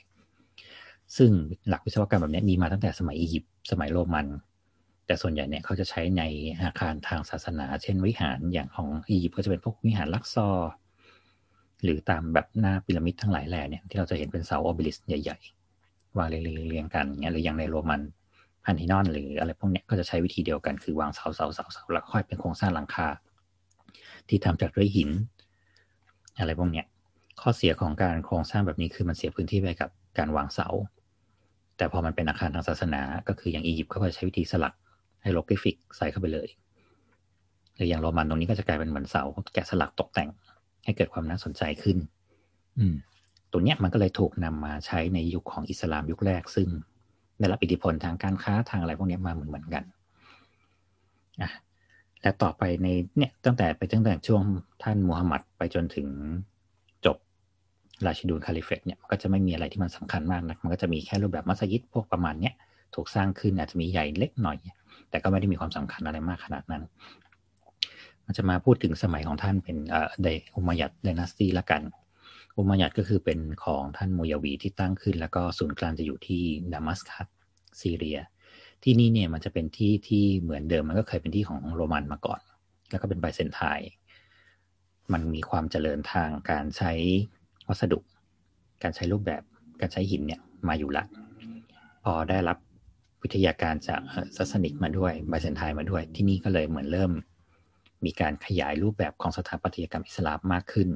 [1.16, 1.30] ซึ่ง
[1.68, 4.26] หลักวิศวกรรมแบบนี้มีมาตั้งแต่สมัยอียิปต์สมัยโรมัน
[5.06, 6.22] แต่ส่วนใหญ่เนี่ยเขาจะใช้ใน
[6.62, 10.70] อาคารทางศาสนา เช่นวิหารอย่างของอียิปต์ก็จะเป็นพวกวิหารลักซอร์
[11.82, 18.02] หรือตามแบบหน้าพีระมิดทั้งหลายแหล่เนี่ยที่เราจะเห็นเป็นเสาออเบลิสใหญ่ๆวางเรียงๆกันเงี้ยหรืออย่างในโรมัน
[18.64, 23.08] พันธินอนหรืออะไรพวกเนี้ยก็จะใช้วิธีเดียวกันคือวางเสาเสาเสาเสาแล้วค่อยเป็นโครงสร้างหลังคา
[24.28, 25.10] ที่ทำจากด้วยหิน
[26.38, 26.86] อะไรพวกเนี้ย
[27.40, 30.68] ข้อเสียของการโครงสร้างแบบนี้คือมันเสียพื้นที่ไปกับการวางเสา
[31.76, 34.74] แต่พอมันเป็นอาคารทางศาสนา ก็คืออย่างอียิปต์เขาก็ใช้วิธีสลัก
[35.22, 36.48] ให้โลกิฟิกใส่เข้าไปเลย
[37.76, 39.22] หรืออย่างโรมันตรงนี้ก็จะกลายเป็นเหมือนเสา
[39.54, 40.28] แกะสลักตกแต่ง
[40.84, 41.96] ให้เกิดความน่าสนใจขึ้น
[42.78, 42.94] อืม
[43.52, 46.68] ตัวเนี้ยมันก็เลยถูกนำมาใช้ในยุคของอิสลามยุคแรก ซึ่ง
[47.38, 49.84] ได้รับอิทธิพลทางการค้าทางอะไรพวกนี้มาเหมือนเหมือนกัน
[51.42, 51.50] อะ
[52.22, 54.42] และต่อไปในเนี่ยตั้งแต่ไปตั้งแต่ช่วง
[54.82, 56.08] ท่านมูฮัมหมัดไปจนถึง
[57.06, 57.16] จบ
[58.06, 62.54] ราชิดูนคาลิเฟตเนี่ยมันก็จะไม่มีอะไรที่มันสำคัญมากนะมันก็จะมีแค่รูปแบบมัสยิดพวกประมาณเนี้ย
[62.94, 64.58] ถูกสร้างขึ้นอาจจะมีใหญ่เล็กหน่อย
[65.10, 66.82] แต่ก็ไม่ได้มีความสำคัญอะไรมากขนาดนั้น
[68.26, 71.82] มันจะมาพูดถึงสมัยของท่านเป็นเอ่อไดอุมายัดไดนาสตีละกัน
[72.56, 76.42] อุมายัดก็คือเป็นของท่านมูยาวีที่ตั้งขึ้น แล้วก็ศูนย์กลางจะอยู่ที่
[76.72, 77.26] ดามัสกัส
[77.80, 78.18] ซีเรีย
[78.82, 82.40] ที่นี่เนี่ยมันจะเป็นที่ที่เหมือนเดิมมันก็เคยเป็นที่ของโรมันมาก่อน
[82.90, 83.90] แล้วก็เป็นไบเซนไทน์
[85.12, 86.92] มันมีความเจริญทางการใช้
[87.68, 87.98] วัสดุ
[88.82, 89.42] การใช้รูปแบบ
[89.80, 91.04] การใช้หินเนี่ยมาอยู่ละ
[92.04, 92.58] พอได้รับ
[93.22, 94.00] วิทยาการจาก
[94.36, 97.10] ซัสซานิดมาด้วยไบเซนไทน์มาด้วย ที่นี่ก็เลยเหมือนเริ่ม
[98.04, 100.88] มีการขยายรูปแบบของสถาปัตยกรรมอิสลามมากขึ้น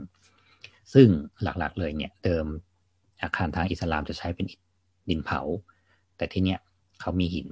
[0.95, 1.09] ซึ่ง
[1.43, 2.47] หลักๆเลยเนี่ยเดิม
[3.23, 4.47] อาคารทางอิสลามจะใช้เป็น
[5.09, 5.41] ดินเผา
[6.17, 6.61] แต่ที่เนี้ย
[7.01, 7.49] เขามีหิน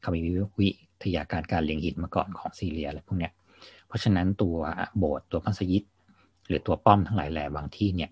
[0.00, 0.20] เขามี
[0.60, 0.70] วิ
[1.02, 3.32] ทยาการการเลี้ยงหินมาก่อนของซีเรียอะไรพวกเนี้ย
[3.86, 4.56] เพราะฉะนั้นตัว
[4.98, 5.84] โบสถ์ตัวมัสยิด
[6.48, 8.10] หรือตัวป้อมทั้งหลายแหล่บางที่เนี่ย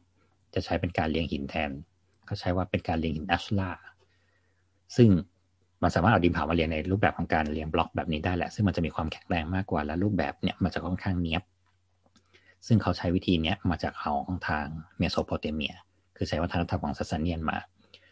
[0.55, 1.70] จะใช้เป็นการเลี้ยงหินแทน
[2.28, 3.70] ก็ใช้ว่าเป็นการเลี้ยงหินอัชลา
[4.97, 5.09] ซึ่ง
[5.83, 11.43] มันสามารถเอาดินเผามาเรียงในรูปแบบของการเรียงบล็อกแบบนี้ได้แหละ ซึ่งมันจะมีความแข็งแรงมากกว่าและรูปแบบเนี่ยมันจะค่อนข้างเนี้ยบ
[12.66, 14.66] ซึ่งเขาใช้วิธีนี้มาจากของทาง
[14.99, 15.74] เมโสโปเตเมีย
[16.16, 17.59] คือใช้วัฒนธรรมของซัสเซเนียนมา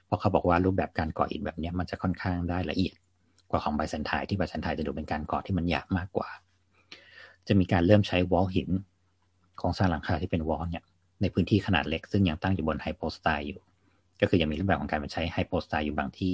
[0.06, 2.94] เพราะเขาบอกว่ารูปแบบการก่ออิฐแบบนี้มันจะค่อนข้างได้ละเอียด
[3.50, 6.28] กว่าของไบเซนไทน์ที่ไบเซนไทน์จะดูเป็นการก่อที่มันหยาบมากกว่า
[7.48, 8.70] จะมีการเริ่มใช้วอลหิน
[9.60, 10.84] ของสร้างหลังคาที่เป็นวอลเนี่ย
[11.20, 13.60] ในพื้นที่ขนาดเล็กซึ่งยังตั้งอยู่บน hypostyle อยู่
[14.20, 16.32] ก็คือยังมีรูปแบบของการใช้ hypostyle อยู่บางที่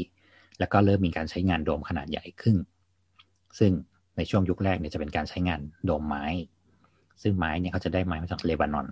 [0.59, 2.57] แล้วก็เริ่มมีการใช้งานโดมขนาดใหญ่ขึ้น
[3.59, 3.73] ซึ่ง
[4.17, 6.25] ในช่วงยุคแรกเนี่ยจะเป็นการใช้งานโดมไม้
[7.23, 8.87] ซึ่งไม้เนี่ยเขาจะได้ไม้มาจากเลบานอน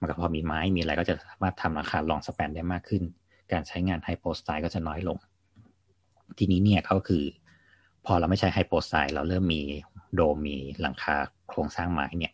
[0.00, 3.02] มันก็พอมีไม้มีอะไรก็จะสามารถทำราคาลองสแปนได้มากขึ้น
[3.52, 5.18] การใช้งานไฮโปสไตล์ก็จะน้อยลง
[6.38, 7.24] ทีนี้เนี่ยเขาคือ
[8.06, 9.62] พอเราไม่ใช้ไฮโปสไตล์เราเริ่มมี
[10.14, 11.16] โดมมีหลังคา
[11.48, 12.32] โครงสร้างไม้เนี่ย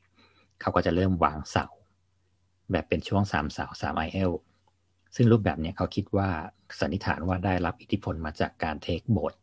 [0.60, 1.66] เขาก็จะเริ่มวางเสา
[2.72, 4.30] แบบเป็นช่วงสามเสาสามไอเอล
[5.16, 6.28] ซึ่งรูปแบบนี้เขาคิดว่า
[6.80, 9.40] สันนิษฐานว่าได้รับอิทธิพลมาจากการเทคบสถ์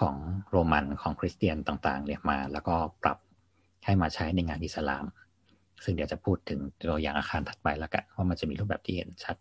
[0.00, 0.16] ของ
[0.50, 3.18] โรมันของคริสเตียนต่างๆเนี่ยมา แล้วก็ปรับ
[3.84, 5.04] ให้มาใช้ในงานอิสลาม
[5.84, 9.36] ซึ่งเดี๋ยวจะพูดถึงตัวอย่างอาคารถัดไปแล้วกันว่ามันจะมีรูปแบบที่เห็นชัด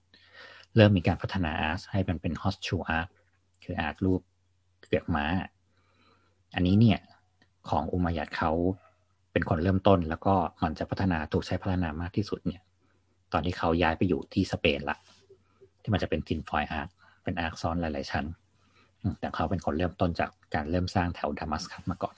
[0.75, 3.09] เริ่มมีการพัฒนาอาร์ตให้มันเป็นฮอสชูอาร์ต
[3.63, 4.21] คืออาร์ตรูป
[4.87, 5.25] เกือกม้า
[6.55, 6.99] อันนี้เนี่ย
[7.69, 8.51] ของอุมายัดเขา
[9.31, 12.61] เป็นคนเริ่มต้น แล้วก็มันจะพัฒนาถูกใช้พัฒนามากที่สุดเนี่ย
[13.33, 14.97] ตอนที่เขาย้ายไปอยู่ที่สเปนละ
[15.81, 16.89] ที่มันจะเป็นทินฟอยอาร์ค
[17.23, 18.25] เป็นอาร์คซ้อนหลาย ๆ ชั้น
[19.19, 22.15] แต่เขาเป็นคนเริ่มต้นจากการเริ่มสร้างแถวดามัสกัสมาก่อน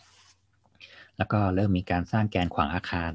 [1.18, 3.12] แล้วก็เริ่มมีการสร้างแกนขวางอาคาร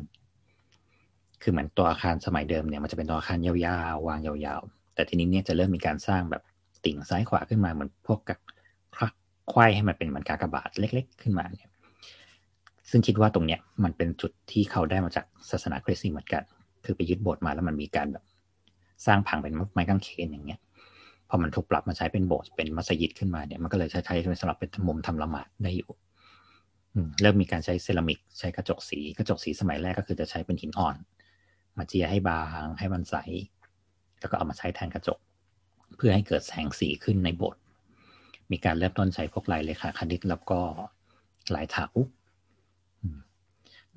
[1.42, 3.54] คือเหมือนตัวอาคารสมัยเดิมเนี่ยมันจะเป็นตัวอาคารยา
[3.92, 6.42] วๆวางยาวๆ แต่ทีนี้เนี่ยจะเริ่มมีการสร้างแบบ
[6.84, 8.38] ติ่งซ้ายขวาขึ้นมาเหมือนพวกกับ
[8.94, 9.12] คลัก
[9.52, 11.70] ควายให้มันเป็นเหมือนกากบาทเล็ก ๆ ขึ้นมาเนี่ย
[12.90, 16.42] ซึ่งคิดว่าตรงเนี้ยมันเป็นจุดที่เขาได้มาจากศาสนาคริสต์เหมือนกัน
[16.84, 18.24] คือไปยึดโบสถ์มาแล้วมันมีการแบบ
[19.06, 20.60] สร้างผังเป็นไม้กางเขนอย่างเงี้ย
[21.28, 25.90] พอมันถูกปรับมาใช้เป็นโบสถ์เป็นมัสยิดขึ้นมาเนี่ยมันก็เลยใช้ใช้สำหรับเป็นมุมทำละหมาดได้อยู่
[27.20, 30.96] เริ่มมีการใช้เซรามิกใช้กระจกสี กระจกสีสมัยแรกก็คือจะใช้เป็นหินอ่อน
[31.78, 33.16] มาเจียให้บางให้มันใส
[34.20, 35.18] แล้วก็เอามาใช้แทนกระจก
[35.96, 37.60] เพื่อให้เกิดแสงสีขึ้นในโบสถ์
[38.50, 40.60] มีการเริ่มต้นใช้พวกลายเลขาคณิตแล้วก็
[41.54, 41.84] ลายถา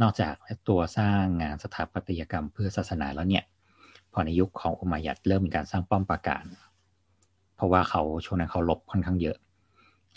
[0.01, 0.33] นอกจาก
[0.69, 3.43] ตัวสร้างงานสถาปัตยกรรมเพื่อศาสนาแล้วเนี่ย
[4.13, 6.45] พอในยุคของอุมายัดเริ่มมีการสร้างป้อมปราการ
[7.55, 9.37] เพราะว่าเขาช่วงนั้นเขาลบค่อนข้างเยอะ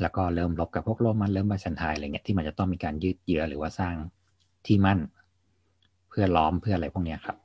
[0.01, 3.95] แล้วก็เริ่มลบกับพวกโรมันเริ่มบาชันไทยอะไรเงี้ยที่มันจะต้องมีการยืดเยื้อหรือว่าสร้าง
[4.66, 4.99] ที่มั่น
[6.09, 7.37] เพื่อล้อมเพื่ออะไรพวกนี้ครับ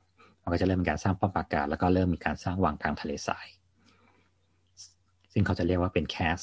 [0.42, 3.46] มันก็จะเริ่มมีการสร้างป้อมปราการ แล้วก็เริ่มมีการสร้างวางกลางทะเลทราย
[5.32, 6.38] ซึ่งเขาจะเรียกว่าเป็นแคส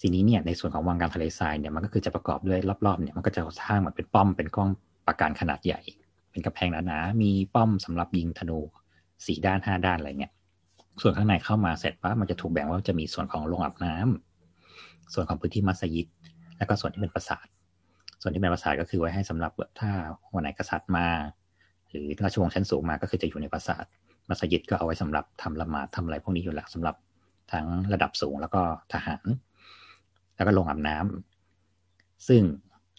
[0.00, 4.68] ทีนี้เนี่ยในส่วนของวังการทะเลทรายเนี่ยมันก็คือจะประกอบด้วยรอบๆเนี่ยมันก็จะสร้างเหมือนเป็นป้อมเป็นกล้อง
[5.06, 5.80] ปราการขนาดใหญ่
[6.30, 8.58] เป็นกระแพงหนาๆมีป้อมสำหรับยิงธนู
[9.26, 10.32] สี่ด้านห้าด้านอะไรเงี้ย
[11.02, 16.06] ส่วนข้างในเข้ามาเสร็จปั๊บมันจะถูกแบ่งว่าจะมีส่วนของโรงอาบน้ำส่วนของพื้นที่มัสยิด
[16.58, 17.46] แล้วก็ส่วนที่เป็นปราสาท
[18.22, 19.90] ส่วนที่เป็นปราสาทก็คือไว้ให้สำหรับถ้า
[20.34, 21.06] วันไหนกษัตริย์มา
[21.90, 23.84] หรือราชวงศ์ชั้นสูงมาก็คือจะอยู่ในปราสาท
[24.28, 26.96] มัสยิดก็เอาไว้สำหรับทำละหมาดทำอะไรพวกนี้อยู่แล้วสำหรับ
[27.52, 29.22] ทั้งระดับสูงแล้วก็ทหาร
[30.36, 32.42] แล้วก็โรงอาบน้ำซึ่ง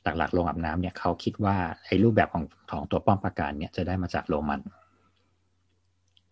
[0.04, 4.62] หลักๆโรงอาบน้ำเนี่ยเขาคิดว่าไอ้รูปแบบของของตัวป้อมปราการเนี่ยจะได้มาจากโรมัน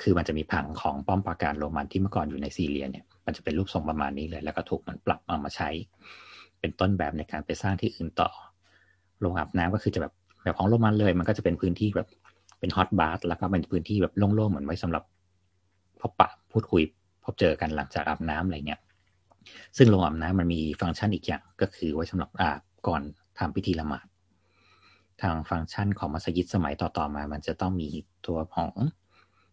[0.01, 5.69] คือมันจะมีผังของป้อมปราการโรมันที่เมื่อก่อนอยู่ในซีเรียเนี่ยมันจะเป็นรูปทรงประมาณนี้เลย แล้วก็ถูกมันปรับเอามาใช้
[6.59, 8.29] เป็นต้นแบบในการไปสร้างที่อื่นต่อ
[9.19, 12.07] โรงอาบน้ำก็คือจะแบบแบบของโรมันเลย มันก็จะเป็นพื้นที่แบบ
[12.59, 15.03] เป็นฮอตบาร์แล้วก็เป็นพื้นที่แบบโล่งๆเหมือนไว้สำหรับ
[16.01, 16.81] พบปะพูดคุย
[17.23, 18.79] พบเจอกันหลังจากอาบน้ำอะไรเงี้ย
[19.77, 23.01] ซึ่งโรงอาบน้ำมันมีฟังก์ชันอีกอย่างก็คือไว้สำหรับอาบก่อน
[23.39, 24.05] ทำพิธีละหมาด
[25.21, 27.87] ทางฟังก์ชันของมัสยิดสมัยต่อๆมา มันจะต้องมี
[28.27, 28.71] ตัวของ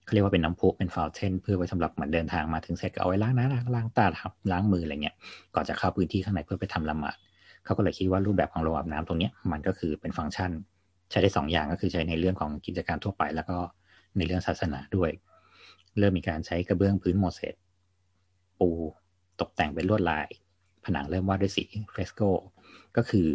[0.05, 4.07] เขาเรียกว่าเป็นน้ำพุเป็นฟาวเทนเพื่อไว้สำหรับเหมือนเดินทางมาถึงเสร็จก็เอาไว้ล้างหน้าล้างตา
[4.53, 5.17] ล้างมืออะไรเงี้ย
[5.55, 7.17] ก่อนจะเข้าพื้นที่ข้างในเพื่อไปทำละหมาด
[7.65, 10.51] เขาก็เลยคิดว่ารูปแบบของโรงอาบน้ำตรงนี้มันก็คือเป็นฟังก์ชัน
[11.11, 13.57] ใช้ได้สองอย่างก็คือใช้ในเรื่องของกิจการทั่วไป แล้วก็
[14.17, 15.11] ในเรื่องศาสนาด้วย
[15.99, 17.55] เริ่มมีการใช้กระเบื้องพื้นโมเสก
[18.61, 18.71] ปู
[19.43, 20.27] ตกแต่งเป็นลวดลาย
[20.85, 21.63] ผนังเริ่มวาดด้วยสี
[21.93, 22.21] fresco
[22.97, 23.29] ก็คือ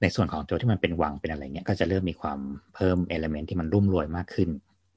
[0.00, 2.38] ในส่วนของตัวที่มันเป็นวังเป็นอะไรเงี้ยก็จะเริ่มมีความ
[2.74, 4.50] เพิ่ม element ที่มันรุ่มรวยมากขึ้น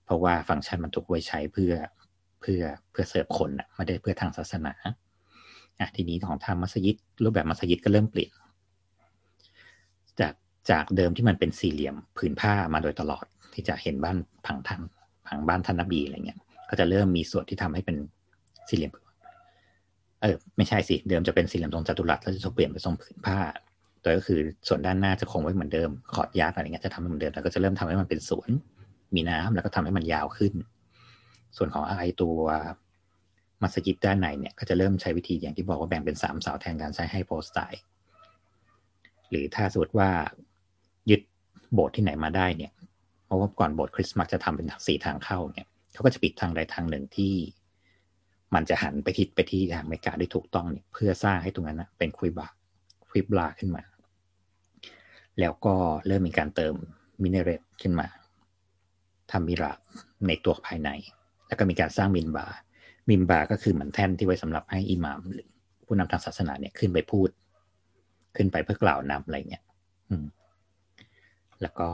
[0.06, 1.74] เพราะว่าฟังก์ชันมันถูกไว้ใช้เพื่อ
[2.42, 2.62] เพื่อ
[2.92, 4.74] เพื่อเสิร์ฟคนอะไม่ได้เพื่อทางศาสนา
[5.80, 8.32] อะทีนี้ของทางมัสยิดรูปแบบมัสยิดก็เริ่มเปลี่ยน
[10.20, 10.34] จาก
[10.72, 14.82] จากเดิมที่มันเป็นสี่เหลี่ยมผืนผ้ามาโดยตลอดที่จะเห็นบ้านผังทัน
[15.28, 17.98] ผังบ้านท่านนบีอะไรเงี้ยก็จะเริ่มมีส่วนที่ทำให้เป็น
[18.70, 18.92] สี่เหลี่ยม
[20.26, 23.40] เออไม่ใช่สิเดิมจะเป็นสี่เหลี่ยมทรงจัตุรัสแล้วจะเปลี่ยนเป็นทรงผืนผ้า
[24.02, 28.50] โดยก็คือส่วนด้านหน้าจะคงไว้เหมือนเดิมขอดยาอะไรเงี้ยจะทำให้เหมือนเดิมแล้วก็จะเริ่มทำให้มันเป็นสวน
[29.16, 30.54] มีน้ำแล้วก็ทำให้มันยาวขึ้น
[31.58, 32.38] ส่วนของไอตัว
[33.62, 37.82] มัสยิดด้านในเนี่ยก็จะเริ่มใช้วิธีอย่างที่บอกว่าแบ่งเป็นสามเสาแทนการใช้ให้โพสไตล์
[39.30, 40.10] หรือถ้าสมมติว่า
[41.10, 41.22] ยึด
[41.74, 42.72] โบสถ์ที่ไหนมาได้เนี่ย
[43.26, 47.34] เพราะว่าก่อนโบสถ์คริสต์มาสจะทำเป็นสี่ทางเข้าเนี่ยเขาก็จะปิดทางใดทางหนึ่งที่
[48.54, 52.48] มันจะหันไปทิศไปที่ทางอเมริกาได้ถูกต้องเนี่ยเพื่อสร้างให้ตรงนั้นนะเป็นคุยบา
[53.10, 53.84] ควิบลาขึ้นมา
[55.40, 55.76] แล้วก็
[56.08, 56.76] เริ่มมีการเติม
[57.22, 58.08] มินเนเรตขึ้นมา
[59.32, 59.80] ทำมิราบ
[60.28, 60.90] ในตัวภายใน
[61.48, 62.46] แล้วก็มีการสร้างมินบา
[63.10, 65.48] มินบาก็คือเหมือนแท่นที่ไว้สำหรับให้อิหมามหรือ
[65.86, 67.30] ผู้นำทางศาสนาเนี่ยขึ้นไปพูด
[68.36, 69.64] ขึ้นไปเพื่อกล่าวนำอะไรเงี้ย
[70.10, 70.26] อืม
[71.62, 71.88] แล้วก็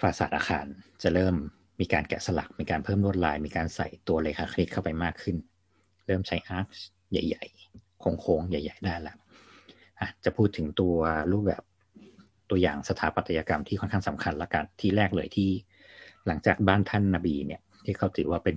[0.00, 0.66] ฟาสาดอาคาร
[1.02, 1.34] จะเริ่ม
[1.80, 5.36] มีการแกะสลัก มีการเพิ่มลวดลาย มีการใส่ตัวเลขาคณิตเข้าไปมากขึ้น
[6.06, 6.66] เริ่มใช้อาร์ค
[7.10, 9.16] ใหญ่ๆ โค้งๆ ใหญ่ ๆ ได้แล้ว
[10.00, 10.96] อะจะพูดถึงตัว
[11.32, 11.62] รูปแบบ
[12.50, 15.50] ตัวอย่างสถาปัตยกรรมที่ค่อนข้างสำคัญละกันที่แรกเลยที่
[16.26, 18.56] หลังจากบ้านท่านนาบีเนี่ย ที่เขาถือว่าเป็น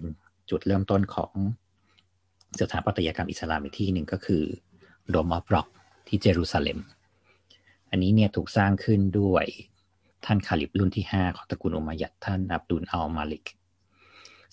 [0.50, 1.34] จุดเริ่มต้นของ
[2.62, 4.44] สถาปัตยกรรมอิสลามอีกที่หนึ่งก็คือ
[5.10, 5.68] Dome of Rock
[6.08, 6.80] ที่เยรูซาเล็ม
[7.92, 9.46] อันนี้เนี่ยถูกสร้างขึ้นด้วย
[10.26, 13.46] ท่าน caliph รุ่นที่ 5 ของตระกูลอุมัยยัดท่านอับดุลอัลมาลิก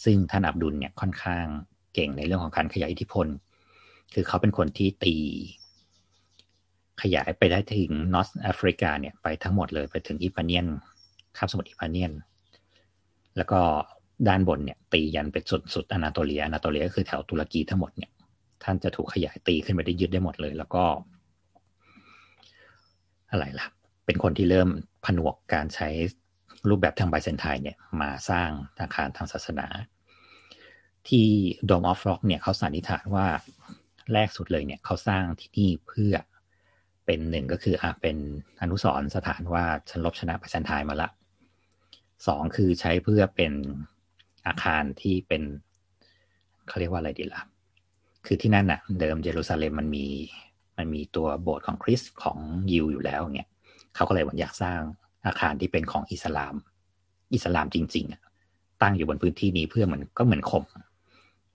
[0.05, 1.45] ซึ่งท่านอับดุลเนี่ยค่อนข้าง
[1.95, 3.27] เก่งในเรื่องของการขยายอิทธิพล
[4.14, 5.17] คือเขาเป็นคนที่ตี
[7.03, 10.66] ขยายไปได้ถึง North Africa เนี่ยไปทั้งหมดเลยไปถึง Iberian
[11.37, 12.12] คาบสมุทร Iberian
[13.37, 13.61] แล้วก็
[14.29, 18.11] ด้านบนเนี่ยตียันไปสุดสุดอนาโตเลียอนาโตเลียก็คือแถวตุรกีทั้งหมดเนี่ย
[18.64, 20.85] ท่านจะถูกขยายตีขึ้นไปได้ยึดได้หมดเลย แล้วก็
[23.31, 23.67] อะไรล่ะ
[24.07, 24.69] เป็นคนที่เริ่ม
[25.07, 25.88] ผนวกการใช้
[26.68, 28.50] รูปแบบทางไบเซนไทน์เนี่ยมาสร้าง
[28.80, 29.66] อาคารทางศาสนา
[31.09, 31.28] ที่
[31.68, 33.26] Dome of Rock เนี่ยเขาสันนิษฐานว่า
[34.12, 36.14] แรกสุดเลยเนี่ยเขาสร้างที่นี่เพื่อ
[37.07, 38.16] เป็นหนึ่งก็คืออะเป็น
[38.62, 41.09] อนุสรสถานว่าฉันลบชนะไบเซนไทน์มาละ
[42.26, 43.52] สองคือใช้เพื่อเป็น
[44.46, 45.42] อาคารที่เป็น
[46.68, 47.42] เขาเรียกว่าอะไรดีละ่ะ
[48.26, 50.07] คือที่นั่นน่ะ เดิมเยรูซาเล็มมันมี
[50.76, 52.38] มันมีตัวโบสถ์ของคริสของ
[52.72, 53.48] ยิวอยู่แล้วเนี่ย
[53.97, 54.80] เขาก็เลยอยากสร้าง
[55.26, 56.55] อาคารที่เป็นของอิสลาม
[57.34, 58.07] อิสลามจริง
[58.44, 60.64] ๆ ตั้งอยู่บนพื้นที่นี้เพื่อเหมือนก็เหมือนข่ม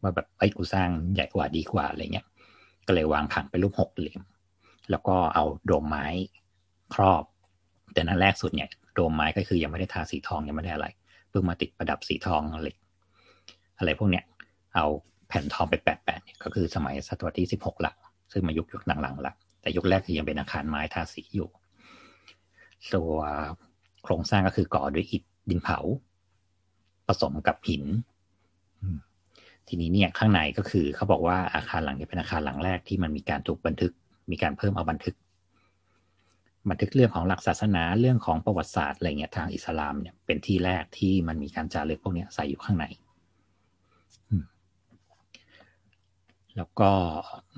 [0.02, 2.26] ว่าแบบไอ้กูสร้างใหญ่กว่าดีกว่าอะไรเงี้ย
[2.88, 4.22] ก็เลยวางผังเป็นรูปหกเหลี่ยม
[4.92, 6.06] แล้วก็เอาโดมไม้
[6.94, 7.24] ครอบ
[7.94, 10.88] แต่นั้นแรกสุดเนี่ยโดมไม้ก็คือยังไม่ได้ทาสีทองยังไม่ได้อะไร
[11.30, 12.76] เพิ่งมาติดประดับสีทองเหล็ก
[13.78, 14.24] อะไรพวกเนี้ย
[14.76, 14.86] เอา
[15.28, 17.94] แผ่นทองไปแปะแปะเนี่ยก็คือสมัยศตวรรษที่สิบหกหละ
[18.32, 21.50] ซึ่งมายุคยุคหลังๆละแต่ยุคแรกคือยังเป็นอาคารไม้ทาสีอยู่
[22.96, 23.14] ตัว
[24.04, 25.80] โครงสร้างก็คือก่อด้วยอิฐดินเผา
[27.08, 27.84] ผสมกับหิน
[29.68, 33.92] ทีนี้เนี่ยข้างในก็คือเขาบอกว่าอาคารหลังนี้เป็นอาคารหลังแรกที่มันมีการถูกบันทึก
[34.32, 35.16] มีการเพิ่มเอาบันทึก
[36.70, 42.86] บันทึกเรื่องของหลักศาสนาเรื่องของประวัติศาสตร์อะไรเงี้ยทางอิสลามเนี่ยเป็นที่แรกที่มันมีการจารึกพวกเนี้ยใส่อยู่ข้างใน
[46.58, 46.90] แล้วก็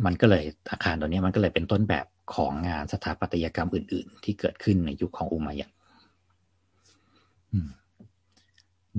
[0.05, 5.71] มันก็เลยอาคารตัวนี้มันก็เลยเป็นต้นแบบ ของงานสถาปัตยกรรมอื่น ๆ ที่เกิดขึ้นในยุคของอุมายัด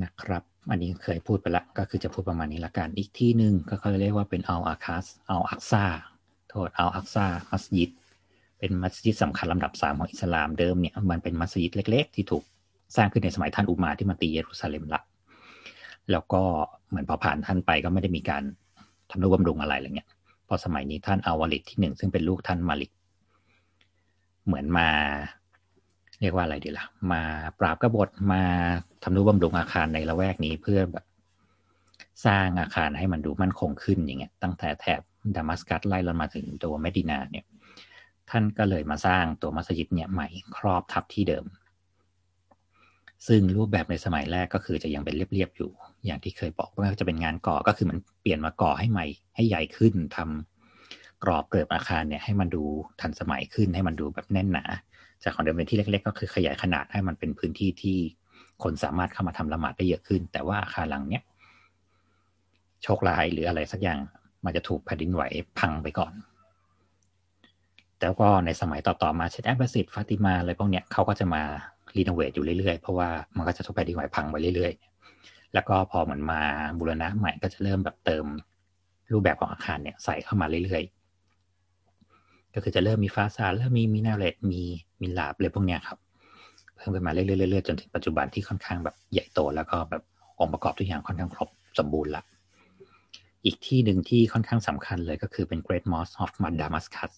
[0.03, 5.85] นะครับ อันนี้เคยพูดไปละ ก็คือจะพูดประมาณนี้ละกัน อีกที่หนึ่งก็เขาเรียกว่าเป็นอัลอาคัสอัลอักซา
[6.49, 7.91] โทษอัลอักซามัสยิด
[8.59, 12.43] เป็นมัสยิดสำคัญลำดับสามของอิสลามเดิมเนี่ยมันเป็นมัสยิดเล็ก ๆ ที่ถูก
[12.97, 15.01] สร้างขึ้นในสมัยท่านอุมาที่มาตีเยรูซาเล็มละ
[16.11, 16.43] แล้วก็
[16.89, 18.43] เหมือนพอผ่านท่านไปก็ไม่ได้มีการ
[19.11, 20.09] ทำนุบำรุงอะไรอะไรเงี้ย
[20.49, 22.91] พอสมัยนี้ท่านอาวาลิดที่หนึ่งซึ่งเป็นลูกท่านมาลิก
[24.47, 24.88] เหมือนมา
[26.20, 27.22] เรียกว่าอะไรดีละ่ะ มา
[27.61, 28.42] ปราบกบฏมา
[29.03, 31.05] ทำนุบำรุงอาคารในละแวกนี้เพื่อแบบ
[32.26, 35.01] สร้างอาคารให้มันดูมั่นคงขึ้นอย่างเงี้ย ตั้งแต่แถบ
[35.36, 37.47] ดามัสกัสไล่ลงมาถึงตัวเมดินาเนี่ย
[38.30, 41.45] ท่านก็เลยมาสร้างตัวมัสยิดเนี่ยใหม่ครอบทับที่เดิม
[43.26, 45.70] ซึ่งรูปแบบในสมัยแรกก็คือจะยังเป็นเรียบๆอยู่
[46.07, 50.54] อย่างที่เคยบอกว่าจะเป็นงานก่อก็คือมันเปลี่ยนมาก่อให้ใหม่ ให้ใหญ่ขึ้นทำ
[51.25, 52.64] กรอบเกลือบอาคารเนี่ยให้มันดู
[53.01, 54.64] ทันสมัยขึ้นให้มันดูแบบแน่นหนา
[55.22, 57.99] จากของเดิมเป็นที่เล็ก ๆ ก็คือขยายขนาดให้มันเป็นพื้นที่ที่
[58.62, 61.25] คนสามารถเข้ามาทำละหมาดได้เยอะขึ้น แต่ว่าอาคารหลังเนี้ย
[62.83, 63.99] โชคร้ายหรืออะไรสักอย่าง
[64.45, 65.22] มันจะถูกแผ่นดินไหว
[65.59, 66.12] พังไปก่อน
[67.99, 71.43] แต่ก็ในสมัยต่อๆมาเช่นแอบบสิตฟาติมาอะไรพวกเนี้ยเขาก็จะมา
[71.97, 76.41] รีโนเวทอยู่เรื่อยๆ เพราะว่ามันก็จะถูกแผ่นดินไหวพังไปเรื่อยๆ แล้วก็พอเหมือนมา
[76.79, 78.25] บูรณะใหม่ก็จะเริ่มแบบเติม
[79.12, 80.93] รูปแบบของอาคารเนี่ยใส่เข้ามาเรื่อยๆ
[82.55, 84.63] ก็คือจะเริ่มมีฟาซาดเริ่มมีมินาเรตมี
[85.01, 85.99] มินลาบอะไรพวกเนี้ยครับ
[86.75, 87.25] เพิ่มขึ้นมาเรื่
[87.59, 90.03] อยๆจนถึงปัจจุบันที่ค่อนข้างแบบใหญ่โต แล้วก็แบบ
[90.41, 91.49] องค์ประกอบทุกอย่างค่อนข้างครบ
[91.79, 92.23] สมบูรณ์ละ
[93.45, 96.31] อีกที่หนึ่งที่ค่อนข้างสำคัญเลยก็คือเป็น Great Mosque of
[96.61, 97.13] Damascus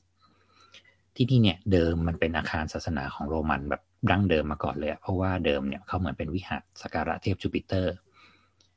[1.16, 7.95] ที่นี่เนี่ยเดิมมันเป็นอาคารศาสนาของโรมันแบบดั้งเดิมมาก่อนเลยเพราะว่าเดิมเนี่ยเขาเหมือนเป็นวิหารสักการะเทพจูปิเตอร์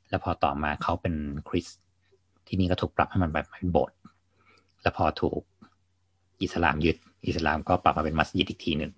[0.08, 1.14] แล้วพอต่อมาเขาเป็น
[1.48, 1.66] คริส
[2.46, 3.96] ที่นี่ก็ถูกปรับให้มันแบบเป็นโบสถ์
[4.82, 5.40] แล้วพอถูก
[6.42, 8.92] อิสลามยึด อิสลามก็ปรับมาเป็นมัสยิดอีกทีหนึ่ง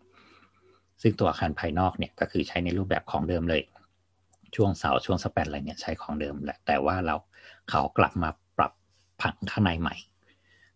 [1.03, 3.63] ซึ่งตัวอาคารภายนอกเนี่ยก็คือใช้ในรูปแบบของเดิมเลย
[4.57, 7.17] ช่วงเสาช่วงสแปนอะไรเนี่ยใช้ของเดิมแหละ แต่ว่าเรา
[7.71, 8.73] เขากลับมาปรับ
[9.23, 9.97] ผังข้างในใหม่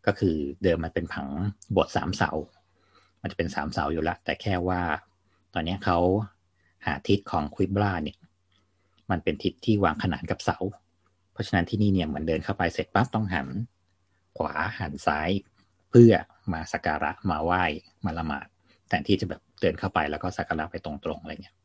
[0.06, 1.26] ก็คือเดิมมันเป็นผัง
[1.76, 2.30] บสถ์สามเสา
[3.22, 4.80] มันจะเป็นสามเสาอยู่ละ แต่แค่ว่า
[5.54, 5.98] ตอนนี้เขา
[6.86, 8.18] หาทิศของควิบลาเนี่ย
[9.10, 10.58] มันเป็นทิศที่วางขนานกับเสา
[11.32, 13.48] เพราะฉะนั้นที่นี่เนี่ยเหมือนเดินเข้าไปเสร็จปั๊บต้องหัน
[14.38, 15.30] ขวาหันซ้าย
[15.90, 16.12] เพื่อ
[16.52, 17.64] มาสักการะมาไหว้
[18.04, 18.46] มาละหมาด
[18.88, 21.56] แต่ที่จะแบบเดินเข้าไปแล้วก็สักการะไปตรงๆอะไรเงี้ย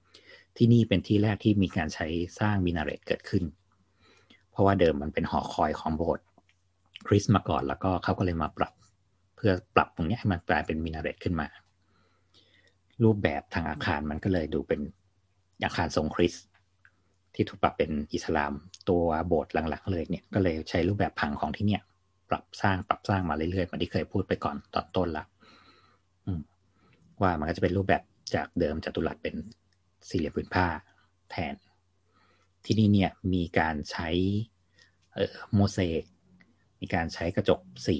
[0.58, 2.08] ที่นี่เป็นที่แรกที่มีการใช้
[2.40, 3.44] สร้างมินาเรตเกิดขึ้น
[4.52, 6.26] เพราะว่าเดิมมันเป็นหอคอยของโบสถ์
[7.08, 8.74] คริสมาก่อนแล้วก็เขาก็เลยมาปรับ
[9.36, 11.48] เพื่อปรับตรงนี้ให้มันกลายเป็นมินาเรตขึ้นมา
[13.04, 14.82] รูปแบบทางอาคารมันก็เลยดูเป็น
[15.64, 16.34] อาคารทรงคริส
[17.36, 18.54] ที่ถูกปรับเป็นอิสลาม
[18.90, 21.82] ตัวโบสถ์หลังๆเลยเนี่ยก็เลยใช้รูปแบบผังของที่เนี่ย
[22.32, 25.24] ปรับสร้างปรับสร้างมาเรื่อยๆเหมือนที่เคยพูดไปก่อนตอนต้นละ
[27.22, 28.04] ว่ามันก็จะเป็นรูปแบบ
[28.36, 29.36] จากเดิมจัตุรัสเป็น
[30.10, 30.68] สี่เหลี่ยมผืนผ้า
[31.32, 31.56] แทน
[32.66, 34.10] ที่นี่เนี่ยมีการใช้
[35.54, 36.04] โมเสก
[36.82, 37.98] มีการใช้กระจกสี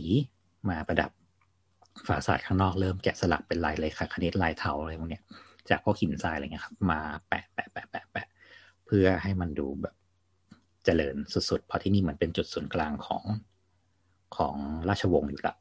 [0.70, 1.12] มาประดับ
[2.08, 5.24] ฝาสาดข้างนอกเริ่มแกะสลักเป็นลายเลยค่ะคณิตลายเทาอะไรพวกเนี้ย
[5.70, 8.28] จากพวกหินทรายอะไรเงี้ยครับมาแปะแปะแปะแปะแปะ
[8.86, 9.96] เพื่อให้มันดูแบบ
[10.86, 13.24] เจริญสุดๆเพราะที่นี่เหมือนเป็นจุดศูนย์กลางของ
[14.38, 14.56] ของ
[14.90, 15.56] ราชวงศ์อยู่ละ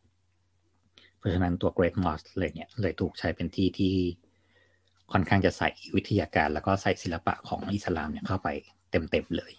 [1.17, 3.95] เพราะฉะนั้นตัว Great Mosque เลยเนี่ยเลยถูกใช้เป็นที่ที่
[5.13, 8.49] ค่อนข้างจะใส่วิทยาการแล้วก็ใส่ศิลปะของอิสลามเนี่ยเข้าไป
[8.91, 9.53] เต็มๆเลย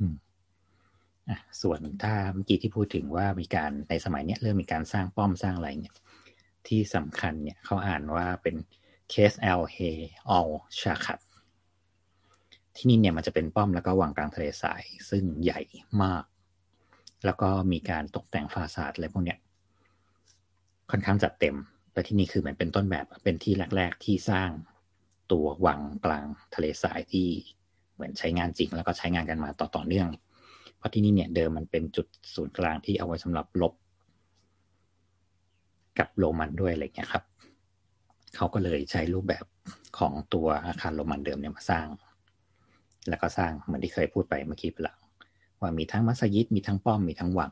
[0.00, 0.14] อืม
[1.28, 5.94] อะส่วนถ้าเมื่อกี้ที่พูดถึงว่ามีการในสมัยนี้เริ่มมีการสร้างป้อมสร้างอะไรเนี่ย
[6.68, 8.56] ที่สำคัญเนี่ยเขาอ่านว่าเป็น
[9.10, 9.76] เคสเอลเฮ
[10.30, 10.48] อล
[10.80, 11.18] ชาคัด
[12.76, 15.60] ที่นี่เนี่ยมันจะเป็นป้อมแล้วก็วางกลางทะเลทรายซึ่งใหญ่
[16.02, 16.24] มาก
[17.24, 19.38] แล้วก็มีการตกแต่งฟาซาดอะไรพวกเนี้ย
[20.90, 21.56] ค่อนข้างจัดเต็ม
[21.92, 24.50] แต่ที่นี่คือเหมือนเป็นต้นแบบเป็นที่แรก ๆ ที่สร้าง
[25.32, 27.26] ตัววังกลางทะเลทรายที่
[27.94, 30.08] เหมือนใช้งานจริง แล้วก็ใช้งานกันมาต่อต่อเนื่อง
[30.76, 33.72] เพราะที่นี่เนี่ยเดิมมันเป็นจุดศูนย์กลางที่เอาไว้สำหรับลบ
[35.98, 37.24] กับโรมันด้วยอะไรเงี้ยครับ
[38.36, 39.44] เขาก็เลยใช้รูปแบบ
[39.98, 41.86] ของตัวอาคารโรมันเดิมเนี่ยมาสร้าง
[43.08, 44.96] แล้วก็สร้างเหมือนที่เคยพูดไปเมื่อกี้ไปแล้ว
[45.60, 47.50] ว่ามีทั้งมัสยิด มีทั้งป้อม มีทั้งวัง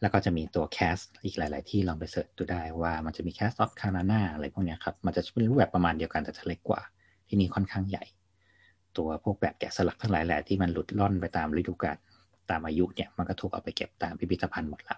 [0.00, 6.80] แล้วก็จะมีตัวแคสอีกหลาย ๆ ที่ลองไป search ดูได้ว่ามันจะมี castle of Kharana อะไรพวกนี้ครับ มันจะเป็นรูปแบบประมาณเดียวกันแต่จะเล็กกว่า
[7.28, 8.04] ที่นี่ค่อนข้างใหญ่
[8.96, 11.96] ตัวพวกแบบแกะสลักทั้งหลายแหละที่มันหลุดล่อนไปตามฤดูกาล
[12.50, 14.96] ตามอายุเนี่ย มันก็ถูกเอาไปเก็บตามพิพิธภัณฑ์หมดละ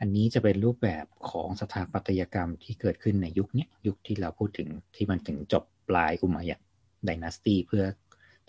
[0.00, 6.60] อันนี้จะเป็นรูปแบบของสถาปัตยกรรมที่เกิดขึ้นในยุคนี้ยุคที่เราพูดถึงที่มันถึงจบปลาย Umayyad
[7.04, 7.84] dynasty เพื่อ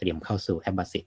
[0.01, 1.05] เตรียมเข้าสู่ Abbasid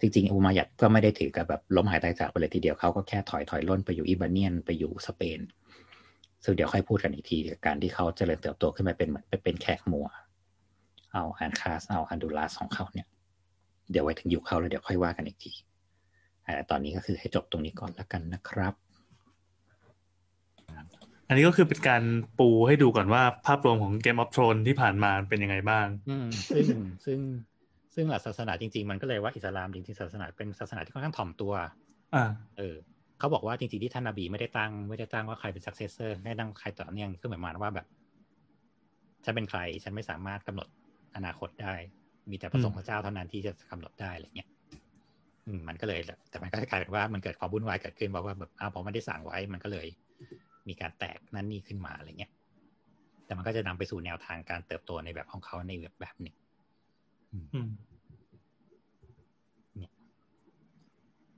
[0.00, 5.40] จริงๆอุมายัดก็ไม่ได้ถือกับแบบล้มหายตายจากไปเลยทีเดียวเขาก็แค่ถอยถอยล่นไปอยู่อิบาเนียนไปอยู่สเปน
[6.44, 10.06] ซึ่งเดี๋ยวค่อยพูดกันอีกทีการที่เขาเจริญเติบโตขึ้นมาเป็นเหมือนไปเป็นแขกมัว
[11.12, 13.06] เอาอันคาสเอาอันดูลาสของเขาเนี่ย
[13.90, 15.52] เดี๋ยวไว้ถึงยุคเขาแล้วเดี๋ยวค่อยว่ากันอีกที
[16.42, 18.74] แต่ตอนนี้ก็คือให้จบตรงนี้ก่อนแล้วกันนะครับ
[21.28, 22.02] อันนี้ก็คือเป็นการ
[22.38, 26.66] ปูให้ดูก่อนว่าภาพรวมของ Game of Thrones ที่ผ่านมาเป็นยังไงบ้างอืมซึ่ง
[27.06, 27.18] ซึ่ง
[27.96, 31.52] ซึ่งหลักศาสนาจริง ๆ มันก็เลยว่าอิสลามจริงๆศาสนาเป็นศาสนาที่ค่อนข้างถ่อมตัว
[32.14, 32.24] อ่า
[32.56, 32.76] เออ
[33.18, 37.86] เขาบอกว่าจริงๆที่ท่านนบีไม่ได้ตั้งไม่ได้ตั้งว่าใครเป็น successor ไม่ได้ตั้งใครต่อเนื่องคือหมายความว่าแบบ
[39.24, 40.68] ฉันเป็นใครฉันไม่สามารถกำหนด
[41.16, 41.74] อนาคตได้
[42.30, 44.48] มีแต่พระสงฆ์พระเจ้าเท่านั้นที่จะกำหนดได้อะไรเงี้ย
[45.46, 46.00] อืมมันก็เลย
[46.30, 49.86] แต่มันก็กลายเป็นว่ามันเกิดความวุ่นวายเกิดขึ้นเพราะว่าแบบอ้าวพอไม่ได้สั่งไว้มันก็เลย
[50.68, 52.32] มีการแตกนั่นนี่ขึ้นมาอะไรเงี้ย
[53.26, 56.45] แต่มันก็จะนำไปสู่แนวทางการเติบโตในแบบของเขาในแบบแบบหนึ่งอืม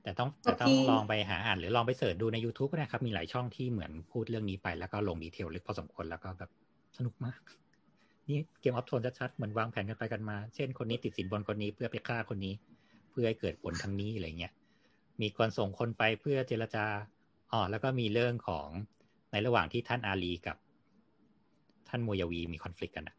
[0.03, 6.49] แต่ต้องแต่ต้องลองไปหาอ่านหรือลองไปเสิร์ชดูใน YouTube ก็ได้ครับ มีหลายช่องที่เหมือนพูดเรื่องนี้ไป แล้วก็ลงดีเทลลึกพอสมควรแล้วก็แบบ
[6.97, 7.39] สนุกมาก
[8.29, 12.53] นี่เกมออฟโทนชัดๆเหมือนวางแผนกันไปกันมา เช่นคนนี้ติดสินบนคนนี้เพื่อไปฆ่าคนนี้
[13.11, 14.53] เพื่อให้เกิดผลทางนี้อะไรเงี้ย
[15.21, 16.85] มีคนส่งคนไปเพื่อเจรจา
[17.51, 18.67] อ๋อแล้วก็มีเรื่องของ
[19.31, 20.57] ในระหว่างที่ท่านอาลีกับ
[21.89, 23.15] ท่านมูยาวีมีคอน FLICT กันอะ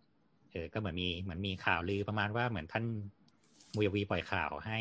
[0.51, 2.85] เออก็เหมือนมีเหมือนมีข่าวลือประมาณว่าเหมือนท่าน
[3.75, 4.79] มูยวีปล่อยข่าวให้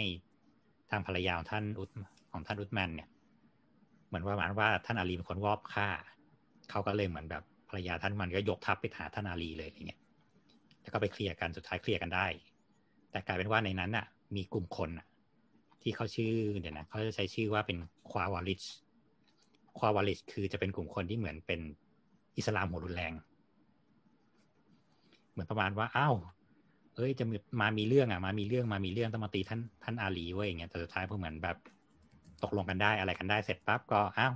[0.90, 1.90] ทางภรรยาของท่านอุต
[2.32, 3.10] ของท่านอุตแมนเนี่ย
[4.08, 5.88] เหมือนว่าหมายว่าท่านอาลีเป็นคนวอบฆ่า
[6.70, 10.00] เขาก็เลยเหมือนแบบภรรยาท่านมันก็ยกทัพไปหาท่านอาลีเลยอย่างเงี้ย
[10.82, 12.26] แล้วก็ไปเคลียร์กันสุดท้ายเคลียร์กันได้
[13.12, 14.06] แต่กลายเป็นว่าในนั้นน่ะ
[14.36, 15.08] มีกลุ่มคนน่ะ
[15.82, 17.78] ที่เขาชื่อเดี๋ยวนะเขาจะใช้ชื่อว่าเป็น
[18.12, 18.62] ควาวาลิช
[19.78, 21.60] ควาวาลิชคือจะเป็นกลุ่มคนที่เหมือนเป็น
[22.38, 23.14] อิสลามหัวรุนแรง
[25.40, 26.16] มือนประมาณว่าอ้าว
[26.96, 27.26] เอ้ยจะ
[27.62, 31.58] มามีเรื่องอะมามีเรื่องมามีเรื่องต้องมาตีท่านท่านอาลีเว้ยอย่างเงี้ยแต่สุดท้ายพอเหมือนแบบ
[32.44, 34.34] ตกลงกันได้อะไรกันได้เสร็จปั๊บก็อ้าว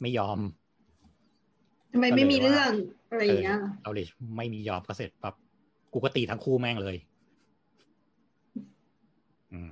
[0.00, 0.38] ไม่ยอม
[1.92, 2.72] ทำไมไม่มีเรื่อง
[3.10, 4.06] อะไรอย่างเงี้ยเอาเลย
[4.36, 5.34] ไม่มียอมก็เสร็จปั๊บ
[5.92, 6.96] กูก็ตีทั้งคู่แม่งเลย
[9.52, 9.70] อืม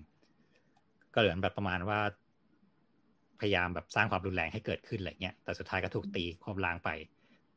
[1.14, 1.98] ก็เหลือแบบประมาณว่า
[3.40, 6.90] พยายามแบบสร้างความรุนแรงให้เกิดขึ้นอะไรเงี้ยแต่สุดท้ายก็ถูกตีควบล้างไป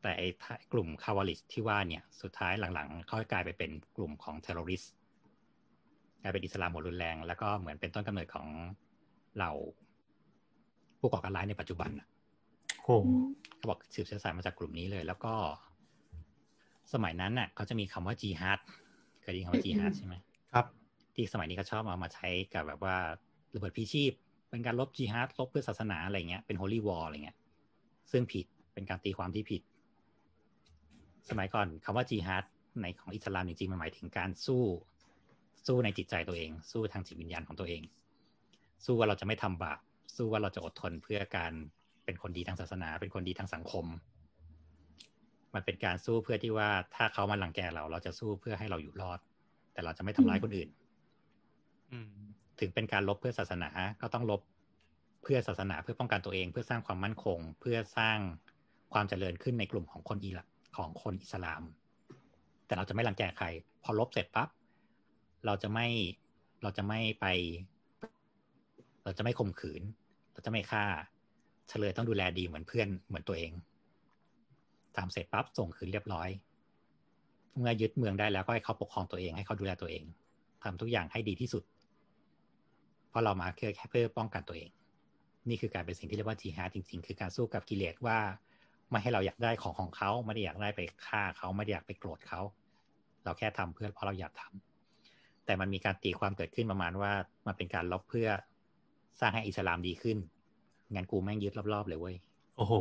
[0.01, 0.27] แต่ไอ้
[0.73, 4.83] กลุ่ม Khawarij ที่ว่าเนี่ย สุดท้ายหลังๆเขากลายไปเป็นกลุ่มของ terrorist
[6.21, 8.47] กลายเป็นอิสลามหัวรุนแรง แล้วก็เหมือนเป็นต้นกำเนิดของ
[9.35, 9.53] เหล่า
[10.99, 11.89] ผู้ก่อการร้ายในปัจจุบัน
[12.83, 12.95] โอ้
[13.55, 15.33] เขาบอกสืบเชื้อสายมาจากกลุ่มนี้เลย แล้วก็
[16.93, 18.59] สมัยนั้นน่ะเขาจะมีคำว่าจีฮัด
[19.21, 20.15] เคยได้ยินคำว่าจีฮัดใช่ไหม
[20.53, 20.65] ครับ
[21.15, 22.95] ที่สมัยนี้เขาชอบเอามาใช้กับแบบว่า
[23.53, 24.11] ระเบิดพีชีพ
[24.49, 27.37] เป็นการลบจีฮัดลบเพื่อศาสนาอะไรเงี้ยเป็นโฮลี่วอลอะไรเงี้ย
[28.11, 29.61] ซึ่งผิดเป็นการตีความที่ผิด
[31.29, 32.45] สมัยก่อนคำว่าจีฮัด
[32.81, 34.63] ในของอิสลามจริงๆมันหมายถึงการสู้
[35.67, 37.81] สู้ในจิตใจตัวเอง สู้ทางจิตวิญญาณของตัวเอง
[38.85, 39.79] สู้ว่าเราจะไม่ทำบาป
[40.15, 41.53] สู้ว่าเราจะอดทนเพื่อการ
[42.05, 43.85] เป็นคนดีทางศาสนา เป็นคนดีทางสังคม
[45.53, 49.19] มันเป็นการสู้เพื่อที่ว่าถ้าเขามาหลังแกเรา เราจะสู้เพื่อให้เราอยู่รอด
[49.73, 50.69] แต่เราจะไม่ทำร้ายคนอื่น
[51.91, 52.07] อืม
[52.59, 53.69] ถึงเป็นการลบเพื่อศาสนา
[54.01, 54.41] ก็ต้องลบ
[55.23, 58.17] เพื่อศาสนาเพื่อป้องกันตัวเอง เพื่อสร้างความมั่นคง เพื่อสร้าง
[58.93, 61.63] ความเจริญขึ้นในกลุ่มของคนอิหลัก ของคนอิสลาม
[62.65, 63.45] แต่เราจะไม่รังแกใคร
[63.83, 64.49] พอลบเสร็จปั๊บ
[65.45, 65.87] เราจะไม่
[66.61, 67.25] เราจะไม่ไป
[69.03, 69.81] เราจะไม่ข่มขืน
[70.33, 70.85] เราจะไม่ฆ่า
[71.69, 73.51] เฉลยต้องดูแลดีเหมือนเพื่อนเหมือนตัวเอง
[74.97, 76.29] ทำเสร็จปั๊บส่งคืนเรียบร้อย
[77.57, 80.03] เมื่อยึดเมืองได้แล้วก็ให้เขาปกครองตัวเองให้เขาดูแลตัวเอง
[80.63, 81.63] ทำทุกอย่างให้ดีที่สุด
[83.09, 84.69] เพราะเรามาแค่แค่เพื่อป้องกันตัวเอง
[85.49, 88.19] นี่คือการเป็นสิ่งที่เรียกว่าจีฮาจริง ๆ คือการสู้กับกิเลสว่า
[88.91, 92.41] ไม่ให้เราอยากได้ของของเขาไม่ได้อยากได้ไปฆ่าเขาไม่ได้อยากไปโกรธเขา
[93.23, 97.11] เราแค่ทำเพื่อเพราะเราอยากทำแต่มันมีการตีความเกิดขึ้นประมาณว่า
[97.47, 98.29] มันเป็นการลบเพื่อ
[99.19, 100.17] สร้างให้อิสลามดีขึ้น
[100.93, 102.15] งั้นกูแม่งยึดรอบๆเลยเว้ย
[102.57, 102.73] โอ้โห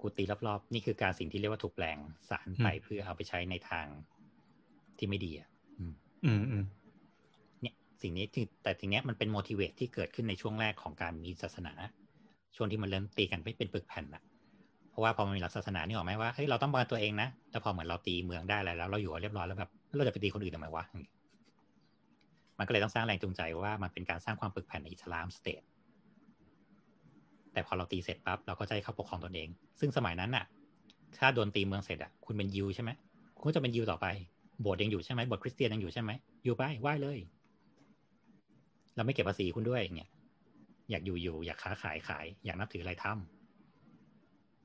[0.00, 1.98] กูตีรอบๆนี่คือการสิ่งที่เรียกว่าถูกแปลง
[2.30, 3.86] สารไปอืมเพื่อเอาไปใช้ในทาง
[4.98, 5.48] ที่ไม่ดีอะ
[5.78, 5.94] อืม
[6.24, 6.64] อืมอืม
[7.60, 11.72] เนี่ยสิ่งนี้ที่แต่ทีเนี้ยมันเป็น motivate ที่เกิดขึ้นในช่วงแรกของการมีศาสนา
[12.56, 14.22] ช่วงที่มันเริ่มตีกันไม่เป็นปึกแผ่นอะ
[14.94, 20.84] เพราะว่าพอมันมีหลักศาสนานี่หรอกไหมว่าเฮ้ยเราต้องป้องกันตัวเองนะแล้วพอเหมือนเราตีเมืองได้แล้วเราอยู่เรียบร้อยแล้วแบบเราจะไปตีคนอื่นทำไมวะ
[22.58, 25.62] มันก็เลยต้องสร้างแรงจูงใจว่ามันเป็นการสร้างความปึกแผ่นใน Islam state
[27.52, 29.48] แต่พอเราตีเสร็จปั๊บเราก็จะให้เขาปกครองตนเอง
[29.80, 30.44] ซึ่งสมัยนั้นน่ะ
[31.18, 32.90] ถ้าโดนตีเมืองเสร็จอะ คุณเป็นยิวใช่ไหม
[33.36, 34.06] คุณก็จะเป็นยิวต่อไป
[34.60, 36.10] โบสถ์ยังอยู่ใช่ไหมโบสถ์คริสเตียนยังอยู่ใช่ไหม
[36.44, 37.18] อยู่ไปไหว้เลย
[38.96, 40.10] เราไม่เก็บภาษีคุณด้วยเนี่ย
[40.90, 43.33] อยากอยู่อยู่อยากค้าขายขาย อยากนับถืออะไรทำ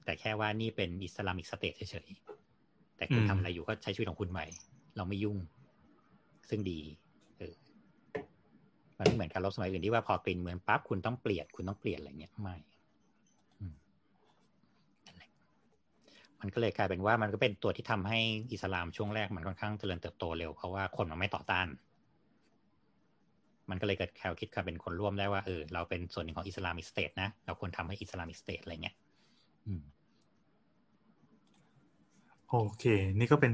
[0.09, 4.45] แต่แค่ว่านี่เป็น Islamic state เฉยๆ แต่คุณทำอะไรอยู่ก็ใช้ชีวิตของคุณใหม่
[4.97, 5.37] เราไม่ยุ่ง
[6.49, 6.79] ซึ่งดี
[7.37, 7.53] เออ
[8.97, 12.55] มันไม่เหมือนการรบสมัยอื่นที่ว่าพอกลิ่นเหมือนปั๊บคุณต้องเปลี่ยนคุณต้องเปลี่ยนอะไรเงี้ยไม่
[16.39, 18.19] มันก็เลยกลายเป็นว่ามันก็เป็นตัวที่ทำให้
[18.53, 21.67] อิสลามช่วงแรกมันค่อนข้างเจริญเติบโตเร็วเพราะว่าคนมันไม่ต่อต้าน
[23.69, 28.95] มันก็เลยเกิดแคลคิดกันเป็นคนร่วมได้ว่าเออเราเป็นส่วนหนึ่งของ Islamic state นะ เราควรทำให้ Islamic state อะไรเงี้ย
[32.49, 32.83] โอเค
[33.19, 33.53] นี่ก็เป็น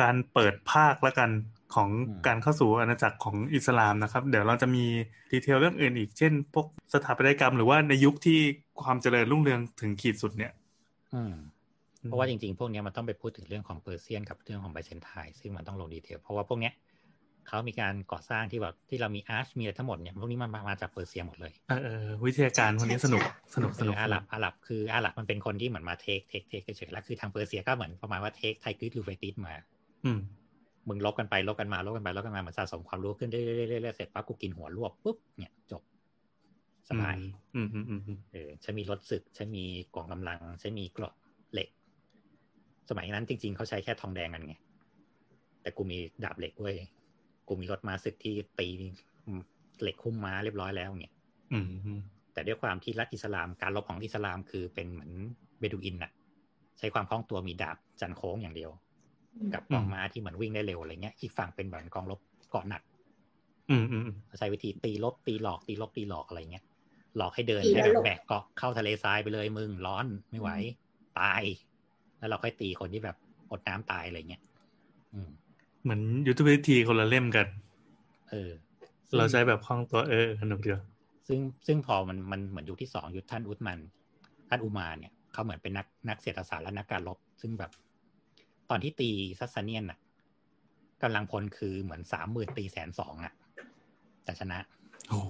[0.00, 1.30] การเปิดภาคแล้วกัน
[1.74, 1.88] ของ
[2.26, 4.84] การเข้าสู่อาณาจักรของอิสลามนะครับ เดี๋ยวเราจะมี
[5.32, 8.38] detail เรื่องอื่นอีก เช่น พวกสถาปัตยกรรม หรือว่าในยุคที่
[8.82, 10.52] ความเจริญรุ่งเรืองถึงขีดสุดเนี่ย
[11.14, 11.34] อืม
[12.02, 16.72] เพราะว่าจริงๆ พวกนี้มันต้องไปพูดถึงเรื่องของ Persian กับเรื่องของ Byzantine ซึ่งมันต้องลง detail เพราะว่าพวกเนี้ย
[17.48, 23.22] เขามีการก่อสร้างที่แบบที่เรามี arch มีอะไรทั้งหมดเนี่ยพวกนี้มันมาจากเปอร์เซียหมดเลยเออวิทยาการพวกนี้สนุก
[23.54, 29.54] สนุกสนุกอาหรับอาหรับคืออาหรับมันเป็นคนที่เหมือนมา take take take เฉยๆแล้วคือทางเปอร์เซียก็เหมือนประมาณว่า take Tigris Euphrates มา
[30.04, 30.20] อืม
[30.88, 33.40] มึงรบกันไปรบกันมารบกันไปรบกันมาเหมือนสะสมความรู้ขึ้นเรื่
[33.76, 35.82] อยๆเสร็จปั๊บกูกินหัวรวบปุ๊บเนี่ยจบ
[36.88, 37.14] สบาย
[37.54, 39.64] อืมอืมอืมเออฉันมีรถศึกฉันมี
[39.94, 41.14] กองกำลังฉันมีกรอบ
[41.52, 41.68] เหล็ก
[42.88, 44.54] สมัยนั้นจริง ๆเขาใช้แค่ทองแดงกันไง
[45.62, 46.76] แต่กูมีดาบเหล็กเว้ย
[47.48, 48.68] กูมีรถม้าศึกที่ตี
[49.80, 51.12] เหล็กคุ้มม้าเรียบร้อยแล้วเนี่ย
[52.32, 55.12] แต่ด้วยความที่รัฐอิสลามการรบของอิสลามคือเป็นเหมือน
[55.60, 56.12] เบดูอินน่ะ
[56.78, 58.70] ใช้ความคล่องตัวมีดาบจันโค้งอย่างเดียว
[59.54, 62.20] กับกองม้าที่เหมือนวิ่งได้เร็วอะไรเงี้ยอีกฝั่งเป็นแบบกองรบ
[62.50, 62.82] เกาะหนัก
[63.70, 64.04] อืมอืม
[64.38, 66.64] ใช้วิธีตีลบตีหลอกตีลบตีหลอกอะไรเงี้ย
[67.16, 70.50] หลอกให้เดินให้แบบแบกเกาะเข้าทะเลทรายไปเลยมึงร้อนไม่ไหว
[71.18, 71.42] ตาย
[72.18, 73.16] แล้วเราค่อยตีคนที่แบบ
[73.50, 74.42] อดน้ำตายอะไรเงี้ย
[75.14, 75.30] อืม
[75.82, 77.46] เหมือนยุทธวิธีคนละเล่มกัน
[78.30, 78.50] เออ
[79.16, 80.78] เราใช้แบบคล่องตัวเออสนุกเดียว
[81.28, 83.78] ซึ่งซึ่งพอมันมันเหมือนยุคที่สองยุคท่านอุตมัน
[84.48, 87.70] ท่านอุมัรเนี่ยเขาเหมือนเป็นนักนักเศรษฐศาสตร์และนักการรบ ซึ่งแบบ
[88.70, 89.98] ตอนที่ตี Sassanian น่ะ
[91.02, 93.32] กำลังพลคือเหมือนสามหมื่นตีแสนสองอะ
[94.24, 94.58] แต่ชนะ
[95.08, 95.20] โอ้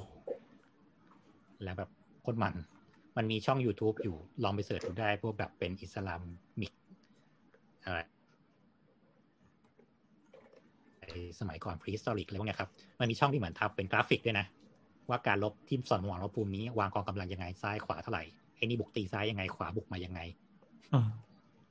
[1.63, 1.91] แล้วแบบ
[2.23, 2.55] โคตรมัน
[3.17, 6.23] มันมีช่อง YouTube อยู่ลองไป search ดูได้ พวกแบบเป็นอิสลาม
[6.61, 6.73] มิก
[7.85, 8.01] อะไร
[11.41, 12.71] สมัยก่อน prehistoric อะไรพวกนี้ครับ
[13.01, 14.47] มันมีช่องที่เหมือนทำเป็นกราฟิกด้วยนะ
[15.09, 18.25] ว่าการรบทีมสอนวางลบภูมินี้ วางกองกำลังยังไงซ้ายขวาเท่าไหร่
[18.57, 20.21] ไอ้นี่บุกตีซ้ายยังไงขวาบุกมายังไง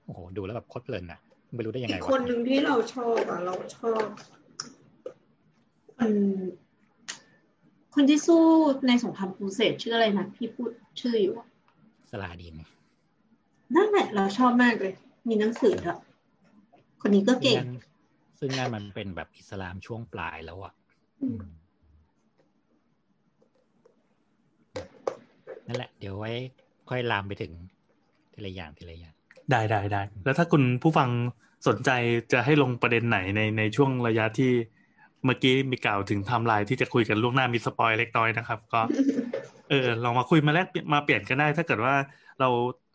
[0.05, 1.19] โอ้โหดูแล้วแบบโคตรเพลินนะ
[1.55, 4.05] ไม่รู้ได้ยังไงอีกคนหนึ่งที่เราชอบอะ เราชอบ
[5.97, 6.11] คน
[7.95, 8.43] คนที่สู้
[8.87, 10.69] ในสงครามครูเสดชื่ออะไรนะพี่พูด
[10.99, 11.33] ชื่ออยู่
[12.11, 12.53] ซาลาดิน
[13.75, 14.93] นั่นแหละเราชอบมากเลย
[15.27, 15.97] มีหนังสืออะ
[17.01, 17.57] คนนี้ก็เก่ง
[18.39, 20.73] ซึ่งนั่นมันเป็นแบบอิสลามช่วงปลายแล้วอะ
[25.67, 26.31] นั่นแหละ เดี๋ยวไว้
[26.89, 27.51] ค่อยลามไปถึง
[28.33, 29.13] ทีละอย่างทีละอย่าง
[29.51, 31.09] ได้ได้ได้ แล้วถ้าคุณผู้ฟัง
[31.67, 31.89] สนใจ
[32.31, 34.51] จะให้ลงประเด็นไหนในในช่วงระยะที่
[35.25, 38.81] เมื่อกี้มีกล่าวถึงไทม์ไลน์ที่จะคุยกันล่วงหน้ามี spoil เล็กน้อยนะครับ ก็
[39.69, 41.95] เออลองมาคุยมาแลกมาเปลี่ยนกันได้ ถ้าเกิดว่า
[42.39, 42.49] เรา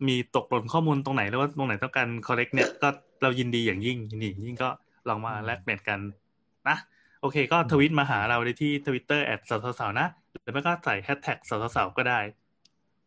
[0.09, 2.89] มีตกหล่นข้อมูลตรงไหนหรือว่าตรงไหนต้องการ correct เนี่ยก็
[3.23, 4.70] เรายินดีอย่างยิ่งยินดียิ่งก็
[5.09, 5.99] ลองมาแลกเปลี่ยนกัน
[6.69, 6.77] นะ
[7.20, 10.07] โอเค ก็ทวิตมาหาเราได้ที่ทวิตเตอร์แอดสาวสาวนะ
[10.43, 12.20] หรือไม่ก็ใส่แฮชแท็กสาวสาวก็ได้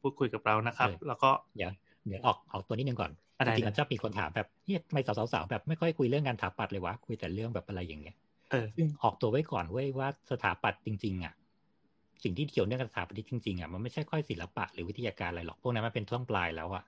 [0.01, 1.71] พูดคุยกับเรานะครับ แล้วก็เดี๋ยว
[2.07, 3.11] เดี๋ยวออกออกตัวนี้หนึ่งก่อน
[3.45, 4.99] จริงๆมันจะมีคนถามแบบเฮ้ยทำไม
[5.33, 8.15] สาวๆแบบไม่ค่อยคุยเรื่องงานสถาปัตย์เลยวะคุยแต่เรื่องแบบอะไรอย่างเงี้ย
[8.75, 11.33] ซึ่งออกตัวไว้ก่อนเว้ยว่าสถาปัตย์จริง ๆ อะ
[12.23, 16.83] สิ่งที่เกี่ยวเนื่องกับสถาปัตย์จริงๆอะมันไม่ใช่ค่อยศิลปะหรือวิทยาการอะไรหรอกพวกนั้นมันเป็นช่วงปลายแล้วอะ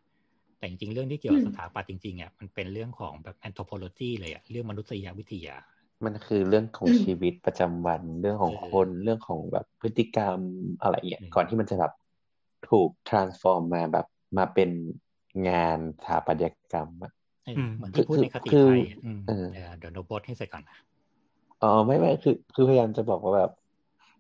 [0.58, 5.56] แต่จริงๆ เรื่องที่เกี่ยวกับสถาปัตย์จริงๆอะมันเป็นเรื่องของแบบแอนโทโพโลจีเลยอะเรื่องมนุษยวิทยา
[6.06, 10.40] มันคือเรื่องของชีวิตประจำวันเรื่องของคนเรื่องของแบบพฤติกรรม
[10.82, 11.94] อะไรเงี้ยก่อนที่มันจะแบบ
[12.70, 14.06] ถูก transform มาแบบ
[14.38, 14.70] มาเป็น
[15.50, 17.12] งานสถาปัตยกรรมอะ
[17.78, 18.80] เหมือนที่พูดในคติไทย
[19.80, 20.78] เดี๋ยวโนบอทให้ใส่ก่อนนะ
[21.64, 23.52] อ๋อไม่ไม่คือคือพยายามจะบอกว่าแบบ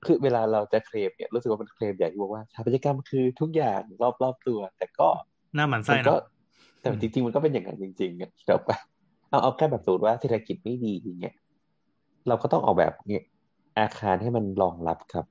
[0.05, 5.09] คือเวลาเราจะเคลมเนี่ยรู้สึกว่ามันเคลมใหญ่ที่บอกว่าสถาปัตยกรรมคือทุกอย่างรอบรอบตัว แต่ก็
[5.55, 6.23] หน้ามันไส้นะ
[6.81, 8.61] แต่จริง ๆ มันก็เป็นอย่างนั้นจริงๆอะแบบ
[9.29, 11.35] เอาเอาแค่แบบสูตรว่าเศรษฐกิจไม่ดีอย่างเงี้ย
[12.27, 13.23] เราก็ต้องออกแบบเนี่ย
[13.79, 15.25] อาคารให้มันรองรับกับ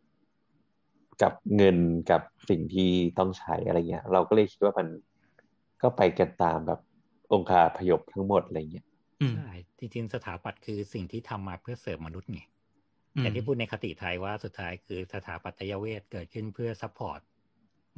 [1.23, 1.79] กับเงิน
[2.11, 4.87] กับสิ่งที่ต้องใช้อะไรเงี้ย เราก็เลยคิดว่ามัน
[5.83, 6.81] ก็ไปกันตามแบบ
[7.33, 8.85] องค์คาพยพทั้งหมดอะไรเงี้ย
[9.37, 12.41] ใช่จริงๆสถาปัตย์คือสิ่งที่ทำมาเพื่อเสริมมนุษย์ไง
[13.23, 17.21] อย่างที่พูดในคติไทยว่าสุดท้ายคือสถาปัตยเวทเกิดขึ้นเพื่อ support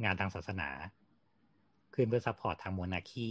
[0.03, 0.69] งานทางศาสนา
[1.93, 3.29] ขึ้นเพื่อ support ทาง monarchy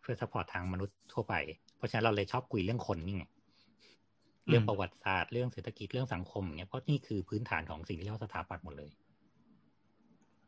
[0.00, 1.34] เพื่อ support ทางมนุษย์ทั่วไป
[1.76, 3.24] เพราะฉะนั้นเราเลยชอบคุยเรื่องคนนี่ไง
[4.48, 8.90] เรื่องประวัติศาสตร์เรื่องเศรษฐกิจเรื่องสังคมเนี่ยเพราะนี่คือพื้นฐานของสิ่งที่เรียกว่าสถาปัตย์หมดเลย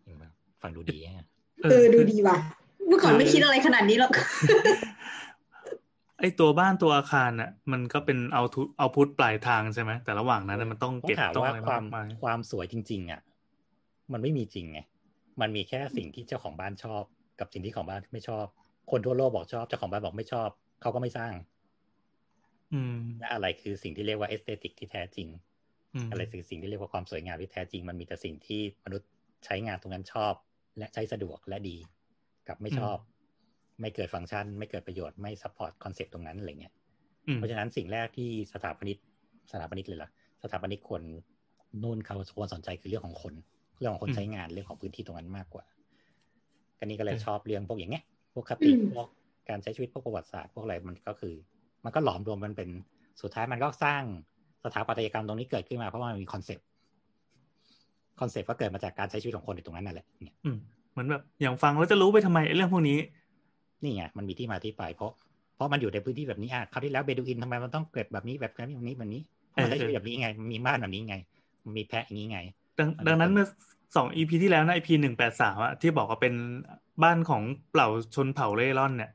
[0.02, 0.30] เห็นปะ
[0.62, 1.26] ฟังดูดีอะ
[1.64, 2.36] เออดูดีว่ะ
[2.88, 4.12] เมื่อก่อนไม่คิดอะไรขนาดนี้หรอก
[6.20, 13.20] ไอตัวบ้านตัวอาคารน่ะ มันก็เป็น output output ปลายทางใช่ไหมแต่ระหว่างนั้นน่ะมันต้องต้องเก็บถามต้องว่าอะไรความมากมายความสวยจริง ๆ อะ
[14.12, 14.78] มันไม่มีจริงไง
[15.40, 17.04] มันมีแค่สิ่งที่เจ้าของบ้านชอบ
[17.40, 18.44] กับสิ่งที่ของบ้านไม่ชอบ
[18.90, 20.48] คนทั่วโลกบอกชอบเจ้าของบ้านบอกไม่ชอบ
[20.80, 21.32] เขาก็ไม่สร้าง
[22.74, 25.28] อืมและอะไรคือสิ่งที่เรียกว่า aesthetic ที่แท้จริง
[26.04, 29.08] มอะไรคือสิ่งที่เรียกว่าความสวยงามที่แท้จริง มันมีแต่สิ่งที่มนุษย์
[29.44, 30.34] ใช้งานตรงนั้นชอบ
[30.78, 31.76] และใช้สะดวกและดี
[32.48, 32.96] กับไม่ชอบ
[33.80, 36.72] ไม่เกิดฟังก์ชัน ไม่เกิดประโยชน์ไม่ support คอนเซ็ปต์ตรงนั้นอะไรเงี้ย
[37.26, 38.98] อืมเพราะฉะนั้นสิ่งแรกที่สถาปนิก
[39.52, 40.10] สถาปนิกเลยล่ะ
[40.42, 41.02] สถาปนิกควร
[41.82, 43.34] นู่นเขาควรสนใจคือเรื่องของคน
[43.78, 45.64] เรื่องของคนใช้งานเรื่องของพื้นที่ตรงนั้นมากกว่า
[46.78, 48.04] ก็นี่ก็เลยชอบเรื่องพวกอย่างเงี้ย
[48.34, 49.08] พวกคติอืมพวก
[49.48, 51.34] การใช้ชีวิตพวกประวัติศาสตร์พวกอะไรมันก็คือ
[51.84, 52.68] มันก็หลอมรวมมันเป็น
[53.22, 54.02] สุดท้ายมันก็สร้าง
[54.64, 56.66] สถาปัตยกรรมตรงนี้เกิดขึ้นมาเพราะว่ามันมีคอนเซปต์
[58.20, 60.58] คอนเซปต์ก็เกิดมาจากการใช้ชีวิตของคนในตรงนั้นนั่นแหละเนี่ยอืม
[60.92, 62.98] เหมือนแบบอย่างฟังแล้วจะรู้ไปทำไมไอ้เรื่องพวกนี้
[63.82, 65.12] นี่ไงมันมีที่มาที่ไปเพราะ
[65.54, 71.16] เพราะมันอยู่ในพื้นที่แบบนี้อะคราวที่แล้วเบดูอินทำไมมันต้องเกิดแบบนี้แบบนี้แบบนี้แบบนี้เพราะมันได้ชีวิตแบบนี้ไงมันมีบ้านแบบนี้ไง
[71.64, 72.40] มันมีแพะอย่างนี้ไง
[72.78, 73.46] ดังอันนี้ดังนั้นก็เมื่อ
[73.94, 76.34] สอง EP ที่แล้วนะ EP หนึ่งแปดสามอะที่บอกว่าเป็น
[77.02, 79.10] บ้านของเปล่าชนเผ่าเร่ร่อนเนี่ย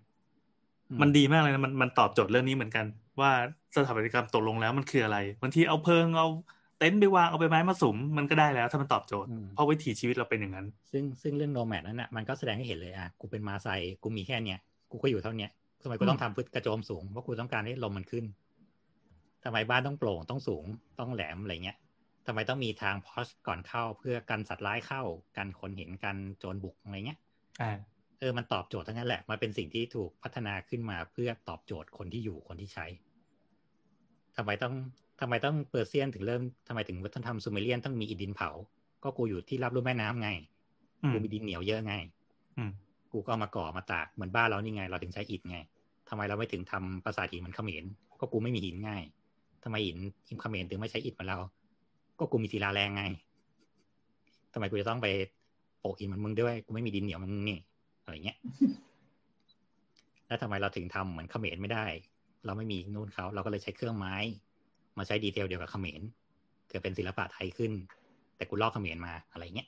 [0.90, 2.86] อืมันดีมากเลยนะมันมันตอบโจทย์เรื่องนี้เหมือนกัน
[3.20, 3.32] ว่า
[3.76, 6.28] สถาปัตยกรรมตกลงแล้วมันคืออะไรบางทีเอาเพิงเอา
[6.80, 13.68] เต็นท์ไปวางเอาใบไม้มาสุมมันก็ได้แล้ว ถ้ามันตอบโจทย์อืมเพราะวิถีชีวิตเราเป็นอย่างนั้น ซึ่งซึ่งเรื่องโนแมดนั้นน่ะมันก็แสดงให้เห็นเลยอะกูเป็นมาไซ
[14.04, 14.60] กูมีแค่เนี้ย
[14.92, 15.52] กูก็อยู่เท่าเนี้ย
[15.84, 18.26] ทำไมกูต้องทำพื้นกระโจมสูงเพราะกูต้องการให้ลมมันขึ้น
[19.44, 20.66] ทำไมบ้านต้องโปร่งต้องสูง
[21.00, 21.78] ต้องแหลมอะไรเงี้ย
[22.26, 25.04] ทำไมต้องมีทางพอชก่อนเข้าเพื่อกันสัตว์ร้ายเข้า
[25.38, 27.20] กันคนเห็นกันโจรบุกอะไรเงี้ย
[27.62, 27.72] อ่า
[28.20, 32.86] เออมันตอบโจทย์ทั้งนั้นแหละ มันเป็นสิ่งที่ถูกพัฒนาขึ้นมาเพื่อตอบโจทย์คนที่อยู่คนที่ใช้
[34.38, 34.74] ทำไมต้อง
[35.22, 38.50] ทำไมต้องเปอร์เซียนถึงเริ่มทำไมถึงวัฒนธรรมซูเมเรียนต้องมีอิฐดินเผา
[39.04, 40.30] ก็กูอยู่ที่รับรู้แม่น้ำไง
[41.04, 41.94] อืมกูมีดินเหนียวเยอะไง
[42.58, 42.72] อืม
[43.12, 45.58] กูก็เอามาก่อมาตากเหมือนบ้านเรานี่ไง เราถึงใช้อิฐไง
[46.10, 47.84] ทำไมเราไม่ถึงทำปราสาทหินเหมันเขมร
[48.20, 49.04] ก็กูไม่มีหินง่าย
[49.64, 51.40] ทำไมหินหินเขมรถึงไม่ใช้อิฐเหมือนเรา
[52.22, 53.04] ก็กูมีศิลาแรงไง
[54.54, 55.08] ทำไมกูจะต้องไป
[55.80, 57.60] โปะหินเหมือนมึงด้วย กูไม่มีดินเหนียวเหมันมึงนี่
[58.04, 58.38] อะไรเงี้ย
[60.28, 61.86] แล้วทำไมเราถึงทำเหมือนเขมรไม่ได้
[62.46, 64.16] เราไม่มีนู่นเขาเราก็เลยใช้เครื่องไม้
[64.98, 66.02] มาใช้ดีเทลเดียวกับเขมร
[66.70, 67.72] เกิดเป็นศิลปะไทยขึ้น
[68.36, 69.68] แต่กูลอกเขมรมาอะไรเงี้ย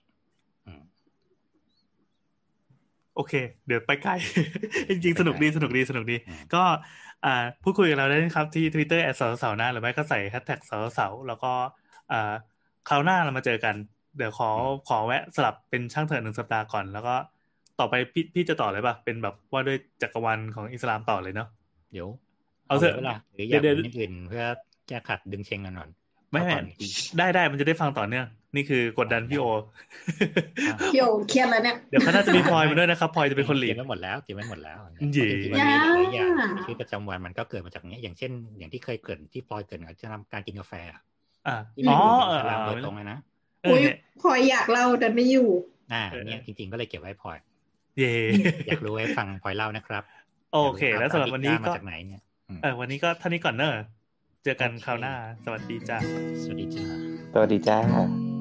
[0.66, 0.82] อืม
[3.16, 3.34] โอเค
[3.66, 4.12] เดี๋ยวไปไกล
[4.90, 6.64] จริงๆ สนุกดี สนุกดี สนุกดีอืมก็
[7.26, 11.52] อ่าพูดคุยกับเราได้นะครับ ที่ Twitter แอดสาวสาวหน้าหรือไม่ก็ใส่แฮชแท็กสาวสาวแล้วก็
[12.14, 12.34] อ่า
[12.90, 13.76] คราวหน้าเรามาเจอกัน
[14.18, 14.50] เดี๋ยวขอ
[14.88, 17.16] ขอแวะสลับเป็นช่างเถิดหนึ่งสัปดาห์ก่อน แล้วก็
[17.80, 21.48] ต่อไปพี่พี่จะต่อเลยป่ะ เป็นแบบว่าด้วยจักรวาลของอิสลามต่อเลยเนาะ
[21.92, 22.08] เดี๋ยว
[22.68, 24.46] เอาเถอะวลาหรืออยากเดี๋ยวเป็นอย่างอื่นเพื่อ
[24.88, 25.90] แก้ขัดดึงเชงกันหน่อย
[26.32, 28.26] ไม่เอาแม่ก่อนอีกได้ได้มันจะได้ฟังต่อเนื่อง
[28.56, 29.46] นี่คือกดดันพี่โอ
[30.94, 34.80] พี่โอเครียดแล้วเนี่ยเดี๋ยวเขาน่าจะมีพลอยมาด้วยนะครับพลอยจะเป็นคนหลีเตรีดยมไว้หมดแล้วเตรียมไว้หมดแล้ว
[35.14, 40.74] เย่จริงๆมันมีหลายอย่างย่าชีวิตประจำวันมันก็เกิดมาจากเนี้ยอย่างเช่น อย่างที่เคยเกริดที่พลอยเกริดกับที่ทำการกินกาแฟ
[41.46, 43.18] อะอ่าที่อ๋ไม่อได้เอออิสเอลามอโดยตรงเลยนะ
[43.62, 45.50] เอออุ้ยเนี่ยพลอยอยากเล่าแต่ไม่อยู่
[45.94, 47.38] อ่าเออเนี่ยจริง ๆก็เลยเก็บไว้พลอย
[47.98, 48.14] เย่
[48.68, 50.04] อยากรู้ให้ฟังพลอยเล่านะครับ
[50.52, 53.72] โอเค แล้วสำหรับวันนี้มาก็จากไหนเนี่ยอืมเออวันนี้ก็เท่านี้ก่อนเนอะ
[54.44, 55.14] เจอกันคราวหน้า
[55.46, 55.98] สวัสดีจ้า
[56.44, 56.86] สวัสดีจ้า
[57.34, 58.33] สวัสดีจ้า